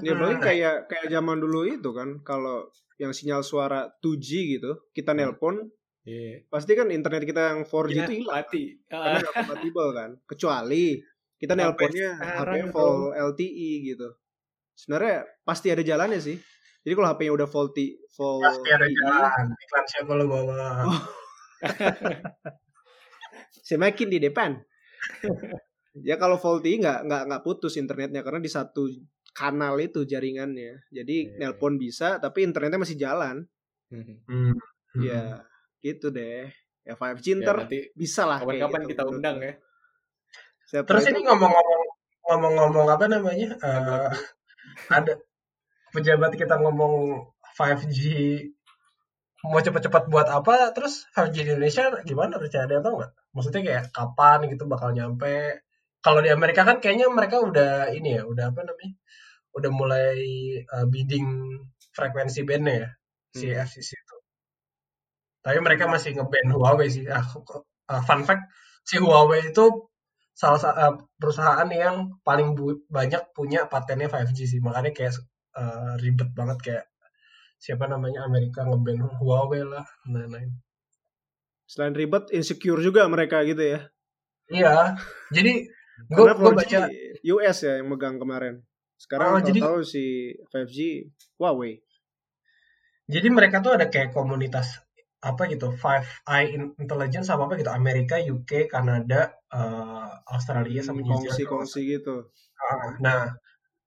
Ya 0.00 0.12
paling 0.16 0.40
Mm-mm. 0.40 0.40
kayak 0.40 0.88
kayak 0.88 1.06
zaman 1.12 1.36
dulu 1.36 1.68
itu 1.68 1.90
kan 1.92 2.24
kalau 2.24 2.72
yang 2.96 3.12
sinyal 3.12 3.44
suara 3.44 3.92
2G 4.00 4.28
gitu, 4.56 4.80
kita 4.92 5.12
Hmm. 5.12 5.20
nelpon 5.28 5.56
Iya. 6.04 6.44
pasti 6.48 6.72
kan 6.72 6.88
internet 6.88 7.24
kita 7.24 7.52
yang 7.52 7.60
4G 7.64 7.92
Iya, 7.92 8.04
itu 8.04 8.14
hilang 8.20 8.44
mati. 8.44 8.62
karena 8.86 9.16
nggak 9.20 9.34
kompatibel 9.34 9.88
kan. 9.92 10.10
Kecuali 10.30 11.00
kita 11.36 11.52
nelponnya 11.52 12.10
HP 12.16 12.72
full 12.72 13.12
LTE 13.12 13.70
gitu. 13.84 14.08
Sebenarnya 14.72 15.16
pasti 15.42 15.68
ada 15.68 15.80
jalannya 15.80 16.16
sih. 16.18 16.36
Jadi 16.80 16.92
kalau 16.92 17.08
HP-nya 17.08 17.32
udah 17.32 17.48
faulty 17.48 17.96
full 18.08 18.40
Pasti 18.40 18.68
ada 18.68 18.84
jalan. 18.84 19.44
Iklan 19.56 19.84
siapa 19.84 20.12
lu 20.16 20.24
bawa? 20.28 20.64
Semakin 23.62 24.08
di 24.10 24.18
depan. 24.18 24.58
ya 26.02 26.18
kalau 26.18 26.34
faulty 26.40 26.82
nggak 26.82 27.06
nggak 27.06 27.22
nggak 27.30 27.42
putus 27.46 27.78
internetnya 27.78 28.26
karena 28.26 28.42
di 28.42 28.50
satu 28.50 28.90
kanal 29.30 29.78
itu 29.78 30.02
jaringannya. 30.02 30.82
Jadi 30.90 31.16
Iya. 31.30 31.54
nelpon 31.54 31.78
bisa 31.78 32.18
tapi 32.18 32.42
internetnya 32.42 32.80
masih 32.82 32.98
jalan. 32.98 33.46
Hmm. 33.90 34.54
Ya, 34.98 35.42
gitu 35.78 36.10
deh. 36.10 36.50
Ya 36.84 36.94
5G 36.98 37.26
Ya, 37.26 37.34
ntar 37.40 37.56
nanti 37.64 37.90
bisa 37.94 38.26
lah 38.26 38.42
kapan-kapan 38.42 38.80
gitu 38.84 38.90
kita 38.94 39.02
undang 39.06 39.36
ya. 39.40 39.54
Siapa 40.68 40.86
Terus 40.90 41.04
itu? 41.06 41.10
ini 41.14 41.20
ngomong-ngomong 41.28 41.82
ngomong-ngomong 42.24 42.86
apa 42.88 43.04
namanya? 43.06 43.50
eh, 43.60 44.08
ada 44.90 45.12
pejabat 45.92 46.34
kita 46.34 46.56
ngomong 46.58 47.22
5G 47.54 47.98
mau 49.50 49.60
cepat-cepat 49.66 50.04
buat 50.12 50.28
apa 50.38 50.54
terus 50.76 50.94
5G 51.14 51.36
di 51.46 51.50
Indonesia 51.54 51.84
gimana 52.08 52.34
rencana 52.42 52.64
ada 52.66 52.74
yang 52.76 52.84
tahu 52.86 52.94
nggak? 53.00 53.12
Maksudnya 53.34 53.62
kayak 53.68 53.84
kapan 53.96 54.38
gitu 54.52 54.64
bakal 54.72 54.88
nyampe? 54.98 55.34
Kalau 56.04 56.20
di 56.24 56.30
Amerika 56.36 56.62
kan 56.68 56.76
kayaknya 56.82 57.06
mereka 57.18 57.36
udah 57.48 57.72
ini 57.96 58.08
ya, 58.18 58.22
udah 58.32 58.44
apa 58.52 58.60
namanya? 58.68 58.94
Udah 59.56 59.70
mulai 59.80 60.12
eh, 60.74 60.86
bidding 60.92 61.26
frekuensi 61.96 62.40
bandnya 62.48 62.76
ya 62.84 62.90
si 63.38 63.46
Hmm. 63.50 63.62
FCC 63.68 63.90
itu. 64.04 64.16
Tapi 65.44 65.58
mereka 65.60 65.84
masih 65.90 66.10
nge-ban 66.16 66.46
Huawei 66.56 66.88
sih. 66.88 67.04
Ah, 67.10 67.24
ah, 67.92 68.02
fun 68.08 68.24
fact, 68.28 68.48
si 68.88 68.96
Huawei 68.96 69.52
itu 69.52 69.64
salah 70.34 70.58
satu 70.58 71.06
perusahaan 71.20 71.68
yang 71.70 71.96
paling 72.26 72.56
banyak 72.90 73.22
punya 73.36 73.60
patennya 73.72 74.08
5G 74.08 74.38
sih. 74.48 74.60
Makanya 74.64 74.90
kayak 74.96 75.14
eh, 75.60 75.92
ribet 76.02 76.30
banget 76.38 76.58
kayak 76.64 76.84
siapa 77.64 77.88
namanya 77.88 78.28
Amerika 78.28 78.60
nge-ban 78.60 79.00
Huawei 79.24 79.64
lah. 79.64 79.88
Nah, 80.12 80.28
nah. 80.28 80.44
Selain 81.64 81.96
ribet, 81.96 82.28
insecure 82.28 82.84
juga 82.84 83.08
mereka 83.08 83.40
gitu 83.40 83.64
ya. 83.64 83.80
Iya. 84.52 85.00
Jadi 85.32 85.64
gue 86.12 86.24
Karena 86.28 86.36
gue 86.36 86.52
4G 86.52 86.60
baca 86.60 86.80
US 87.32 87.58
ya 87.64 87.72
yang 87.80 87.88
megang 87.88 88.20
kemarin. 88.20 88.60
Sekarang 89.00 89.32
Oh, 89.32 89.34
kalau 89.40 89.48
jadi- 89.48 89.62
tahu 89.64 89.78
si 89.80 90.04
5G 90.52 91.08
Huawei. 91.40 91.80
Jadi 93.08 93.28
mereka 93.32 93.60
tuh 93.60 93.76
ada 93.76 93.88
kayak 93.88 94.12
komunitas 94.12 94.80
apa 95.24 95.48
gitu, 95.48 95.72
Five 95.72 96.04
Eye 96.28 96.52
In- 96.52 96.76
Intelligence 96.76 97.32
apa 97.32 97.48
apa 97.48 97.56
gitu, 97.56 97.72
Amerika, 97.72 98.20
UK, 98.20 98.68
Kanada, 98.68 99.32
eh, 99.48 100.08
Australia 100.28 100.84
sama 100.84 101.00
New 101.00 101.08
Zealand. 101.08 101.32
kongsi-kongsi 101.32 101.80
gitu. 101.96 102.28
Ah, 102.60 102.96
Nah, 103.00 103.32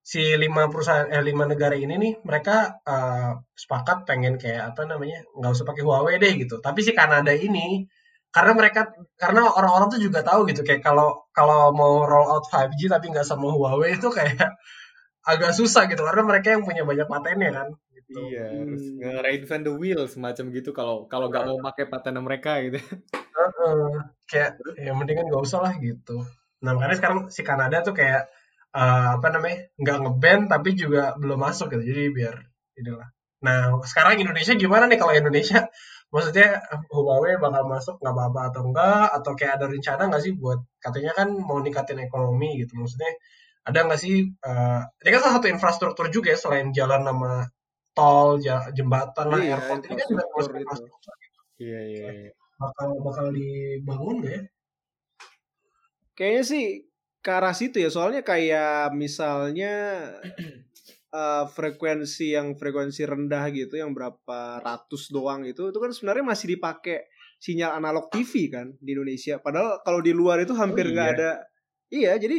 si 0.08 0.24
lima 0.40 0.72
perusahaan 0.72 1.12
eh 1.12 1.20
lima 1.20 1.44
negara 1.52 1.76
ini 1.76 1.96
nih 2.00 2.14
mereka 2.24 2.80
eh, 2.88 3.32
sepakat 3.60 4.08
pengen 4.08 4.40
kayak 4.40 4.72
apa 4.72 4.88
namanya 4.88 5.20
nggak 5.36 5.52
usah 5.56 5.66
pakai 5.68 5.84
Huawei 5.84 6.16
deh 6.24 6.34
gitu. 6.40 6.56
Tapi 6.64 6.80
si 6.88 6.92
Kanada 6.96 7.34
ini 7.36 7.84
karena 8.32 8.52
mereka 8.56 8.82
karena 9.20 9.42
orang-orang 9.52 9.88
tuh 9.92 10.00
juga 10.04 10.20
tahu 10.24 10.48
gitu 10.52 10.62
kayak 10.64 10.80
kalau 10.88 11.28
kalau 11.36 11.76
mau 11.76 12.08
roll 12.08 12.28
out 12.32 12.46
5G 12.48 12.88
tapi 12.88 13.12
nggak 13.12 13.28
sama 13.28 13.52
Huawei 13.52 14.00
itu 14.00 14.08
kayak 14.08 14.56
agak 15.32 15.52
susah 15.60 15.92
gitu 15.92 16.04
karena 16.08 16.24
mereka 16.24 16.56
yang 16.56 16.64
punya 16.64 16.88
banyak 16.88 17.08
patennya 17.12 17.52
kan. 17.52 17.68
Gitu. 17.92 18.20
Iya, 18.32 18.46
harus 18.64 18.84
Hmm. 18.88 18.98
nge-reinvent 19.04 19.64
the 19.68 19.74
wheel 19.76 20.04
semacam 20.08 20.46
gitu 20.56 20.70
kalau 20.72 20.96
kalau 21.12 21.28
nggak 21.28 21.44
mau 21.44 21.60
pakai 21.68 21.86
paten 21.92 22.16
mereka 22.24 22.64
gitu. 22.64 22.80
Heeh. 23.36 23.84
kayak 24.32 24.52
ya 24.80 24.92
mendingan 24.96 25.28
nggak 25.28 25.44
usah 25.44 25.60
lah 25.68 25.74
gitu. 25.84 26.24
Nah 26.64 26.72
makanya 26.76 26.96
sekarang 27.00 27.20
si 27.28 27.44
Kanada 27.44 27.84
tuh 27.84 27.92
kayak 27.92 28.32
eh, 28.78 29.08
apa 29.18 29.28
namanya 29.34 29.58
nggak 29.82 29.98
ngeban 30.04 30.40
tapi 30.52 30.70
juga 30.82 31.02
belum 31.22 31.40
masuk 31.46 31.68
gitu. 31.74 31.84
Jadi 31.90 32.04
biar 32.18 32.36
inilah. 32.80 33.08
Nah 33.46 33.60
sekarang 33.92 34.14
Indonesia 34.24 34.54
gimana 34.64 34.86
nih 34.90 35.00
kalau 35.02 35.14
Indonesia? 35.18 35.60
Maksudnya 36.14 36.48
Huawei 36.94 37.36
bakal 37.44 37.64
masuk 37.68 37.96
nggak 38.02 38.14
apa-apa 38.16 38.42
atau 38.54 38.62
enggak? 38.68 39.06
Atau 39.18 39.32
kayak 39.40 39.54
ada 39.60 39.66
rencana 39.74 40.02
nggak 40.10 40.22
sih 40.26 40.34
buat 40.42 40.60
katanya 40.84 41.12
kan 41.20 41.28
mau 41.48 41.60
ningkatin 41.66 42.00
ekonomi 42.08 42.50
gitu. 42.64 42.74
Maksudnya 42.80 43.12
ada 43.68 43.80
nggak 43.86 44.00
sih? 44.06 44.16
eh 44.48 44.80
ini 45.04 45.10
kan 45.14 45.20
salah 45.24 45.36
satu 45.40 45.48
infrastruktur 45.52 46.06
juga 46.16 46.28
ya 46.34 46.40
selain 46.40 46.68
jalan 46.78 47.02
sama 47.10 47.32
tol, 47.98 48.30
jembatan 48.78 49.28
lah, 49.34 49.42
Iya, 49.42 49.54
airport 49.58 49.82
ini 49.90 49.96
kan 50.00 50.08
juga 50.08 50.24
infrastruktur 50.24 50.52
termasuk 50.54 50.54
itu. 50.56 50.62
infrastruktur. 50.64 51.14
Iya, 51.64 51.80
iya, 51.92 52.08
iya. 52.22 52.32
Bakal 52.62 52.90
bakal 53.08 53.28
dibangun 53.38 54.16
nggak 54.22 54.34
ya? 54.38 54.44
Kayaknya 56.18 56.44
sih 56.52 56.66
ke 57.22 57.30
arah 57.30 57.54
situ 57.54 57.82
ya. 57.82 57.90
Soalnya 57.92 58.22
kayak 58.22 58.94
misalnya 58.94 59.74
eh, 61.18 61.46
frekuensi 61.48 62.36
yang 62.36 62.56
frekuensi 62.56 63.04
rendah 63.04 63.50
gitu 63.52 63.78
yang 63.78 63.92
berapa 63.92 64.62
ratus 64.64 65.10
doang 65.12 65.46
itu 65.46 65.70
itu 65.70 65.80
kan 65.80 65.92
sebenarnya 65.92 66.26
masih 66.26 66.58
dipakai 66.58 67.08
sinyal 67.38 67.78
analog 67.78 68.10
TV 68.10 68.50
kan 68.50 68.74
di 68.82 68.98
Indonesia. 68.98 69.38
Padahal 69.38 69.82
kalau 69.86 70.02
di 70.02 70.12
luar 70.14 70.42
itu 70.42 70.58
hampir 70.58 70.90
Oh, 70.90 70.94
nggak 70.94 71.10
iya. 71.10 71.16
ada. 71.18 71.32
Iya, 71.88 72.14
jadi 72.20 72.38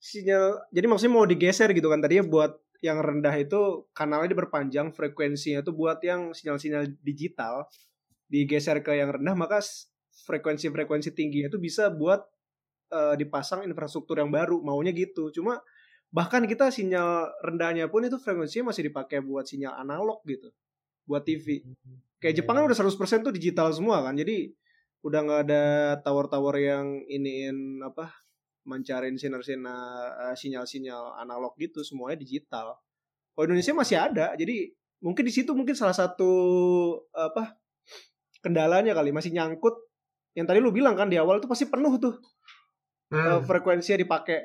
sinyal 0.00 0.72
jadi 0.72 0.86
maksudnya 0.88 1.12
mau 1.12 1.28
digeser 1.28 1.68
gitu 1.76 1.92
kan 1.92 2.00
tadinya 2.00 2.24
buat 2.24 2.56
yang 2.80 2.96
rendah 3.04 3.36
itu 3.36 3.84
kanalnya 3.92 4.32
diperpanjang 4.32 4.96
frekuensinya 4.96 5.60
itu 5.60 5.72
buat 5.76 6.00
yang 6.00 6.32
sinyal-sinyal 6.32 6.88
digital 7.04 7.68
digeser 8.32 8.80
ke 8.80 8.96
yang 8.96 9.12
rendah 9.12 9.36
maka 9.36 9.60
frekuensi-frekuensi 10.24 11.12
tingginya 11.12 11.52
itu 11.52 11.60
bisa 11.60 11.92
buat 11.92 12.24
eh, 12.90 13.14
dipasang 13.16 13.64
infrastruktur 13.64 14.18
yang 14.18 14.30
baru 14.30 14.60
maunya 14.60 14.90
gitu 14.90 15.30
cuma 15.30 15.62
bahkan 16.10 16.42
kita 16.44 16.74
sinyal 16.74 17.30
rendahnya 17.40 17.86
pun 17.86 18.02
itu 18.02 18.18
frekuensinya 18.18 18.74
masih 18.74 18.90
dipakai 18.90 19.22
buat 19.22 19.46
sinyal 19.46 19.78
analog 19.78 20.20
gitu 20.26 20.50
buat 21.06 21.22
TV 21.22 21.62
kayak 22.18 22.42
Jepang 22.42 22.58
kan 22.60 22.64
udah 22.66 22.78
100% 22.78 23.26
tuh 23.26 23.32
digital 23.34 23.70
semua 23.70 24.02
kan 24.02 24.18
jadi 24.18 24.50
udah 25.00 25.20
nggak 25.24 25.40
ada 25.48 25.64
tower-tower 26.04 26.60
yang 26.60 26.86
iniin 27.08 27.80
apa 27.80 28.12
mancarin 28.68 29.16
sinar-sinar 29.16 30.32
eh, 30.32 30.36
sinyal-sinyal 30.36 31.16
analog 31.20 31.56
gitu 31.56 31.80
semuanya 31.80 32.20
digital. 32.20 32.76
Kalau 33.32 33.44
Indonesia 33.48 33.72
masih 33.72 33.96
ada, 33.96 34.36
jadi 34.36 34.68
mungkin 35.00 35.24
di 35.24 35.32
situ 35.32 35.56
mungkin 35.56 35.72
salah 35.72 35.96
satu 35.96 36.30
apa 37.16 37.56
kendalanya 38.44 38.92
kali 38.92 39.14
masih 39.14 39.32
nyangkut. 39.32 39.72
Yang 40.36 40.46
tadi 40.46 40.58
lu 40.60 40.70
bilang 40.70 40.94
kan 40.94 41.08
di 41.08 41.16
awal 41.16 41.40
tuh 41.40 41.50
pasti 41.50 41.66
penuh 41.66 41.96
tuh 41.96 42.14
Hmm. 43.10 43.42
frekuensinya 43.42 43.98
dipakai. 43.98 44.38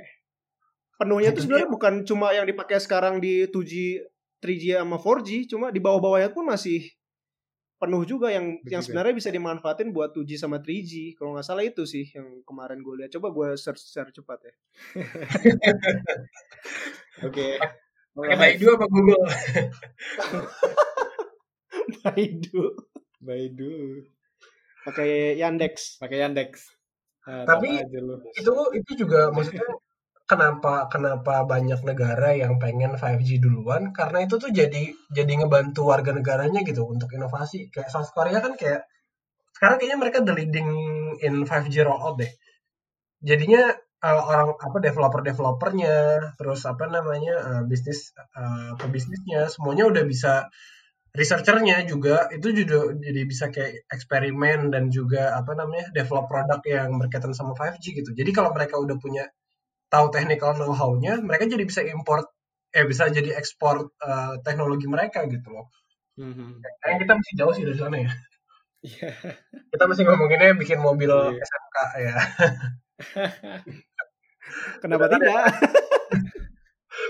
Penuhnya 0.98 1.30
tuh 1.32 1.46
sebenarnya 1.46 1.70
bukan 1.76 2.02
cuma 2.02 2.34
yang 2.34 2.50
dipakai 2.50 2.82
sekarang 2.82 3.22
di 3.22 3.46
2G, 3.46 4.02
3G 4.42 4.82
sama 4.82 4.98
4G, 4.98 5.46
cuma 5.46 5.70
di 5.70 5.78
bawah-bawahnya 5.78 6.34
pun 6.34 6.50
masih 6.50 6.90
penuh 7.76 8.08
juga 8.08 8.32
yang 8.32 8.56
Betul 8.58 8.72
yang 8.72 8.82
ya. 8.82 8.86
sebenarnya 8.88 9.14
bisa 9.14 9.30
dimanfaatin 9.30 9.92
buat 9.92 10.16
2G 10.16 10.40
sama 10.40 10.64
3G. 10.64 11.20
Kalau 11.20 11.36
nggak 11.36 11.46
salah 11.46 11.62
itu 11.62 11.84
sih 11.86 12.08
yang 12.16 12.42
kemarin 12.48 12.82
gue 12.82 13.04
lihat. 13.04 13.12
Coba 13.14 13.30
gue 13.30 13.54
search 13.60 13.84
secara 13.84 14.10
cepat 14.10 14.40
ya. 14.48 14.54
Oke. 17.28 17.60
Pakai 18.16 18.38
Baidu 18.40 18.72
apa 18.72 18.86
Google? 18.88 19.20
Baidu. 22.02 22.64
Baidu. 23.20 24.08
Pakai 24.88 25.36
Yandex. 25.36 26.00
Pakai 26.00 26.24
Yandex. 26.24 26.75
Nah, 27.26 27.44
Tapi- 27.50 27.82
itu 28.40 28.54
itu 28.80 28.92
juga 29.02 29.20
maksudnya 29.34 29.66
kenapa 30.30 30.74
kenapa 30.94 31.36
banyak 31.46 31.80
negara 31.90 32.30
yang 32.38 32.54
pengen 32.64 32.94
5G 33.02 33.38
duluan? 33.42 33.84
Karena 33.98 34.26
itu 34.26 34.36
tuh 34.44 34.50
jadi 34.54 34.84
jadi 35.18 35.32
ngebantu 35.42 35.82
warga 35.92 36.12
negaranya 36.18 36.62
gitu 36.70 36.86
untuk 36.86 37.10
inovasi. 37.18 37.70
Kayak 37.74 37.90
South 37.94 38.12
Korea 38.16 38.40
kan 38.46 38.54
kayak 38.62 38.86
sekarang 39.56 39.78
kayaknya 39.82 40.00
mereka 40.04 40.20
the 40.28 40.34
leading 40.36 40.70
in 41.26 41.36
5G 41.50 41.76
rollout 41.88 42.16
deh. 42.22 42.32
Jadinya 43.30 43.62
eh, 44.06 44.22
orang 44.32 44.48
apa 44.66 44.78
developer 44.88 45.22
developernya 45.26 45.96
terus 46.40 46.62
apa 46.72 46.86
namanya 46.96 47.36
eh, 47.50 47.64
bisnis 47.70 48.14
eh, 48.42 48.72
pebisnisnya 48.82 49.50
semuanya 49.54 49.86
udah 49.92 50.04
bisa 50.06 50.34
researchernya 51.16 51.88
juga 51.88 52.28
itu 52.32 52.52
juga 52.52 52.92
jadi 53.00 53.22
bisa 53.26 53.50
kayak 53.50 53.88
eksperimen 53.90 54.70
dan 54.74 54.92
juga 54.94 55.34
apa 55.40 55.56
namanya 55.56 55.90
develop 55.96 56.28
produk 56.30 56.60
yang 56.68 57.00
berkaitan 57.02 57.32
sama 57.34 57.56
5G 57.58 57.86
gitu. 58.04 58.12
Jadi 58.14 58.32
kalau 58.36 58.52
mereka 58.52 58.76
udah 58.78 58.96
punya 59.00 59.26
tahu 59.90 60.12
technical 60.12 60.54
know-how-nya, 60.60 61.24
mereka 61.24 61.48
jadi 61.48 61.64
bisa 61.64 61.82
import 61.88 62.28
eh 62.76 62.84
bisa 62.84 63.08
jadi 63.08 63.40
ekspor 63.40 63.90
eh, 64.04 64.34
teknologi 64.44 64.86
mereka 64.92 65.24
gitu 65.32 65.48
loh. 65.56 65.72
Mhm. 66.20 66.60
Kayaknya 66.84 67.00
kita 67.04 67.14
masih 67.20 67.34
jauh 67.40 67.54
sih 67.56 67.64
dari 67.68 67.80
sana 67.80 67.98
ya. 68.00 68.12
Iya. 68.86 69.10
Kita 69.74 69.84
masih 69.90 70.04
ngomonginnya 70.06 70.54
bikin 70.62 70.80
mobil 70.80 71.10
Iya. 71.10 71.42
SMK 71.42 71.78
ya. 72.00 72.16
Kenapa 74.82 75.06
tidak? 75.10 75.42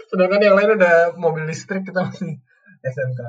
Sedangkan 0.10 0.42
yang 0.42 0.56
lain 0.56 0.80
udah 0.80 0.96
mobil 1.20 1.44
listrik 1.46 1.84
kita 1.84 2.08
masih 2.08 2.40
SMK. 2.82 3.22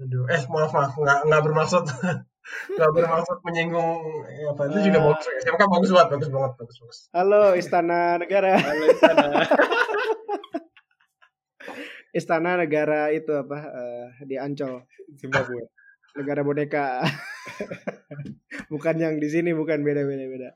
Aduh, 0.00 0.24
eh 0.26 0.42
maaf 0.48 0.72
maaf 0.72 0.92
nggak 0.96 1.18
nggak 1.28 1.42
bermaksud 1.44 1.84
nggak 2.76 2.90
bermaksud 2.90 3.36
menyinggung 3.44 4.00
eh, 4.24 4.48
apa 4.48 4.62
itu 4.72 4.88
juga 4.88 4.98
Ah. 4.98 5.04
bagus 5.12 5.26
SMK 5.44 5.62
bagus 5.68 5.90
banget 5.92 6.08
bagus 6.10 6.28
banget 6.32 6.52
bagus 6.56 6.76
bagus. 6.80 6.98
Halo 7.12 7.42
Istana 7.52 8.00
Negara. 8.16 8.56
Halo 8.56 8.84
Istana. 8.88 9.26
Istana 12.10 12.50
Negara 12.58 13.12
itu 13.12 13.30
apa? 13.30 13.58
eh, 13.60 14.06
di 14.24 14.34
Ancol. 14.34 14.82
Zimbabwe. 15.14 15.68
Negara 16.16 16.40
boneka. 16.42 17.04
bukan 18.72 18.96
yang 18.98 19.14
di 19.22 19.28
sini, 19.30 19.54
bukan 19.54 19.84
beda-beda 19.84 20.26
beda. 20.26 20.50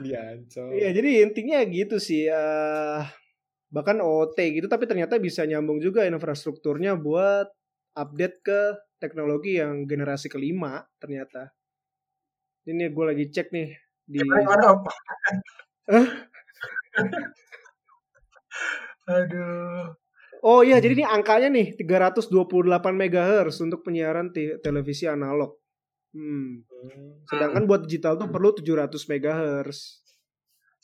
Di 0.00 0.14
Ancol. 0.16 0.72
Iya, 0.72 0.94
jadi 0.94 1.26
intinya 1.26 1.58
gitu 1.68 1.98
sih. 2.00 2.30
eh 2.30 3.02
bahkan 3.66 3.98
OT 4.00 4.38
gitu, 4.56 4.70
tapi 4.70 4.86
ternyata 4.86 5.18
bisa 5.18 5.42
nyambung 5.44 5.82
juga 5.82 6.06
infrastrukturnya 6.06 6.96
buat 6.96 7.50
update 7.96 8.44
ke 8.44 8.60
teknologi 9.00 9.56
yang 9.56 9.88
generasi 9.88 10.28
kelima 10.28 10.84
ternyata. 11.00 11.50
Ini 12.68 12.92
gue 12.92 13.04
lagi 13.06 13.24
cek 13.32 13.48
nih 13.54 13.68
di? 14.04 14.18
Aduh. 19.06 19.94
Oh 20.46 20.62
iya, 20.62 20.78
jadi 20.78 21.02
ini 21.02 21.06
angkanya 21.06 21.48
nih 21.50 21.74
328 21.78 22.30
MHz 22.94 23.56
untuk 23.66 23.82
penyiaran 23.82 24.30
te- 24.30 24.58
televisi 24.62 25.08
analog. 25.10 25.58
Hmm. 26.14 26.62
Sedangkan 27.26 27.66
buat 27.66 27.86
digital 27.86 28.14
tuh 28.18 28.30
perlu 28.30 28.54
700 28.54 28.94
MHz. 29.10 30.05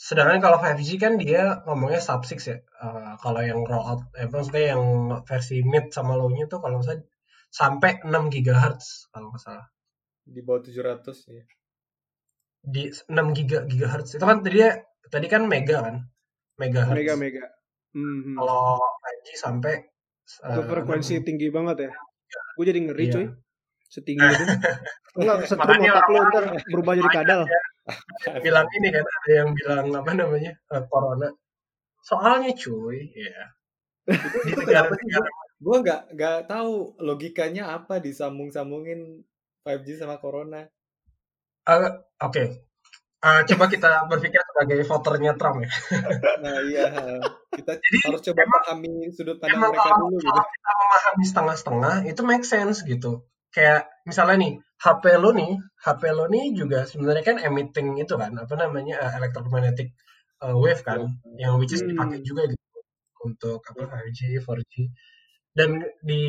Sedangkan 0.03 0.43
kalau 0.43 0.59
5G 0.59 0.99
kan 0.99 1.15
dia 1.15 1.63
ngomongnya 1.63 2.03
sub 2.03 2.27
6 2.27 2.43
ya. 2.43 2.59
Eh, 2.59 3.13
kalau 3.23 3.39
yang 3.39 3.63
rollout, 3.63 4.11
eh, 4.19 4.27
maksudnya 4.27 4.75
yang 4.75 4.83
versi 5.23 5.63
mid 5.63 5.95
sama 5.95 6.19
low-nya 6.19 6.51
tuh 6.51 6.59
kalau 6.59 6.83
salah 6.83 7.07
sampai 7.55 8.03
6 8.03 8.27
GHz 8.27 9.15
kalau 9.15 9.31
nggak 9.31 9.43
salah. 9.47 9.67
Di 10.27 10.43
bawah 10.43 10.59
700 10.59 11.07
ya. 11.31 11.45
Di 12.67 12.91
6 12.91 13.31
giga 13.31 13.63
gigahertz 13.63 14.19
itu 14.19 14.25
kan 14.27 14.43
tadi 14.43 14.59
tadi 15.07 15.27
kan 15.31 15.47
mega 15.47 15.87
kan. 15.87 15.97
Megahertz. 16.59 16.99
Mega 16.99 17.15
mega. 17.15 17.47
Hmm. 17.95 18.35
Kalau 18.43 18.83
5G 18.83 19.29
sampai 19.39 19.75
Itu 20.27 20.63
eh, 20.63 20.67
frekuensi 20.67 21.15
6. 21.23 21.27
tinggi 21.27 21.47
banget 21.55 21.77
ya. 21.87 21.91
Gue 22.59 22.65
jadi 22.67 22.81
ngeri 22.91 23.05
Iya. 23.07 23.15
cuy. 23.15 23.27
Setinggi 23.87 24.25
itu. 24.25 24.45
Enggak 25.21 25.37
Makanya 25.61 25.91
otak 25.95 26.07
lu 26.09 26.17
orang-orang 26.17 26.27
ntar 26.33 26.45
berubah 26.73 26.93
jadi 26.99 27.11
kadal. 27.13 27.41
bilang 28.45 28.67
ini 28.79 28.89
kan 28.95 29.05
ada 29.05 29.31
yang 29.33 29.51
bilang 29.59 29.87
apa 29.95 30.13
namanya 30.15 30.53
eh, 30.75 30.85
corona 30.91 31.29
Soalnya 32.03 32.51
cuy, 32.59 33.15
ya. 33.15 33.47
itu, 34.11 34.37
Di 34.47 34.51
itu 34.55 34.63
kenapa 34.67 34.93
sih 34.99 35.07
negara-negara 35.07 35.51
gue 35.63 35.77
nggak 35.87 36.03
nggak 36.19 36.39
tahu 36.51 36.75
logikanya 36.99 37.65
apa 37.79 38.03
disambung-sambungin 38.03 39.23
5G 39.63 39.89
sama 40.03 40.19
corona 40.19 40.67
Eh, 41.63 41.91
Oke, 42.27 42.43
Eh, 43.23 43.43
coba 43.55 43.71
kita 43.71 44.03
berpikir 44.11 44.43
sebagai 44.43 44.83
voternya 44.83 45.39
Trump 45.39 45.63
ya. 45.63 45.71
nah 46.43 46.59
iya 46.67 46.91
kita 47.55 47.79
Jadi 47.79 47.99
harus 48.03 48.19
coba 48.27 48.41
emang 48.43 48.63
pahami 48.67 48.93
sudut 49.15 49.39
pandang 49.39 49.63
emang 49.63 49.71
mereka 49.71 49.91
kalau, 49.95 50.11
dulu 50.11 50.17
gitu 50.19 50.27
kalau 50.35 50.51
kita 50.51 50.71
memahami 50.75 51.25
setengah-setengah 51.31 51.95
itu 52.11 52.21
make 52.27 52.43
sense 52.43 52.79
gitu. 52.83 53.23
Kayak 53.55 53.92
misalnya 54.09 54.37
nih 54.43 54.53
HP 54.85 55.05
lo 55.23 55.31
nih, 55.41 55.51
HP 55.85 56.03
lo 56.17 56.25
nih 56.35 56.45
juga 56.61 56.79
sebenarnya 56.91 57.25
kan 57.31 57.37
emitting 57.49 57.89
itu 58.03 58.15
kan 58.23 58.33
apa 58.43 58.55
namanya 58.63 58.95
eh, 59.05 59.13
electromagnetic 59.19 59.89
eh, 60.45 60.57
wave 60.63 60.83
kan, 60.89 61.01
yang 61.43 61.55
which 61.61 61.75
is 61.77 61.83
dipakai 61.87 62.19
Hmm. 62.21 62.27
juga 62.29 62.43
gitu 62.51 62.79
untuk 63.29 63.61
apa 63.71 63.83
5G, 64.03 64.21
4G. 64.45 64.75
Dan 65.59 65.71
di 66.03 66.25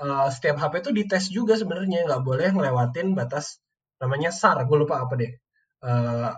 eh, 0.00 0.28
setiap 0.34 0.56
HP 0.60 0.74
itu 0.82 0.90
dites 0.98 1.24
juga 1.32 1.54
sebenarnya 1.60 2.06
nggak 2.08 2.22
boleh 2.24 2.48
ngelewatin 2.56 3.12
batas 3.18 3.60
namanya 4.02 4.30
SAR, 4.32 4.58
gue 4.68 4.78
lupa 4.82 5.04
apa 5.04 5.14
deh. 5.20 5.32
Eh, 5.88 6.30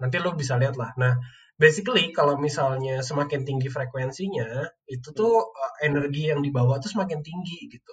nanti 0.00 0.16
lo 0.22 0.30
bisa 0.36 0.54
lihat 0.60 0.76
lah. 0.80 0.90
Nah, 1.00 1.14
basically 1.58 2.12
kalau 2.14 2.36
misalnya 2.40 3.00
semakin 3.02 3.42
tinggi 3.48 3.68
frekuensinya, 3.72 4.68
itu 4.88 5.08
tuh 5.16 5.32
eh, 5.52 5.74
energi 5.88 6.30
yang 6.32 6.40
dibawa 6.44 6.78
tuh 6.82 6.90
semakin 6.94 7.20
tinggi 7.24 7.58
gitu. 7.72 7.92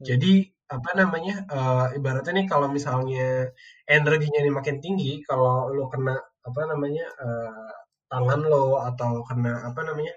Hmm. 0.00 0.04
Jadi 0.08 0.34
apa 0.70 0.90
namanya? 1.00 1.34
eh, 1.52 1.86
ibaratnya 1.98 2.32
nih 2.40 2.46
kalau 2.52 2.68
misalnya 2.72 3.48
energinya 3.88 4.38
ini 4.42 4.50
makin 4.52 4.76
tinggi, 4.84 5.20
kalau 5.28 5.68
lo 5.74 5.86
kena 5.92 6.16
apa 6.48 6.60
namanya 6.70 7.04
eh, 7.24 7.70
tangan 8.10 8.40
lo 8.48 8.80
atau 8.88 9.20
kena 9.28 9.68
apa 9.68 9.80
namanya 9.88 10.14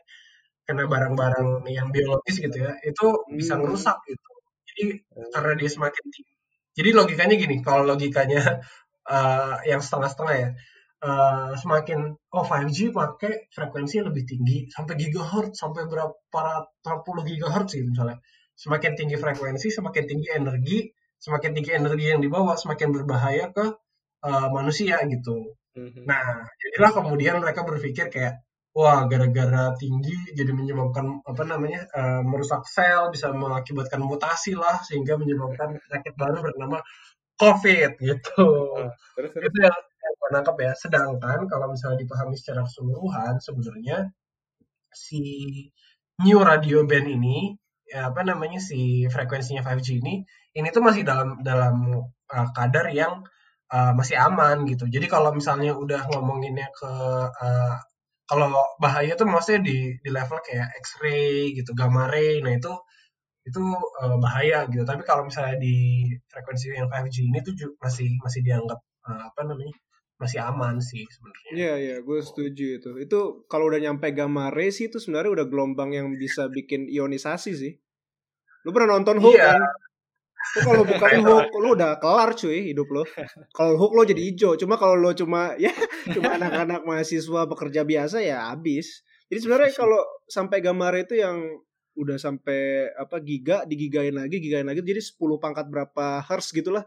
kena 0.67 0.83
barang-barang 0.91 1.63
yang 1.71 1.89
biologis 1.95 2.37
gitu 2.43 2.57
ya, 2.67 2.71
itu 2.85 3.05
bisa 3.39 3.55
Hmm. 3.57 3.63
ngerusak 3.65 3.97
gitu. 4.09 4.31
Jadi 4.69 4.85
Oh. 5.17 5.29
karena 5.35 5.53
dia 5.59 5.69
semakin 5.71 6.05
tinggi. 6.13 6.33
Jadi 6.77 6.89
logikanya 6.99 7.35
gini, 7.39 7.55
kalau 7.65 7.83
logikanya 7.87 8.41
eh, 9.09 9.55
yang 9.71 9.81
setengah-setengah 9.85 10.35
ya, 10.43 10.49
eh, 11.07 11.51
semakin 11.61 11.99
oh 12.35 12.45
5G 12.47 12.91
pakai 12.95 13.49
frekuensi 13.55 13.97
lebih 14.07 14.23
tinggi 14.29 14.57
sampai 14.75 14.93
gigahertz 14.99 15.57
sampai 15.63 15.83
berapa 15.91 16.39
ratus 16.39 17.01
puluh 17.07 17.23
gigahertz 17.27 17.73
gitu 17.77 17.87
misalnya. 17.93 18.19
Semakin 18.57 18.97
tinggi 18.97 19.15
frekuensi, 19.21 19.69
semakin 19.69 20.03
tinggi 20.09 20.29
energi, 20.33 20.89
semakin 21.21 21.51
tinggi 21.53 21.71
energi 21.77 22.05
yang 22.09 22.21
dibawa, 22.25 22.57
semakin 22.57 22.89
berbahaya 22.89 23.53
ke 23.53 23.65
eh, 24.25 24.47
manusia 24.49 24.97
gitu. 25.05 25.53
Mhm. 25.77 26.09
Nah, 26.09 26.41
jadilah 26.57 26.91
kemudian 26.97 27.37
mereka 27.37 27.61
berpikir 27.61 28.09
kayak, 28.09 28.41
wah 28.73 29.05
gara-gara 29.09 29.73
tinggi 29.77 30.13
jadi 30.37 30.53
menyebabkan 30.53 31.21
apa 31.25 31.43
namanya 31.45 31.85
eh, 31.93 32.21
merusak 32.25 32.65
sel, 32.65 33.13
bisa 33.13 33.29
mengakibatkan 33.33 34.01
mutasi 34.01 34.57
lah 34.57 34.81
sehingga 34.81 35.17
menyebabkan 35.21 35.77
penyakit 35.85 36.13
baru 36.17 36.41
bernama 36.41 36.81
COVID 37.37 37.91
gitu. 38.01 38.43
Terus 39.13 39.31
terus 39.37 39.45
Itu 39.53 39.57
yang, 39.61 39.77
yang 39.77 40.13
gue 40.17 40.29
nangkep 40.33 40.57
ya. 40.65 40.73
Sedangkan 40.73 41.39
kalau 41.45 41.67
misalnya 41.69 42.01
dipahami 42.01 42.33
secara 42.33 42.65
keseluruhan, 42.65 43.37
sebenarnya 43.37 44.09
si 44.89 45.21
new 46.25 46.41
radio 46.41 46.81
band 46.89 47.07
ini 47.13 47.53
ya 47.87 48.11
apa 48.11 48.21
namanya 48.27 48.59
si 48.59 49.07
frekuensinya 49.07 49.63
5G 49.63 50.03
ini 50.03 50.27
ini 50.57 50.67
tuh 50.75 50.83
masih 50.83 51.03
dalam 51.07 51.39
dalam 51.41 51.75
uh, 52.27 52.47
kadar 52.55 52.91
yang 52.91 53.23
uh, 53.71 53.91
masih 53.95 54.15
aman 54.19 54.67
gitu. 54.67 54.87
Jadi 54.87 55.05
kalau 55.07 55.31
misalnya 55.35 55.75
udah 55.75 56.07
ngomonginnya 56.11 56.67
ke 56.75 56.91
uh, 57.31 57.75
kalau 58.27 58.51
bahaya 58.83 59.15
tuh 59.15 59.27
maksudnya 59.29 59.61
di 59.63 59.77
di 60.03 60.09
level 60.11 60.39
kayak 60.43 60.67
X-ray 60.83 61.55
gitu, 61.55 61.71
gamma 61.71 62.11
ray. 62.11 62.43
Nah, 62.43 62.53
itu 62.59 62.73
itu 63.47 63.59
uh, 64.03 64.17
bahaya 64.19 64.67
gitu. 64.67 64.83
Tapi 64.83 65.03
kalau 65.07 65.23
misalnya 65.29 65.55
di 65.59 66.03
frekuensi 66.31 66.75
yang 66.75 66.91
5G 66.91 67.17
ini 67.31 67.39
tuh 67.45 67.55
masih 67.79 68.09
masih 68.19 68.41
dianggap 68.43 68.79
uh, 69.07 69.31
apa 69.31 69.41
namanya? 69.47 69.75
Masih 70.17 70.41
aman 70.41 70.81
sih 70.81 71.05
sebenarnya. 71.05 71.49
Iya 71.53 71.73
iya, 71.77 71.95
gue 72.01 72.19
setuju 72.25 72.81
itu. 72.81 72.89
Itu 72.97 73.45
kalau 73.45 73.69
udah 73.69 73.77
nyampe 73.77 74.09
gamma 74.17 74.49
ray 74.49 74.73
sih 74.73 74.89
itu 74.89 74.97
sebenarnya 74.97 75.41
udah 75.41 75.45
gelombang 75.45 75.93
yang 75.93 76.09
bisa 76.17 76.49
bikin 76.49 76.89
ionisasi 76.89 77.51
sih. 77.53 77.73
Lu 78.65 78.73
pernah 78.73 78.97
nonton 78.97 79.21
Hook 79.21 79.37
Iya. 79.37 79.53
kan? 79.53 79.61
Lu 80.57 80.59
kalau 80.65 80.83
bukan 80.89 81.11
Hook, 81.21 81.47
lu 81.61 81.69
udah 81.77 82.01
kelar 82.01 82.33
cuy 82.33 82.73
hidup 82.73 82.89
lu. 82.89 83.05
Kalau 83.53 83.77
Hook 83.77 83.93
lo 83.93 84.01
jadi 84.09 84.21
hijau. 84.25 84.57
Cuma 84.57 84.73
kalau 84.81 84.97
lo 84.97 85.13
cuma 85.13 85.53
ya 85.63 85.71
cuma 86.09 86.33
anak-anak 86.33 86.81
mahasiswa 86.81 87.45
pekerja 87.45 87.85
biasa 87.85 88.17
ya 88.25 88.49
habis. 88.49 89.05
Jadi 89.29 89.39
sebenarnya 89.45 89.69
kalau 89.85 90.01
sampai 90.25 90.65
gamma 90.65 90.89
ray 90.89 91.05
itu 91.05 91.21
yang 91.21 91.37
udah 91.97 92.17
sampai 92.21 92.93
apa 92.93 93.17
giga 93.25 93.65
digigain 93.65 94.13
lagi 94.13 94.37
gigain 94.37 94.69
lagi 94.69 94.85
jadi 94.85 95.01
10 95.01 95.17
pangkat 95.41 95.65
berapa 95.65 96.21
hertz 96.29 96.53
gitulah 96.53 96.85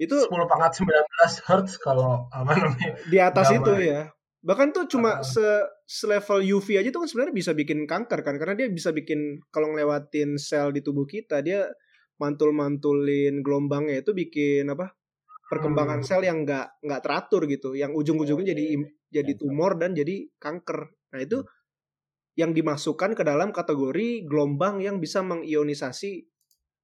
itu 0.00 0.16
10 0.16 0.28
pangkat 0.48 0.72
19 0.82 1.48
hertz 1.48 1.72
kalau 1.80 2.26
apa 2.32 2.52
namanya? 2.56 2.90
Di 3.08 3.18
atas 3.20 3.52
itu 3.52 3.72
ya. 3.80 4.08
Bahkan 4.42 4.74
tuh 4.74 4.90
cuma 4.90 5.18
Ah. 5.18 5.22
se 5.22 5.44
selevel 5.86 6.42
UV 6.58 6.80
aja 6.82 6.90
tuh 6.90 7.06
kan 7.06 7.08
sebenarnya 7.08 7.34
bisa 7.36 7.52
bikin 7.54 7.86
kanker 7.86 8.26
kan. 8.26 8.34
Karena 8.40 8.58
dia 8.58 8.68
bisa 8.72 8.90
bikin 8.90 9.38
kalau 9.54 9.70
ngelewatin 9.70 10.34
sel 10.40 10.74
di 10.74 10.82
tubuh 10.82 11.06
kita 11.06 11.44
dia 11.46 11.70
mantul-mantulin 12.18 13.42
gelombangnya 13.44 14.02
itu 14.02 14.10
bikin 14.16 14.66
apa? 14.72 14.90
Perkembangan 15.52 16.00
Hmm. 16.02 16.06
sel 16.08 16.22
yang 16.24 16.42
nggak 16.42 16.80
nggak 16.82 17.00
teratur 17.04 17.44
gitu. 17.46 17.76
Yang 17.76 17.92
ujung-ujungnya 17.94 18.56
jadi 18.56 18.64
jadi 19.12 19.32
tumor 19.36 19.76
dan 19.78 19.92
jadi 19.92 20.26
kanker. 20.40 20.90
Nah 21.12 21.20
itu 21.20 21.44
yang 22.34 22.56
dimasukkan 22.56 23.12
ke 23.12 23.22
dalam 23.28 23.52
kategori 23.52 24.24
gelombang 24.24 24.80
yang 24.80 24.96
bisa 24.98 25.20
mengionisasi 25.20 26.31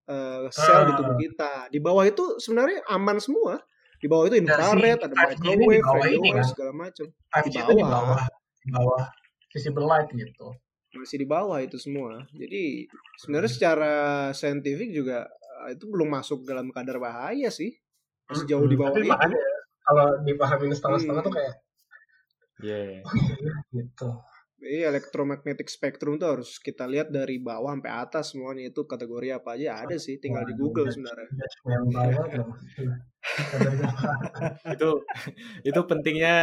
eh, 0.09 0.49
sel 0.51 0.83
di 0.85 0.93
tubuh 0.95 1.13
Ah. 1.13 1.19
kita 1.19 1.51
di 1.69 1.79
bawah 1.79 2.05
itu 2.05 2.25
sebenarnya 2.39 2.81
aman 2.89 3.21
semua 3.21 3.61
di 3.99 4.07
bawah 4.07 4.25
itu 4.25 4.37
infrared 4.39 4.99
ada 5.01 5.15
5G 5.15 5.45
ini 5.47 5.65
di 5.67 5.67
microwave 5.69 5.83
bawah 5.83 6.01
radio 6.01 6.33
kan. 6.33 6.47
segala 6.47 6.73
macam 6.73 7.07
5G 7.31 7.45
Di 7.45 7.59
itu 7.59 7.73
di 7.73 7.85
bawah. 7.85 7.91
bawah 7.93 8.21
di 8.59 8.69
bawah 8.71 9.03
visible 9.49 9.87
light 9.87 10.09
gitu. 10.11 10.47
masih 10.91 11.19
di 11.21 11.29
bawah 11.29 11.59
itu 11.59 11.77
semua. 11.77 12.25
Jadi 12.33 12.89
sebenarnya 13.17 13.51
secara 13.51 13.93
saintifik 14.33 14.91
juga 14.91 15.29
eh, 15.67 15.77
itu 15.77 15.85
belum 15.87 16.09
masuk 16.11 16.43
dalam 16.43 16.73
kadar 16.73 16.97
bahaya 16.99 17.51
sih. 17.51 17.77
Masih 18.27 18.45
jauh 18.47 18.65
di 18.65 18.75
Mm-mm. 18.75 18.81
bawah 18.81 18.93
Tapi 18.93 19.05
itu. 19.05 19.13
makanya 19.13 19.41
kalau 19.83 20.07
dipahamin 20.23 20.73
setengah-setengah 20.73 21.23
Hmm. 21.23 21.29
tuh 21.29 21.35
kayak 21.35 21.55
yeah. 22.61 23.01
oh 23.07 23.15
iya 23.15 23.55
gitu. 23.75 24.09
Iya, 24.59 24.91
elektromagnetic 24.91 25.71
spectrum 25.71 26.19
tuh 26.19 26.29
harus 26.35 26.59
kita 26.59 26.83
lihat 26.91 27.09
dari 27.15 27.39
bawah 27.39 27.71
sampai 27.79 27.93
atas 27.95 28.25
semuanya 28.35 28.65
itu 28.71 28.83
kategori 28.83 29.29
apa 29.39 29.55
aja 29.55 29.69
ada 29.87 29.97
sih, 30.03 30.19
tinggal 30.19 30.43
di 30.51 30.55
Google 30.59 30.91
sebenarnya. 30.91 31.31
itu 34.75 34.89
itu 35.69 35.81
pentingnya 35.89 36.35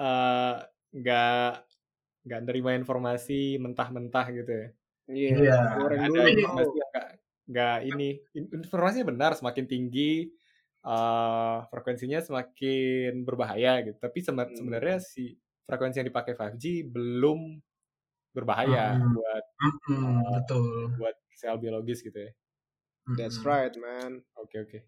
eh, 0.00 0.54
nggak 0.94 1.34
nggak 2.24 2.40
nerima 2.46 2.70
informasi 2.80 3.60
mentah-mentah 3.60 4.26
gitu 4.36 4.52
ya 4.52 4.68
Iya, 5.04 5.28
Iya. 5.36 5.54
goreng 5.76 6.00
ada 6.08 6.20
informasi 6.32 6.74
yang 6.80 6.90
nggak 6.94 7.08
nggak 7.50 7.76
ini 7.92 8.08
In- 8.38 8.50
informasinya 8.64 9.06
benar 9.12 9.30
semakin 9.36 9.66
tinggi 9.68 10.32
eh, 10.84 11.56
frekuensinya 11.70 12.18
semakin 12.24 13.12
berbahaya 13.28 13.84
gitu 13.86 13.98
tapi 14.00 14.18
Hmm. 14.24 14.56
sebenarnya 14.56 14.96
si 15.00 15.36
frekuensi 15.64 16.00
yang 16.00 16.08
dipakai 16.08 16.32
5G 16.36 16.64
belum 16.86 17.40
berbahaya 18.34 18.98
Hmm. 18.98 19.14
buat 19.14 19.44
Mm-mm, 19.62 20.14
betul. 20.40 20.64
buat 20.98 21.16
sel 21.34 21.56
biologis 21.58 22.02
gitu 22.02 22.16
ya 22.18 22.30
That's 23.16 23.40
Mm-mm. 23.40 23.48
right, 23.48 23.74
man. 23.76 24.12
oke 24.36 24.56
oke 24.58 24.78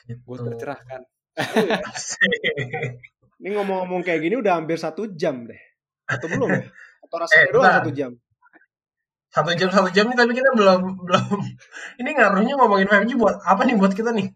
Gitu. 0.00 0.16
gue 0.16 0.38
tercerahkan 0.48 1.02
Asik. 1.92 2.40
Ini 3.40 3.48
ngomong-ngomong 3.56 4.02
kayak 4.04 4.20
gini 4.20 4.36
udah 4.36 4.60
hampir 4.60 4.76
satu 4.76 5.08
jam 5.16 5.48
deh. 5.48 5.60
Atau 6.04 6.28
belum 6.28 6.50
ya? 6.50 6.64
Atau 7.04 7.16
rasanya 7.20 7.44
Eh, 7.48 7.52
doang 7.54 7.72
satu 7.80 7.90
jam? 7.92 8.12
satu 9.30 9.50
jam 9.54 9.70
satu 9.70 9.88
jam 9.94 10.10
nih 10.10 10.18
tapi 10.18 10.32
kita 10.34 10.50
belum 10.58 11.06
belum 11.06 11.38
ini 12.02 12.10
ngaruhnya 12.18 12.54
ngomongin 12.58 12.90
5G 12.90 13.14
buat 13.14 13.38
apa 13.46 13.62
nih 13.62 13.78
buat 13.78 13.94
kita 13.94 14.10
nih 14.10 14.26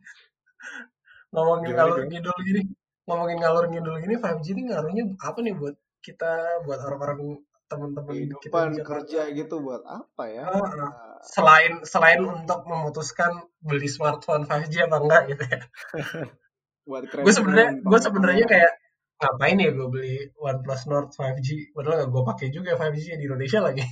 ngomongin 1.35 1.75
gimana? 1.75 2.07
ngidul 2.07 2.37
gini 2.47 2.63
ngomongin 3.05 3.39
ngalur 3.41 3.69
ngidul 3.69 3.97
gini 4.01 4.17
5G 4.17 4.47
ini 4.57 4.63
ngaruhnya 4.73 5.05
apa 5.21 5.39
nih 5.45 5.55
buat 5.57 5.77
kita 6.01 6.65
buat 6.65 6.81
orang-orang 6.85 7.41
teman-teman 7.69 8.13
kita 8.13 8.21
Kehidupan 8.21 8.69
kerja 8.85 9.21
gitu 9.33 9.55
buat 9.65 9.83
apa 9.89 10.25
ya? 10.29 10.45
Ah, 10.45 10.61
Ah, 10.61 11.17
selain 11.25 11.81
selain 11.85 12.21
untuk 12.21 12.61
memutuskan 12.69 13.49
beli 13.65 13.89
smartphone 13.89 14.45
5G 14.45 14.85
apa 14.85 14.97
enggak 15.01 15.23
gitu 15.33 15.45
ya. 15.49 15.61
Buat 16.85 17.09
gue 17.09 17.33
sebenarnya 17.33 17.81
gue 17.81 17.99
sebenarnya 18.05 18.45
kayak 18.45 18.73
ngapain 19.17 19.57
ya 19.57 19.73
gue 19.73 19.89
beli 19.89 20.17
OnePlus 20.37 20.85
Nord 20.85 21.17
5G 21.17 21.73
padahal 21.73 22.05
gak 22.05 22.11
gue 22.13 22.23
pakai 22.29 22.47
juga 22.53 22.77
5G 22.77 23.17
di 23.17 23.25
Indonesia 23.25 23.59
lagi. 23.65 23.85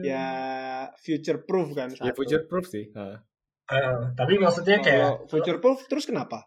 Ya 0.00 0.24
future 0.96 1.44
proof 1.44 1.76
kan 1.76 1.92
ya 1.92 2.12
future 2.16 2.48
proof 2.48 2.64
sih 2.72 2.88
Heeh. 2.96 3.20
Eh, 3.66 3.98
tapi 4.14 4.38
maksudnya 4.38 4.78
kayak 4.78 5.26
Kalau 5.26 5.26
future 5.26 5.58
proof 5.58 5.82
terus 5.90 6.06
kenapa? 6.06 6.46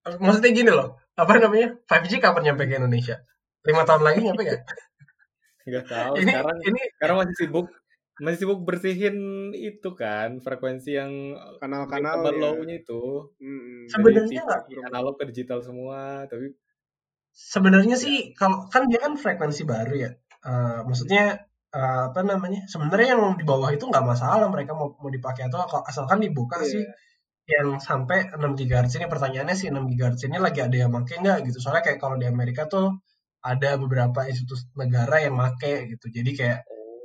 maksudnya 0.00 0.52
gini 0.56 0.72
loh 0.72 0.96
apa 1.12 1.36
namanya 1.36 1.76
5G 1.84 2.24
kapan 2.24 2.52
nyampe 2.52 2.64
ke 2.64 2.80
Indonesia? 2.80 3.20
Lima 3.64 3.84
tahun 3.84 4.02
lagi 4.04 4.24
nyampe 4.24 4.42
gak? 4.48 4.60
Nggak 5.68 5.84
tahu 5.92 6.12
ini 6.16 6.32
sekarang 6.32 6.56
ini 6.64 6.80
sekarang 6.96 7.16
masih 7.20 7.36
sibuk 7.36 7.66
masih 8.20 8.38
sibuk 8.44 8.60
bersihin 8.64 9.16
itu 9.52 9.90
kan 9.96 10.40
frekuensi 10.40 10.96
yang 10.96 11.36
kanal-kanal 11.60 12.24
kabar 12.24 12.32
ya. 12.32 12.40
low-nya 12.40 12.76
itu 12.80 13.32
Mm-mm. 13.40 13.88
Sebenarnya 13.88 14.44
analog 14.88 15.20
ke 15.20 15.28
digital 15.28 15.60
semua 15.60 16.24
tapi 16.28 16.56
sebenarnya 17.32 17.96
sih 17.96 18.32
kalau 18.36 18.68
kan 18.72 18.88
dia 18.88 19.00
kan 19.00 19.16
frekuensi 19.20 19.68
baru 19.68 19.94
ya. 19.96 20.10
Eh, 20.40 20.80
maksudnya 20.84 21.44
eh, 21.78 22.00
apa 22.10 22.20
namanya? 22.26 22.60
Sebenarnya 22.72 23.08
yang 23.16 23.22
di 23.40 23.44
bawah 23.46 23.70
itu 23.74 23.84
nggak 23.86 24.04
masalah 24.06 24.46
mereka 24.54 24.72
mau 24.78 24.88
mau 24.98 25.10
dipakai 25.12 25.48
atau 25.50 25.62
asalkan 25.90 26.18
dibuka 26.24 26.58
Iya. 26.62 26.70
sih 26.72 26.84
yang 27.50 27.68
sampai 27.82 28.30
6 28.30 28.54
GHz 28.54 28.94
ini 29.02 29.06
pertanyaannya 29.10 29.56
sih 29.58 29.68
6 29.74 29.90
GHz 29.90 30.22
ini 30.30 30.38
lagi 30.38 30.60
ada 30.62 30.76
yang 30.86 30.90
make 30.94 31.10
nggak 31.18 31.50
gitu 31.50 31.58
soalnya 31.58 31.82
kayak 31.82 31.98
kalau 31.98 32.14
di 32.14 32.26
Amerika 32.30 32.70
tuh 32.70 33.02
ada 33.42 33.74
beberapa 33.74 34.22
institusi 34.30 34.70
negara 34.78 35.18
yang 35.26 35.34
make 35.34 35.72
gitu 35.90 36.06
jadi 36.14 36.30
kayak 36.38 36.58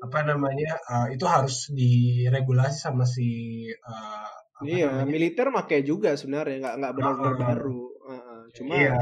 apa 0.06 0.20
namanya 0.22 0.78
uh, 0.86 1.08
itu 1.10 1.26
harus 1.26 1.74
diregulasi 1.74 2.78
sama 2.78 3.10
si 3.10 3.28
uh, 3.74 4.30
Iya, 4.64 4.88
namanya 4.88 5.10
militer 5.10 5.48
pakai 5.52 5.82
juga 5.84 6.14
sebenarnya 6.16 6.58
nggak 6.62 6.76
nggak 6.80 6.94
benar-benar 6.96 7.34
Heeh. 7.36 7.44
baru. 7.50 7.82
Heeh, 8.08 8.40
Cuma 8.56 8.74
iya 8.78 8.94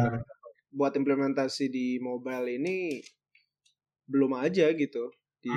buat 0.74 0.94
implementasi 0.98 1.70
di 1.70 1.88
mobile 2.02 2.48
ini 2.58 3.04
belum 4.10 4.34
aja 4.42 4.72
gitu 4.74 5.12
di 5.44 5.52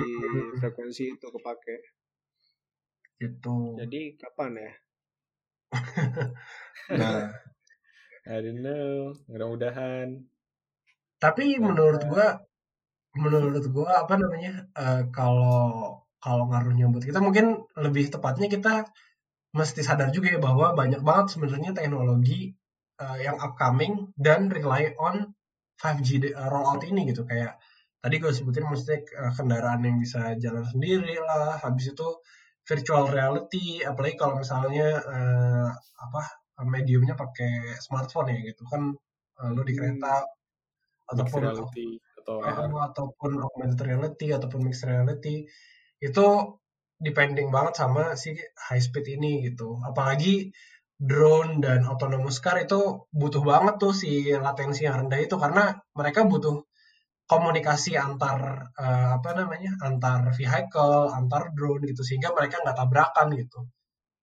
frekuensi 0.59 1.15
itu 1.15 1.27
kepake. 1.31 1.77
gitu 3.17 3.79
Jadi 3.79 4.19
kapan 4.19 4.51
ya? 4.59 4.71
nah. 6.99 7.31
I 8.27 8.43
don't 8.43 8.59
know. 8.59 9.15
Mudah-mudahan. 9.31 10.27
Tapi 11.17 11.57
menurut 11.63 12.03
gua 12.11 12.43
menurut 13.15 13.65
gua 13.71 14.03
apa 14.03 14.19
namanya 14.19 14.67
uh, 14.75 15.07
kalau 15.15 15.95
kalau 16.19 16.43
ngaruhnya 16.51 16.91
buat 16.91 17.07
kita 17.07 17.23
mungkin 17.23 17.63
lebih 17.79 18.11
tepatnya 18.11 18.51
kita 18.51 18.83
mesti 19.55 19.81
sadar 19.81 20.11
juga 20.11 20.35
ya 20.35 20.39
bahwa 20.43 20.75
banyak 20.75 21.01
banget 21.01 21.39
sebenarnya 21.39 21.71
teknologi 21.71 22.51
uh, 22.99 23.17
yang 23.17 23.39
upcoming 23.39 24.11
dan 24.19 24.51
rely 24.51 24.91
on 24.99 25.31
5G 25.79 26.09
de- 26.19 26.35
uh, 26.35 26.51
rollout 26.51 26.83
ini 26.83 27.07
gitu. 27.07 27.23
Kayak 27.23 27.57
tadi 28.07 28.23
gue 28.23 28.31
sebutin 28.31 28.63
maksudnya 28.63 29.03
uh, 29.19 29.35
kendaraan 29.35 29.83
yang 29.83 29.99
bisa 29.99 30.39
jalan 30.39 30.63
sendiri 30.63 31.19
lah 31.19 31.59
habis 31.59 31.91
itu 31.91 32.07
virtual 32.63 33.11
reality 33.11 33.83
apalagi 33.83 34.15
kalau 34.15 34.39
misalnya 34.39 34.95
uh, 35.03 35.67
apa 35.75 36.21
mediumnya 36.63 37.19
pakai 37.19 37.75
smartphone 37.83 38.31
ya 38.31 38.39
gitu 38.47 38.63
kan 38.71 38.95
uh, 39.43 39.49
lo 39.51 39.67
di 39.67 39.75
kereta 39.75 40.23
mixed 40.23 40.31
ataupun 41.11 41.39
reality 41.43 41.87
atau 42.23 42.39
ataupun 42.79 43.31
augmented 43.43 43.83
reality 43.83 44.31
ataupun 44.31 44.59
mixed 44.63 44.87
reality 44.87 45.43
itu 45.99 46.27
depending 46.97 47.53
banget 47.53 47.77
sama 47.77 48.17
si 48.17 48.33
high 48.57 48.81
speed 48.81 49.05
ini 49.19 49.45
gitu. 49.45 49.77
Apalagi 49.85 50.49
drone 50.97 51.61
dan 51.61 51.85
autonomous 51.85 52.41
car 52.41 52.57
itu 52.57 53.05
butuh 53.13 53.43
banget 53.45 53.77
tuh 53.77 53.93
si 53.93 54.33
latensi 54.33 54.89
yang 54.89 55.05
rendah 55.05 55.21
itu 55.21 55.37
karena 55.37 55.77
mereka 55.93 56.25
butuh 56.25 56.65
komunikasi 57.27 57.99
antar 57.99 58.71
eh, 58.71 59.07
apa 59.19 59.29
namanya 59.35 59.75
antar 59.83 60.31
vehicle 60.31 61.11
antar 61.11 61.51
drone 61.51 61.83
gitu 61.83 62.01
sehingga 62.01 62.31
mereka 62.31 62.63
nggak 62.63 62.77
tabrakan 62.79 63.27
gitu. 63.35 63.67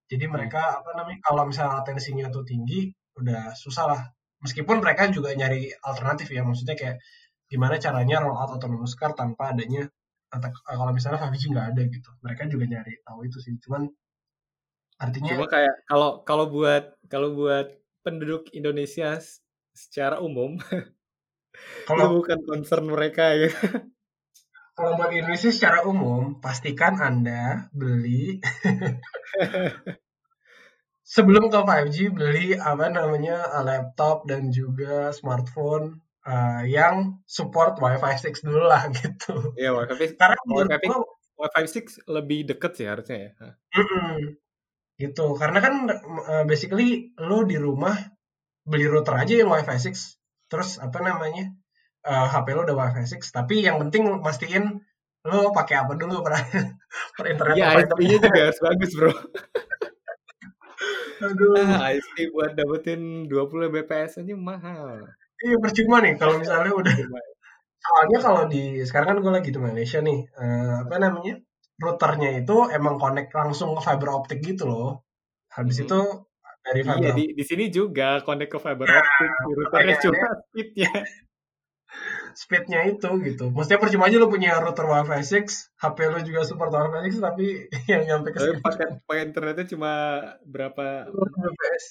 Jadi 0.09 0.25
mereka 0.29 0.81
apa 0.81 0.91
namanya 0.97 1.21
kalau 1.21 1.45
misalnya 1.49 1.81
latensinya 1.85 2.33
tuh 2.33 2.45
tinggi 2.49 2.89
udah 3.21 3.53
susah 3.53 3.85
lah. 3.89 4.03
Meskipun 4.41 4.81
mereka 4.81 5.09
juga 5.13 5.33
nyari 5.37 5.73
alternatif 5.85 6.33
ya 6.33 6.45
maksudnya 6.45 6.77
kayak 6.77 6.97
gimana 7.49 7.77
caranya 7.77 8.25
roll 8.25 8.37
out 8.37 8.57
autonomous 8.57 8.97
car 8.97 9.13
tanpa 9.13 9.53
adanya 9.53 9.89
atau 10.33 10.51
kalau 10.65 10.93
misalnya 10.97 11.21
5G 11.21 11.53
nggak 11.53 11.69
ada 11.77 11.83
gitu. 11.93 12.11
Mereka 12.25 12.49
juga 12.49 12.65
nyari 12.73 13.05
tahu 13.05 13.21
itu 13.29 13.39
sih 13.45 13.53
cuman 13.61 13.85
artinya 14.97 15.37
Cuma 15.37 15.49
kayak 15.53 15.75
kalau 15.85 16.25
kalau 16.25 16.47
buat 16.49 16.97
kalau 17.13 17.37
buat 17.37 17.69
penduduk 18.01 18.49
Indonesia 18.57 19.21
secara 19.77 20.25
umum 20.25 20.57
itu 21.55 21.89
kalau 21.89 22.21
bukan 22.21 22.39
concern 22.43 22.85
mereka 22.91 23.35
ya. 23.35 23.51
kalau 24.75 24.99
buat 24.99 25.11
Indonesia 25.15 25.51
secara 25.55 25.87
umum 25.87 26.43
pastikan 26.43 26.99
anda 26.99 27.71
beli 27.71 28.41
sebelum 31.15 31.53
ke 31.53 31.61
5G 31.63 31.97
beli 32.11 32.59
apa 32.59 32.91
namanya 32.91 33.47
laptop 33.63 34.27
dan 34.27 34.51
juga 34.51 35.15
smartphone 35.15 36.03
eh, 36.27 36.73
yang 36.73 37.23
support 37.29 37.79
Wi-Fi 37.79 38.19
6 38.19 38.43
dulu 38.43 38.67
lah 38.67 38.91
gitu. 38.99 39.55
Iya, 39.55 39.71
Wi-Fi 39.77 40.19
karena 40.19 40.41
Wi-Fi 40.43 40.87
gua 40.91 41.07
Wi-Fi 41.45 41.65
6 41.71 42.11
lebih 42.11 42.51
deket 42.51 42.73
sih 42.75 42.87
harusnya 42.89 43.31
ya. 43.31 43.33
Gitu. 44.95 45.27
Karena 45.35 45.59
kan 45.59 45.75
uh, 45.91 46.45
basically 46.47 47.11
lo 47.19 47.43
di 47.43 47.59
rumah 47.59 47.99
beli 48.65 48.89
router 48.89 49.21
aja 49.21 49.45
yang 49.45 49.53
wifi 49.53 49.77
6 49.77 50.24
terus 50.55 50.79
apa 50.79 50.99
namanya 51.03 51.51
uh, 52.07 52.31
HP 52.31 52.55
lo 52.55 52.63
udah 52.63 52.77
wifi 52.79 53.03
6 53.03 53.35
tapi 53.35 53.67
yang 53.67 53.83
penting 53.83 54.07
mastiin 54.23 54.79
lo 55.27 55.51
pakai 55.51 55.83
apa 55.83 55.99
dulu 55.99 56.23
per, 56.23 56.39
per 57.19 57.27
internet 57.33 57.57
provider. 57.59 57.91
ISP-nya 57.91 58.17
juga 58.23 58.41
harus 58.47 58.61
bagus, 58.63 58.91
Bro. 58.95 59.11
aduh 61.25 61.55
Ah, 61.57 61.95
ISP 61.95 62.17
buat 62.35 62.53
dapetin 62.59 63.25
20 63.31 63.71
Mbps 63.73 64.21
aja 64.21 64.35
mahal. 64.37 65.09
iya 65.45 65.57
percuma 65.63 65.97
nih 66.05 66.15
kalau 66.21 66.37
misalnya 66.43 66.73
udah 66.75 66.95
soalnya 67.85 68.19
kalau 68.25 68.43
di 68.53 68.81
sekarang 68.89 69.09
kan 69.17 69.19
gue 69.25 69.33
lagi 69.33 69.51
di 69.55 69.61
Malaysia 69.61 69.99
nih 70.01 70.19
eh, 70.41 70.75
apa 70.85 70.97
namanya 71.01 71.35
routernya 71.83 72.31
itu 72.41 72.57
emang 72.73 72.97
connect 73.03 73.31
langsung 73.35 73.75
ke 73.77 73.81
fiber 73.87 74.09
optik 74.19 74.41
gitu 74.45 74.65
loh 74.71 74.91
habis 75.57 75.81
Mhm. 75.81 75.85
itu 75.89 76.01
dari 76.65 76.81
fiber 76.83 77.01
Iya, 77.01 77.11
di, 77.13 77.25
di 77.37 77.45
sini 77.45 77.65
juga 77.69 78.25
connect 78.25 78.51
ke 78.51 78.59
fiber 78.59 78.89
optic, 78.89 79.31
routernya 79.45 79.69
makanya 79.69 79.97
cuma 80.01 80.27
speednya. 80.49 80.91
speednya 82.35 82.81
itu 82.91 83.09
gitu. 83.23 83.45
Maksudnya 83.55 83.79
percuma 83.79 84.09
aja 84.09 84.17
lo 84.19 84.27
punya 84.27 84.59
router 84.59 84.83
Wi-Fi 84.85 85.21
6, 85.23 85.79
HP 85.79 85.99
lo 86.11 86.19
juga 86.21 86.41
support 86.43 86.73
Wi-Fi 86.73 87.15
6 87.15 87.23
tapi 87.23 87.47
yang 87.93 88.03
nyampe 88.09 88.35
ke 88.35 88.39
Tapi 88.41 88.51
sini 88.51 88.65
pakai 88.65 88.87
pakai 89.07 89.23
internetnya 89.23 89.67
cuma 89.71 89.93
berapa 90.43 91.07
20 91.07 91.53
Mbps. 91.55 91.85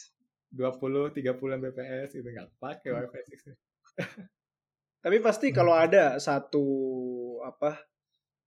20 0.54 1.16
30 1.16 1.58
Mbps 1.62 2.10
gitu 2.14 2.28
nggak 2.28 2.50
pakai 2.60 2.90
Wi-Fi 2.92 3.22
6. 3.24 3.56
Tapi 5.04 5.18
pasti 5.20 5.48
Hmm. 5.52 5.56
kalau 5.56 5.74
ada 5.76 6.16
satu 6.18 6.66
apa 7.44 7.76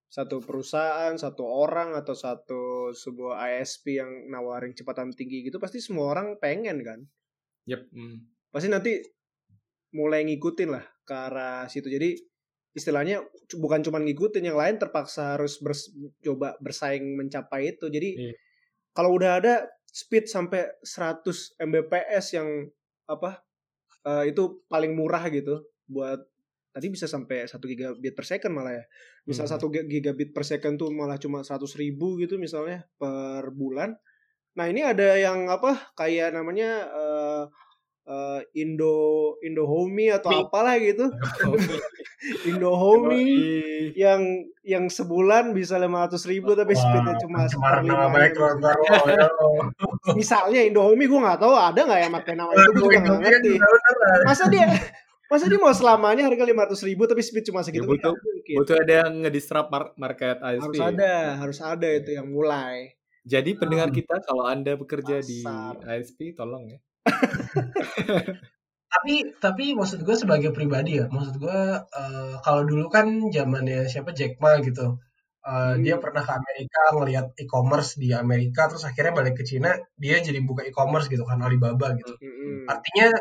satu 0.07 0.39
perusahaan, 0.39 1.13
satu 1.19 1.43
orang 1.43 1.99
atau 1.99 2.15
satu 2.15 2.95
sebuah 2.95 3.43
ISP 3.59 3.99
yang 3.99 4.31
nawarin 4.31 4.73
kecepatan 4.73 5.11
tinggi 5.13 5.43
gitu 5.47 5.59
pasti 5.59 5.83
semua 5.83 6.15
orang 6.15 6.39
pengen 6.39 6.81
kan. 6.87 7.01
Yep. 7.67 7.91
hmm. 7.91 8.17
Pasti 8.55 8.69
nanti 8.71 8.93
mulai 9.93 10.23
ngikutin 10.25 10.71
lah 10.71 10.85
ke 11.03 11.15
arah 11.15 11.67
situ. 11.67 11.91
Jadi 11.91 12.15
istilahnya 12.77 13.25
bukan 13.57 13.81
cuma 13.83 13.99
ngikutin 13.99 14.45
yang 14.45 14.59
lain 14.61 14.77
terpaksa 14.77 15.35
harus 15.35 15.59
bers- 15.59 15.91
coba 16.23 16.55
bersaing 16.63 17.17
mencapai 17.17 17.75
itu. 17.75 17.89
Jadi 17.89 18.11
Iya. 18.31 18.35
kalau 18.95 19.17
udah 19.17 19.41
ada 19.43 19.55
speed 19.89 20.29
sampai 20.29 20.69
100 20.85 21.57
Mbps 21.57 22.37
yang 22.37 22.49
apa 23.09 23.41
eh, 24.07 24.31
itu 24.31 24.63
paling 24.71 24.95
murah 24.95 25.27
gitu 25.33 25.67
buat 25.91 26.23
tadi 26.77 26.93
bisa 26.93 27.09
sampai 27.09 27.49
1 27.49 27.57
gigabit 27.57 28.13
per 28.13 28.29
second 28.29 28.53
malah 28.53 28.77
ya. 28.77 28.85
Misal 29.25 29.49
Hmm. 29.49 29.57
1 29.57 29.89
gigabit 29.89 30.37
per 30.37 30.45
second 30.45 30.77
tuh 30.77 30.93
malah 30.93 31.17
cuma 31.17 31.41
100 31.41 31.73
ribu 31.81 32.21
gitu 32.21 32.37
misalnya 32.37 32.85
per 33.01 33.49
bulan. 33.49 33.97
Nah 34.61 34.69
ini 34.69 34.85
ada 34.85 35.17
yang 35.17 35.49
apa 35.49 35.97
kayak 35.97 36.37
namanya 36.37 36.85
eh, 36.93 37.45
eh, 38.13 38.41
Indo 38.61 38.97
Indohome 39.41 40.13
atau 40.13 40.29
Mi. 40.29 40.45
apalah 40.45 40.77
gitu. 40.77 41.09
Indohome 42.45 43.13
Yoi. 43.25 43.93
yang 43.97 44.21
yang 44.65 44.85
sebulan 44.89 45.53
bisa 45.57 45.81
500 45.81 46.17
ribu 46.29 46.53
tapi 46.53 46.77
speednya 46.77 47.17
cuma 47.21 47.45
ntar 48.57 48.77
lo, 48.77 49.05
ya 49.09 49.29
misalnya 50.17 50.61
Indomie 50.65 51.07
gue 51.07 51.21
nggak 51.21 51.39
tahu 51.39 51.55
ada 51.55 51.77
nggak 51.77 52.01
yang 52.09 52.13
pakai 52.17 52.35
nama 52.35 52.51
itu 52.51 52.71
gue 52.73 52.81
juga 52.83 52.99
nggak 52.99 53.17
kan 53.21 53.23
ngerti 53.23 53.53
masa 54.25 54.45
dia 54.49 54.67
masa 55.27 55.45
dia 55.45 55.57
mau 55.57 55.71
selamanya 55.71 56.23
harga 56.25 56.45
500 56.45 56.81
ribu 56.83 57.03
tapi 57.05 57.21
speed 57.21 57.45
cuma 57.45 57.61
segitu 57.61 57.83
Ya, 57.83 57.89
kan 57.89 57.93
butuh- 57.93 58.17
mungkin 58.17 58.57
Butuh 58.57 58.77
ada 58.79 58.95
yang 59.03 59.13
ngedisrupt 59.21 59.69
mar- 59.69 59.95
market 59.97 60.37
ISP. 60.39 60.63
harus 60.63 60.81
ada 60.85 61.13
harus 61.37 61.59
ada 61.61 61.89
itu 61.91 62.11
yang 62.13 62.29
mulai 62.29 62.95
Jadi 63.25 63.51
pendengar 63.55 63.91
Hmm. 63.91 63.97
kita 63.97 64.23
kalau 64.23 64.47
Anda 64.47 64.73
bekerja 64.75 65.19
di 65.21 65.43
Pasar. 65.43 65.83
ISP 65.93 66.31
tolong 66.33 66.65
ya. 66.69 66.79
tapi 68.87 69.15
tapi 69.37 69.75
maksud 69.75 70.01
gue 70.01 70.15
sebagai 70.15 70.51
pribadi 70.51 70.97
ya 70.97 71.07
maksud 71.07 71.37
gue 71.37 71.59
eh, 71.93 72.35
kalau 72.41 72.63
dulu 72.63 72.87
kan 72.87 73.07
zamannya 73.29 73.87
siapa 73.87 74.11
Jack 74.13 74.39
Ma 74.39 74.59
gitu 74.61 74.99
Eh, 75.43 75.53
Hmm. 75.53 75.79
dia 75.79 75.95
pernah 75.97 76.21
ke 76.21 76.33
Amerika 76.33 76.81
ngelihat 76.91 77.27
e-commerce 77.39 77.95
di 77.95 78.11
Amerika 78.11 78.67
terus 78.67 78.83
akhirnya 78.83 79.15
balik 79.15 79.39
ke 79.39 79.47
Cina 79.47 79.71
dia 79.95 80.19
jadi 80.19 80.43
buka 80.43 80.67
e-commerce 80.67 81.07
gitu 81.07 81.23
kan 81.23 81.39
Alibaba 81.39 81.95
gitu 81.95 82.19
Mm-mm. 82.19 82.67
artinya 82.67 83.15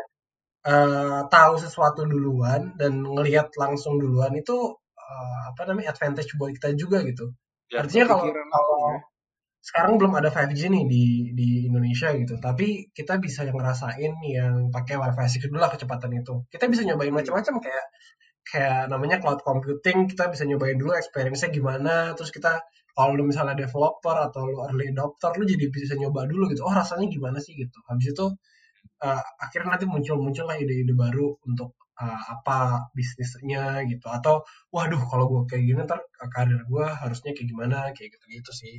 eh, 0.72 1.20
tahu 1.34 1.54
sesuatu 1.64 2.02
duluan 2.12 2.74
dan 2.80 2.92
ngelihat 3.04 3.48
langsung 3.62 3.94
duluan 4.02 4.32
itu 4.36 4.56
eh, 4.98 5.38
apa 5.50 5.62
namanya 5.68 5.94
advantage 5.94 6.30
buat 6.38 6.52
kita 6.56 6.68
juga 6.82 6.98
gitu. 7.06 7.32
Ya, 7.70 7.82
Artinya 7.82 8.04
kalau 8.10 8.26
kalau 8.54 8.80
ya. 8.86 8.98
sekarang 9.68 9.94
belum 10.00 10.12
ada 10.20 10.30
5G 10.30 10.62
nih 10.70 10.84
di 10.92 11.04
di 11.38 11.48
Indonesia 11.68 12.08
gitu, 12.14 12.34
tapi 12.38 12.90
kita 12.94 13.18
bisa 13.24 13.42
yang 13.48 13.58
ngerasain 13.60 14.12
yang 14.38 14.54
pakai 14.74 14.94
WiFi 15.00 15.26
6 15.26 15.50
dulu 15.50 15.60
lah 15.64 15.70
kecepatan 15.74 16.12
itu. 16.20 16.34
Kita 16.52 16.64
bisa 16.72 16.82
nyobain 16.86 17.10
Hmm. 17.14 17.18
macam-macam 17.18 17.54
kayak 17.64 17.86
kayak 18.50 18.80
namanya 18.92 19.16
cloud 19.22 19.40
computing, 19.42 20.06
kita 20.10 20.24
bisa 20.32 20.44
nyobain 20.48 20.78
dulu 20.78 20.92
experience-nya 20.94 21.50
gimana, 21.58 21.94
terus 22.16 22.30
kita 22.36 22.62
kalau 22.96 23.12
lu 23.18 23.24
misalnya 23.30 23.54
developer 23.58 24.16
atau 24.30 24.42
lu 24.48 24.56
early 24.66 24.86
adopter, 24.94 25.30
lu 25.38 25.44
jadi 25.44 25.66
bisa 25.72 25.94
nyoba 25.98 26.24
dulu 26.30 26.48
gitu. 26.52 26.62
Oh 26.66 26.72
rasanya 26.74 27.06
gimana 27.10 27.38
sih 27.42 27.52
gitu. 27.58 27.78
Habis 27.90 28.14
itu 28.16 28.26
eh, 29.04 29.22
akhirnya 29.44 29.76
nanti 29.76 29.86
muncul-muncul 29.88 30.44
lah 30.48 30.56
ide-ide 30.60 30.92
baru 30.96 31.36
untuk 31.48 31.76
eh, 32.00 32.20
apa 32.34 32.88
bisnisnya 32.96 33.84
gitu. 33.90 34.06
Atau 34.08 34.44
waduh 34.74 35.00
kalau 35.10 35.24
gue 35.32 35.42
kayak 35.50 35.62
gini 35.68 35.80
ntar 35.88 36.00
karir 36.34 36.60
gue 36.68 36.86
harusnya 36.86 37.30
kayak 37.36 37.48
gimana 37.52 37.76
kayak 37.96 38.10
gitu-gitu 38.16 38.50
sih. 38.52 38.74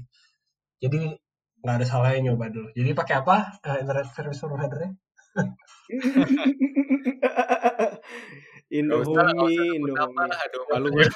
Jadi 0.84 1.18
nggak 1.64 1.76
ada 1.82 1.86
salahnya 1.90 2.32
nyoba 2.34 2.46
dulu. 2.54 2.70
Jadi 2.78 2.90
pakai 2.94 3.16
apa 3.22 3.36
eh, 3.66 3.78
internet 3.84 4.08
service 4.16 4.42
provider-nya? 4.42 4.92
Indomie, 8.68 9.78
Indomie. 9.78 11.08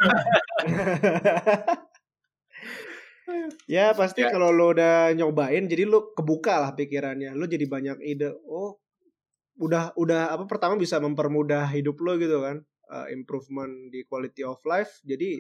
ya 3.69 3.95
pasti 3.95 4.25
Ya. 4.27 4.31
kalau 4.33 4.51
lo 4.51 4.75
udah 4.75 5.13
nyobain 5.15 5.63
jadi 5.71 5.87
lo 5.87 6.11
kebuka 6.11 6.59
lah 6.59 6.71
pikirannya 6.75 7.31
lo 7.37 7.47
jadi 7.47 7.63
banyak 7.63 7.97
ide 8.03 8.27
oh 8.49 8.80
udah 9.61 9.93
udah 9.93 10.33
apa 10.33 10.49
pertama 10.49 10.75
bisa 10.75 10.97
mempermudah 10.97 11.69
hidup 11.71 12.01
lo 12.01 12.17
gitu 12.17 12.41
kan 12.41 12.65
Uh, 12.91 13.07
improvement 13.07 13.87
di 13.87 14.03
quality 14.03 14.43
of 14.43 14.59
life 14.67 14.99
jadi 15.07 15.39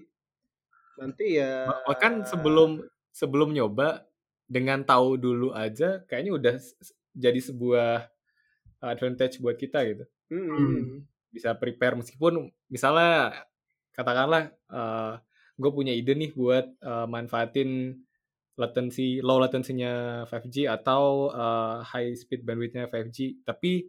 nanti 0.95 1.35
ya 1.35 1.67
Bahkan 1.83 2.23
sebelum 2.23 2.79
sebelum 3.11 3.51
nyoba 3.51 4.07
dengan 4.47 4.87
tahu 4.87 5.19
dulu 5.19 5.51
aja 5.51 5.99
kayaknya 6.07 6.31
udah 6.31 6.55
jadi 7.11 7.39
sebuah 7.43 8.07
advantage 8.79 9.43
buat 9.43 9.59
kita 9.59 9.83
gitu. 9.83 10.07
Mm-mm. 10.31 11.03
Bisa 11.27 11.51
prepare 11.59 11.99
meskipun 11.99 12.47
misalnya 12.71 13.35
katakanlah 13.91 14.55
gue 15.61 15.71
punya 15.71 15.93
ide 15.93 16.17
nih 16.17 16.31
buat 16.33 16.65
eh, 16.81 17.07
manfaatin 17.07 18.01
latency 18.57 19.21
low 19.23 19.37
latensinya 19.37 20.25
5G 20.27 20.65
atau 20.65 21.29
eh, 21.29 21.77
high 21.85 22.11
speed 22.17 22.41
bandwidthnya 22.41 22.89
5G 22.89 23.45
tapi 23.45 23.85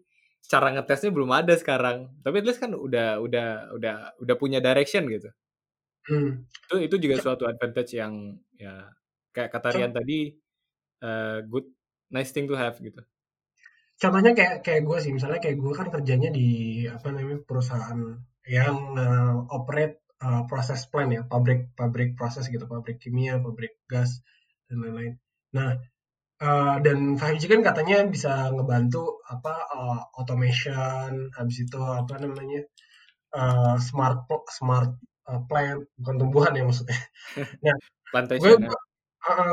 cara 0.51 0.68
ngetesnya 0.74 1.11
belum 1.14 1.30
ada 1.32 1.55
sekarang 1.57 2.11
tapi 2.24 2.43
at 2.43 2.47
least 2.47 2.61
kan 2.62 2.72
udah 2.74 3.18
udah 3.22 3.49
udah 3.76 3.97
udah 4.20 4.36
punya 4.38 4.59
direction 4.62 5.07
gitu 5.09 5.30
Hmm. 6.03 6.51
itu 6.66 6.76
itu 6.90 6.97
juga 6.99 7.16
suatu 7.22 7.47
advantage 7.47 7.95
yang 7.95 8.34
ya 8.59 8.90
kayak 9.30 9.55
kata 9.55 9.68
Rian 9.70 9.95
tadi 9.95 10.34
eh, 11.03 11.38
good 11.47 11.66
nice 12.11 12.34
thing 12.34 12.51
to 12.51 12.59
have 12.59 12.74
gitu 12.82 12.99
Contohnya 14.03 14.32
kayak 14.34 14.66
kayak 14.66 14.82
gue 14.82 14.99
sih, 14.99 15.12
misalnya 15.14 15.38
kayak 15.38 15.62
gue 15.62 15.72
kan 15.78 15.88
kerjanya 15.95 16.30
di 16.34 16.49
apa 16.90 17.14
namanya 17.14 17.38
perusahaan 17.47 18.01
yang 18.51 18.76
eh, 18.99 19.34
operate 19.55 20.03
eh, 20.18 20.43
proses 20.51 20.80
plant 20.90 21.11
ya, 21.14 21.22
pabrik 21.22 21.70
pabrik 21.78 22.18
proses 22.18 22.51
gitu, 22.51 22.66
pabrik 22.66 22.99
kimia, 22.99 23.38
pabrik 23.38 23.78
gas 23.86 24.18
dan 24.66 24.82
lain-lain. 24.82 25.14
Nah, 25.55 25.78
eh, 26.43 26.76
dan 26.84 26.99
5G 27.16 27.43
kan 27.47 27.62
katanya 27.62 27.97
bisa 28.11 28.51
ngebantu 28.55 29.22
apa 29.30 29.53
eh, 29.76 30.01
automation, 30.18 31.30
habis 31.36 31.57
itu 31.64 31.78
apa 31.78 32.14
namanya 32.18 32.61
eh, 33.38 33.74
smart 33.78 34.26
smart 34.51 34.93
eh, 35.30 35.40
plant, 35.49 35.82
bukan 35.99 36.14
tumbuhan 36.20 36.53
ya 36.59 36.64
maksudnya. 36.66 36.99
gue 37.62 37.74
plantation 38.12 38.59
ya. 38.68 38.74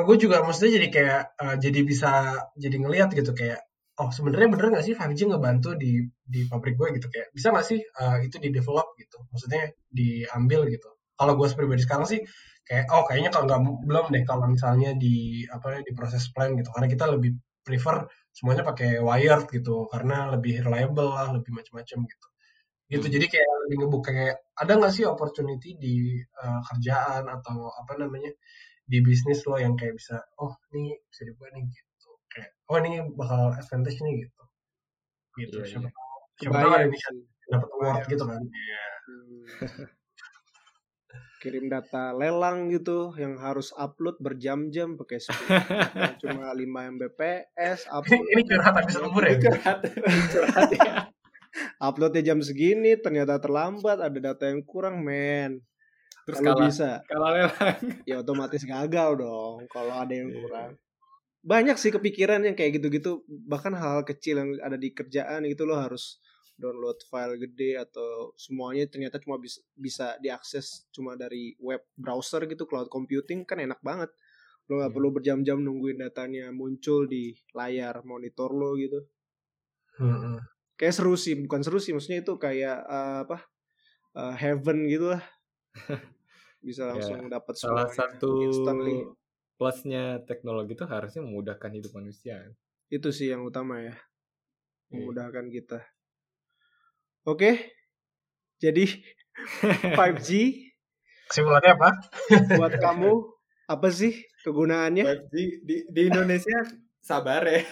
gue 0.03 0.17
juga 0.17 0.41
maksudnya 0.43 0.71
jadi 0.81 0.87
kayak 0.89 1.21
eh, 1.37 1.55
jadi 1.61 1.79
bisa 1.85 2.11
jadi 2.57 2.77
ngelihat 2.81 3.09
gitu 3.13 3.31
kayak 3.37 3.61
oh 3.99 4.09
sebenarnya 4.15 4.49
bener 4.55 4.65
nggak 4.75 4.85
sih 4.87 4.95
5G 4.95 5.19
ngebantu 5.27 5.75
di 5.75 6.07
di 6.23 6.47
pabrik 6.47 6.79
gue 6.79 6.95
gitu 6.95 7.07
kayak 7.11 7.29
bisa 7.35 7.51
nggak 7.51 7.67
sih 7.67 7.79
eh, 7.83 8.17
itu 8.25 8.35
di 8.39 8.49
develop 8.49 8.95
gitu 8.95 9.19
maksudnya 9.29 9.75
diambil 9.91 10.65
gitu 10.71 10.89
kalau 11.19 11.35
gue 11.35 11.47
pribadi 11.51 11.83
sekarang 11.83 12.07
sih 12.07 12.23
kayak 12.69 12.85
oh 12.93 13.03
kayaknya 13.09 13.29
kalau 13.33 13.45
nggak 13.49 13.61
belum 13.89 14.05
deh 14.13 14.23
kalau 14.29 14.45
misalnya 14.45 14.89
di 15.03 15.43
apa 15.49 15.81
di 15.87 15.91
proses 15.97 16.23
plan 16.33 16.53
gitu. 16.59 16.69
Karena 16.73 16.87
kita 16.93 17.05
lebih 17.09 17.31
prefer 17.65 18.05
semuanya 18.35 18.63
pakai 18.69 19.01
wired 19.01 19.45
gitu 19.51 19.89
karena 19.91 20.29
lebih 20.33 20.61
reliable 20.65 21.09
lah 21.17 21.27
lebih 21.35 21.51
macam-macam 21.57 21.99
gitu. 22.05 22.27
Gitu 22.89 23.05
Hmm. 23.09 23.13
jadi 23.15 23.25
kayak 23.33 23.51
lebih 23.67 23.75
ngebuka 23.85 24.09
kayak 24.17 24.37
ada 24.61 24.71
nggak 24.79 24.93
sih 24.97 25.05
opportunity 25.05 25.69
di 25.77 25.95
eh, 26.21 26.61
kerjaan 26.69 27.25
atau 27.29 27.69
apa 27.81 27.93
namanya 28.01 28.31
di 28.89 28.97
bisnis 29.05 29.45
lo 29.49 29.57
yang 29.61 29.77
kayak 29.79 29.93
bisa 29.99 30.17
oh 30.41 30.53
ini 30.73 30.97
bisa 31.09 31.21
dibuat 31.29 31.51
nih 31.57 31.65
gitu. 31.69 32.09
Kayak 32.33 32.49
oh 32.69 32.77
ini 32.81 32.91
bakal 33.17 33.41
advantage 33.53 33.99
nih 34.05 34.15
gitu. 34.25 34.43
Gitu 35.39 35.57
Iya, 35.61 35.67
siapa 35.69 35.87
iya. 35.89 35.93
tahu 35.97 36.17
siapa 36.39 36.57
tahu 36.63 36.71
ada 36.77 36.87
dapat 37.49 37.69
award 37.77 38.03
gitu 38.11 38.23
kan. 38.29 38.41
Iya. 38.45 38.83
Kirim 41.39 41.71
data 41.71 42.11
lelang 42.11 42.67
gitu 42.67 43.15
yang 43.15 43.39
harus 43.39 43.71
upload 43.73 44.19
berjam-jam 44.19 44.99
pakai 44.99 45.23
cuma 46.21 46.51
5 46.51 46.67
Mbps 46.67 47.87
upload 47.87 48.25
ini 48.27 48.41
curhat 48.43 48.73
habis 48.75 48.95
lembur 48.99 49.23
ya? 49.23 49.35
curhat 49.39 49.77
curhat 50.35 50.69
ya. 50.75 50.91
Uploadnya 51.79 52.21
jam 52.21 52.39
segini 52.43 52.99
ternyata 52.99 53.39
terlambat 53.39 54.03
ada 54.03 54.19
data 54.19 54.51
yang 54.51 54.61
kurang 54.61 54.99
men. 55.01 55.63
Terus 56.27 56.43
kalau 56.43 56.59
kalah 56.59 56.67
bisa. 56.67 56.89
kalah 57.07 57.31
lelang. 57.33 57.79
Ya 58.03 58.15
otomatis 58.19 58.61
gagal 58.61 59.09
dong 59.17 59.63
kalau 59.71 59.95
ada 59.95 60.11
yang 60.13 60.29
Iya. 60.29 60.37
kurang. 60.43 60.71
Banyak 61.39 61.79
sih 61.79 61.89
kepikiran 61.89 62.43
yang 62.43 62.53
kayak 62.53 62.77
gitu-gitu 62.77 63.23
bahkan 63.47 63.71
hal-hal 63.71 64.03
kecil 64.03 64.43
yang 64.43 64.49
ada 64.59 64.75
di 64.75 64.91
kerjaan 64.91 65.47
itu 65.47 65.63
lo 65.63 65.79
harus 65.79 66.19
download 66.63 66.99
file 67.11 67.35
gede 67.43 67.71
atau 67.85 68.09
semuanya 68.45 68.85
ternyata 68.91 69.17
cuma 69.23 69.37
bisa 69.45 69.59
bisa 69.85 70.07
diakses 70.23 70.65
cuma 70.95 71.11
dari 71.23 71.55
web 71.67 71.81
browser 72.03 72.41
gitu 72.51 72.63
cloud 72.69 72.89
computing 72.91 73.39
kan 73.49 73.57
enak 73.67 73.79
banget. 73.89 74.11
Lo 74.69 74.73
nggak 74.79 74.91
Hmm. 74.91 74.95
perlu 74.95 75.09
berjam-jam 75.15 75.57
nungguin 75.65 75.99
datanya 76.05 76.45
muncul 76.59 77.01
di 77.13 77.33
layar 77.57 77.95
monitor 78.11 78.51
lo 78.61 78.71
gitu. 78.83 78.99
Hmm, 79.97 80.39
kayak 80.79 80.93
seru 80.95 81.13
sih 81.23 81.33
bukan 81.43 81.61
seru 81.65 81.77
sih 81.83 81.91
maksudnya 81.95 82.19
itu 82.23 82.33
kayak 82.45 82.77
eh, 82.95 83.17
apa 83.27 83.37
eh, 84.19 84.35
heaven 84.43 84.77
gitu 84.93 85.05
lah. 85.15 85.23
Bisa 86.67 86.83
Ya, 86.89 86.89
langsung 86.91 87.29
dapat 87.31 87.55
salah 87.61 87.87
satu 87.97 88.33
instantly. 88.45 89.05
plusnya 89.57 90.03
teknologi 90.29 90.71
itu 90.77 90.85
harusnya 90.93 91.21
memudahkan 91.27 91.71
hidup 91.77 91.91
manusia. 91.99 92.35
Itu 92.95 93.09
sih 93.17 93.27
yang 93.33 93.41
utama 93.49 93.75
ya 93.87 93.95
Iya. 94.91 95.13
memudahkan 95.13 95.45
kita 95.55 95.79
oke. 97.29 97.51
Jadi 98.59 98.85
5G 99.97 100.29
kesimpulannya 101.29 101.71
apa? 101.77 101.89
Buat 102.57 102.73
kamu 102.81 103.11
apa 103.69 103.87
sih 103.93 104.13
kegunaannya? 104.43 105.03
5G 105.05 105.33
di, 105.63 105.75
di 105.87 106.01
Indonesia 106.09 106.57
sabar 106.99 107.41
ya. 107.45 107.61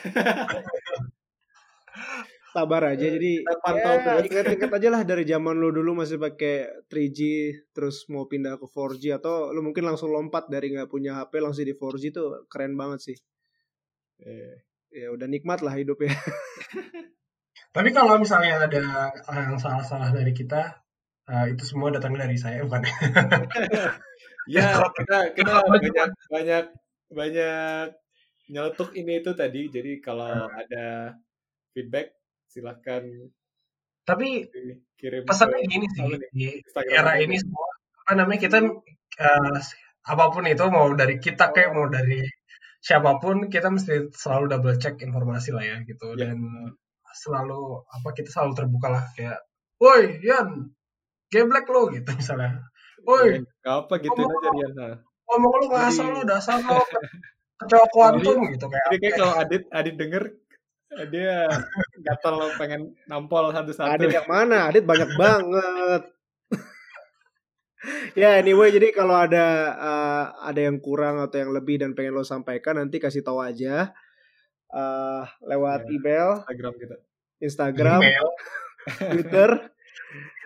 Sabar 2.48 2.82
aja 2.90 3.06
jadi 3.06 3.46
Kita 3.46 3.60
pantau 3.62 3.94
ya, 3.94 4.02
terus. 4.02 4.24
ingat-ingat 4.34 4.72
aja 4.82 4.90
lah 4.90 5.02
dari 5.06 5.24
zaman 5.30 5.54
lu 5.62 5.70
dulu 5.70 5.94
masih 6.02 6.18
pakai 6.18 6.66
3G 6.90 7.20
terus 7.70 8.10
mau 8.10 8.26
pindah 8.26 8.58
ke 8.58 8.66
4G 8.66 9.14
atau 9.14 9.54
lu 9.54 9.62
mungkin 9.62 9.86
langsung 9.86 10.10
lompat 10.10 10.50
dari 10.50 10.74
nggak 10.74 10.90
punya 10.90 11.22
HP 11.22 11.38
langsung 11.44 11.68
di 11.70 11.78
4G 11.78 12.04
tuh 12.10 12.50
keren 12.50 12.74
banget 12.74 13.14
sih. 13.14 13.18
Eh, 14.26 14.58
ya 14.90 15.14
udah 15.14 15.28
nikmat 15.30 15.62
lah 15.62 15.78
hidup 15.78 16.02
ya 16.02 16.10
tapi 17.76 17.90
kalau 17.96 18.18
misalnya 18.20 18.68
ada 18.68 19.12
yang 19.32 19.60
salah-salah 19.60 20.10
dari 20.12 20.32
kita 20.32 20.82
eh, 21.28 21.46
itu 21.56 21.64
semua 21.64 21.92
datangnya 21.94 22.28
dari 22.28 22.38
saya 22.40 22.64
bukan? 22.64 22.84
Ya 24.48 24.80
kita 24.96 25.36
kita 25.36 25.60
banyak 25.68 26.08
banyak 26.32 26.66
banyak 27.12 27.88
nyeletuk 28.48 28.96
ini 28.96 29.20
itu 29.20 29.36
tadi. 29.36 29.68
Jadi 29.68 30.00
kalau 30.00 30.48
ada 30.48 31.20
feedback 31.76 32.16
silahkan 32.48 33.04
tapi 34.08 34.48
kirim 34.96 35.28
pesannya 35.28 35.68
gini 35.68 35.84
sih 35.92 36.08
di 36.32 36.48
Instagram 36.64 36.96
era 36.96 37.14
ini 37.20 37.36
semua 37.36 37.68
apa 38.08 38.12
namanya 38.16 38.40
kita 38.40 38.58
eh, 39.20 39.60
apa 40.08 40.26
pun 40.32 40.48
itu 40.48 40.64
mau 40.72 40.88
dari 40.96 41.20
kita 41.20 41.52
kayak 41.52 41.76
mau 41.76 41.92
dari 41.92 42.24
siapa 42.80 43.20
pun 43.20 43.52
kita 43.52 43.68
mesti 43.68 44.16
selalu 44.16 44.46
double 44.48 44.80
check 44.80 44.96
informasi 45.04 45.52
lah 45.52 45.64
ya 45.68 45.78
gitu. 45.84 46.16
Ya. 46.16 46.32
dan 46.32 46.40
selalu 47.18 47.82
apa 47.84 48.10
kita 48.14 48.30
selalu 48.30 48.54
terbuka 48.54 48.88
lah 48.88 49.04
kayak 49.14 49.42
woi 49.78 50.22
Yan 50.22 50.70
geblek 51.28 51.66
lo 51.68 51.90
gitu 51.90 52.08
misalnya 52.14 52.62
woi 53.04 53.42
Gak 53.60 53.76
apa 53.86 53.94
gitu 54.00 54.16
Ngomong- 54.16 54.38
aja 54.38 54.50
Rian 54.54 54.72
nah. 54.74 54.96
ngomong 55.28 55.54
lu 55.60 55.66
ngasal 55.70 56.06
Jadi- 56.08 56.16
lo 56.16 56.22
dasar 56.24 56.58
lo 56.60 56.80
kecoa 57.58 57.86
kuantum 57.90 58.38
gitu 58.48 58.66
kayak 58.70 58.86
Jadi 58.94 58.98
kayak 59.02 59.16
kalau 59.18 59.34
Adit 59.36 59.64
Adit 59.70 59.96
denger 59.98 60.24
Dia 61.12 61.52
gatel 62.00 62.36
pengen 62.62 62.96
nampol 63.06 63.52
satu-satu. 63.52 63.92
Adit 63.92 64.08
yang 64.08 64.26
mana? 64.26 64.72
Adit 64.72 64.82
banyak 64.82 65.12
banget. 65.14 66.02
ya 68.18 68.40
anyway 68.40 68.72
jadi 68.72 68.90
kalau 68.90 69.14
ada 69.14 69.46
uh, 69.78 70.24
ada 70.42 70.58
yang 70.64 70.80
kurang 70.80 71.22
atau 71.22 71.38
yang 71.38 71.52
lebih 71.54 71.78
dan 71.78 71.94
pengen 71.94 72.16
lo 72.16 72.24
sampaikan 72.24 72.80
nanti 72.82 72.98
kasih 72.98 73.22
tahu 73.22 73.38
aja 73.38 73.94
uh, 74.72 75.24
lewat 75.46 75.86
Ya. 75.86 75.90
email, 75.94 76.28
Instagram 76.42 76.74
kita. 76.80 76.96
Instagram, 77.42 78.02
Email. 78.02 78.28
Twitter. 79.14 79.50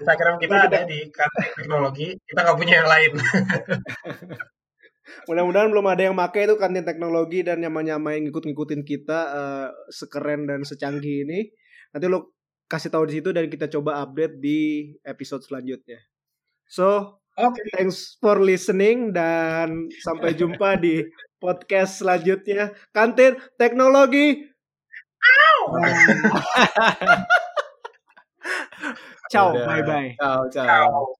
Instagram 0.01 0.35
kita 0.41 0.55
ada 0.67 0.79
di 0.83 1.07
kantin 1.13 1.51
teknologi. 1.55 2.07
Kita 2.25 2.39
nggak 2.41 2.57
punya 2.57 2.73
yang 2.81 2.89
lain. 2.89 3.11
Mudah-mudahan 5.27 5.69
belum 5.69 5.87
ada 5.91 6.07
yang 6.07 6.15
make 6.15 6.39
itu 6.39 6.55
kantin 6.55 6.87
teknologi 6.87 7.43
dan 7.43 7.59
nyama-nyamain 7.61 8.23
ngikut-ngikutin 8.25 8.81
kita 8.87 9.19
eh, 9.29 9.69
sekeren 9.91 10.47
dan 10.47 10.63
secanggih 10.63 11.27
ini. 11.27 11.51
Nanti 11.91 12.07
lo 12.07 12.31
kasih 12.71 12.87
tahu 12.87 13.03
di 13.11 13.19
situ 13.19 13.35
dan 13.35 13.51
kita 13.51 13.67
coba 13.67 13.99
update 14.07 14.39
di 14.39 14.95
episode 15.03 15.43
selanjutnya. 15.43 15.99
So, 16.71 17.19
Oke. 17.35 17.59
thanks 17.75 18.15
for 18.23 18.39
listening 18.39 19.11
dan 19.11 19.91
sampai 19.99 20.31
jumpa 20.31 20.79
di 20.79 21.03
podcast 21.43 21.99
selanjutnya. 21.99 22.71
Kantin 22.95 23.35
teknologi. 23.59 24.50
não! 25.69 27.25
tchau, 29.29 29.53
bye 29.65 29.83
bye. 29.83 30.15
Tchau, 30.19 30.49
tchau. 30.49 30.65
tchau. 30.65 31.15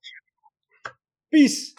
Peace. 1.31 1.73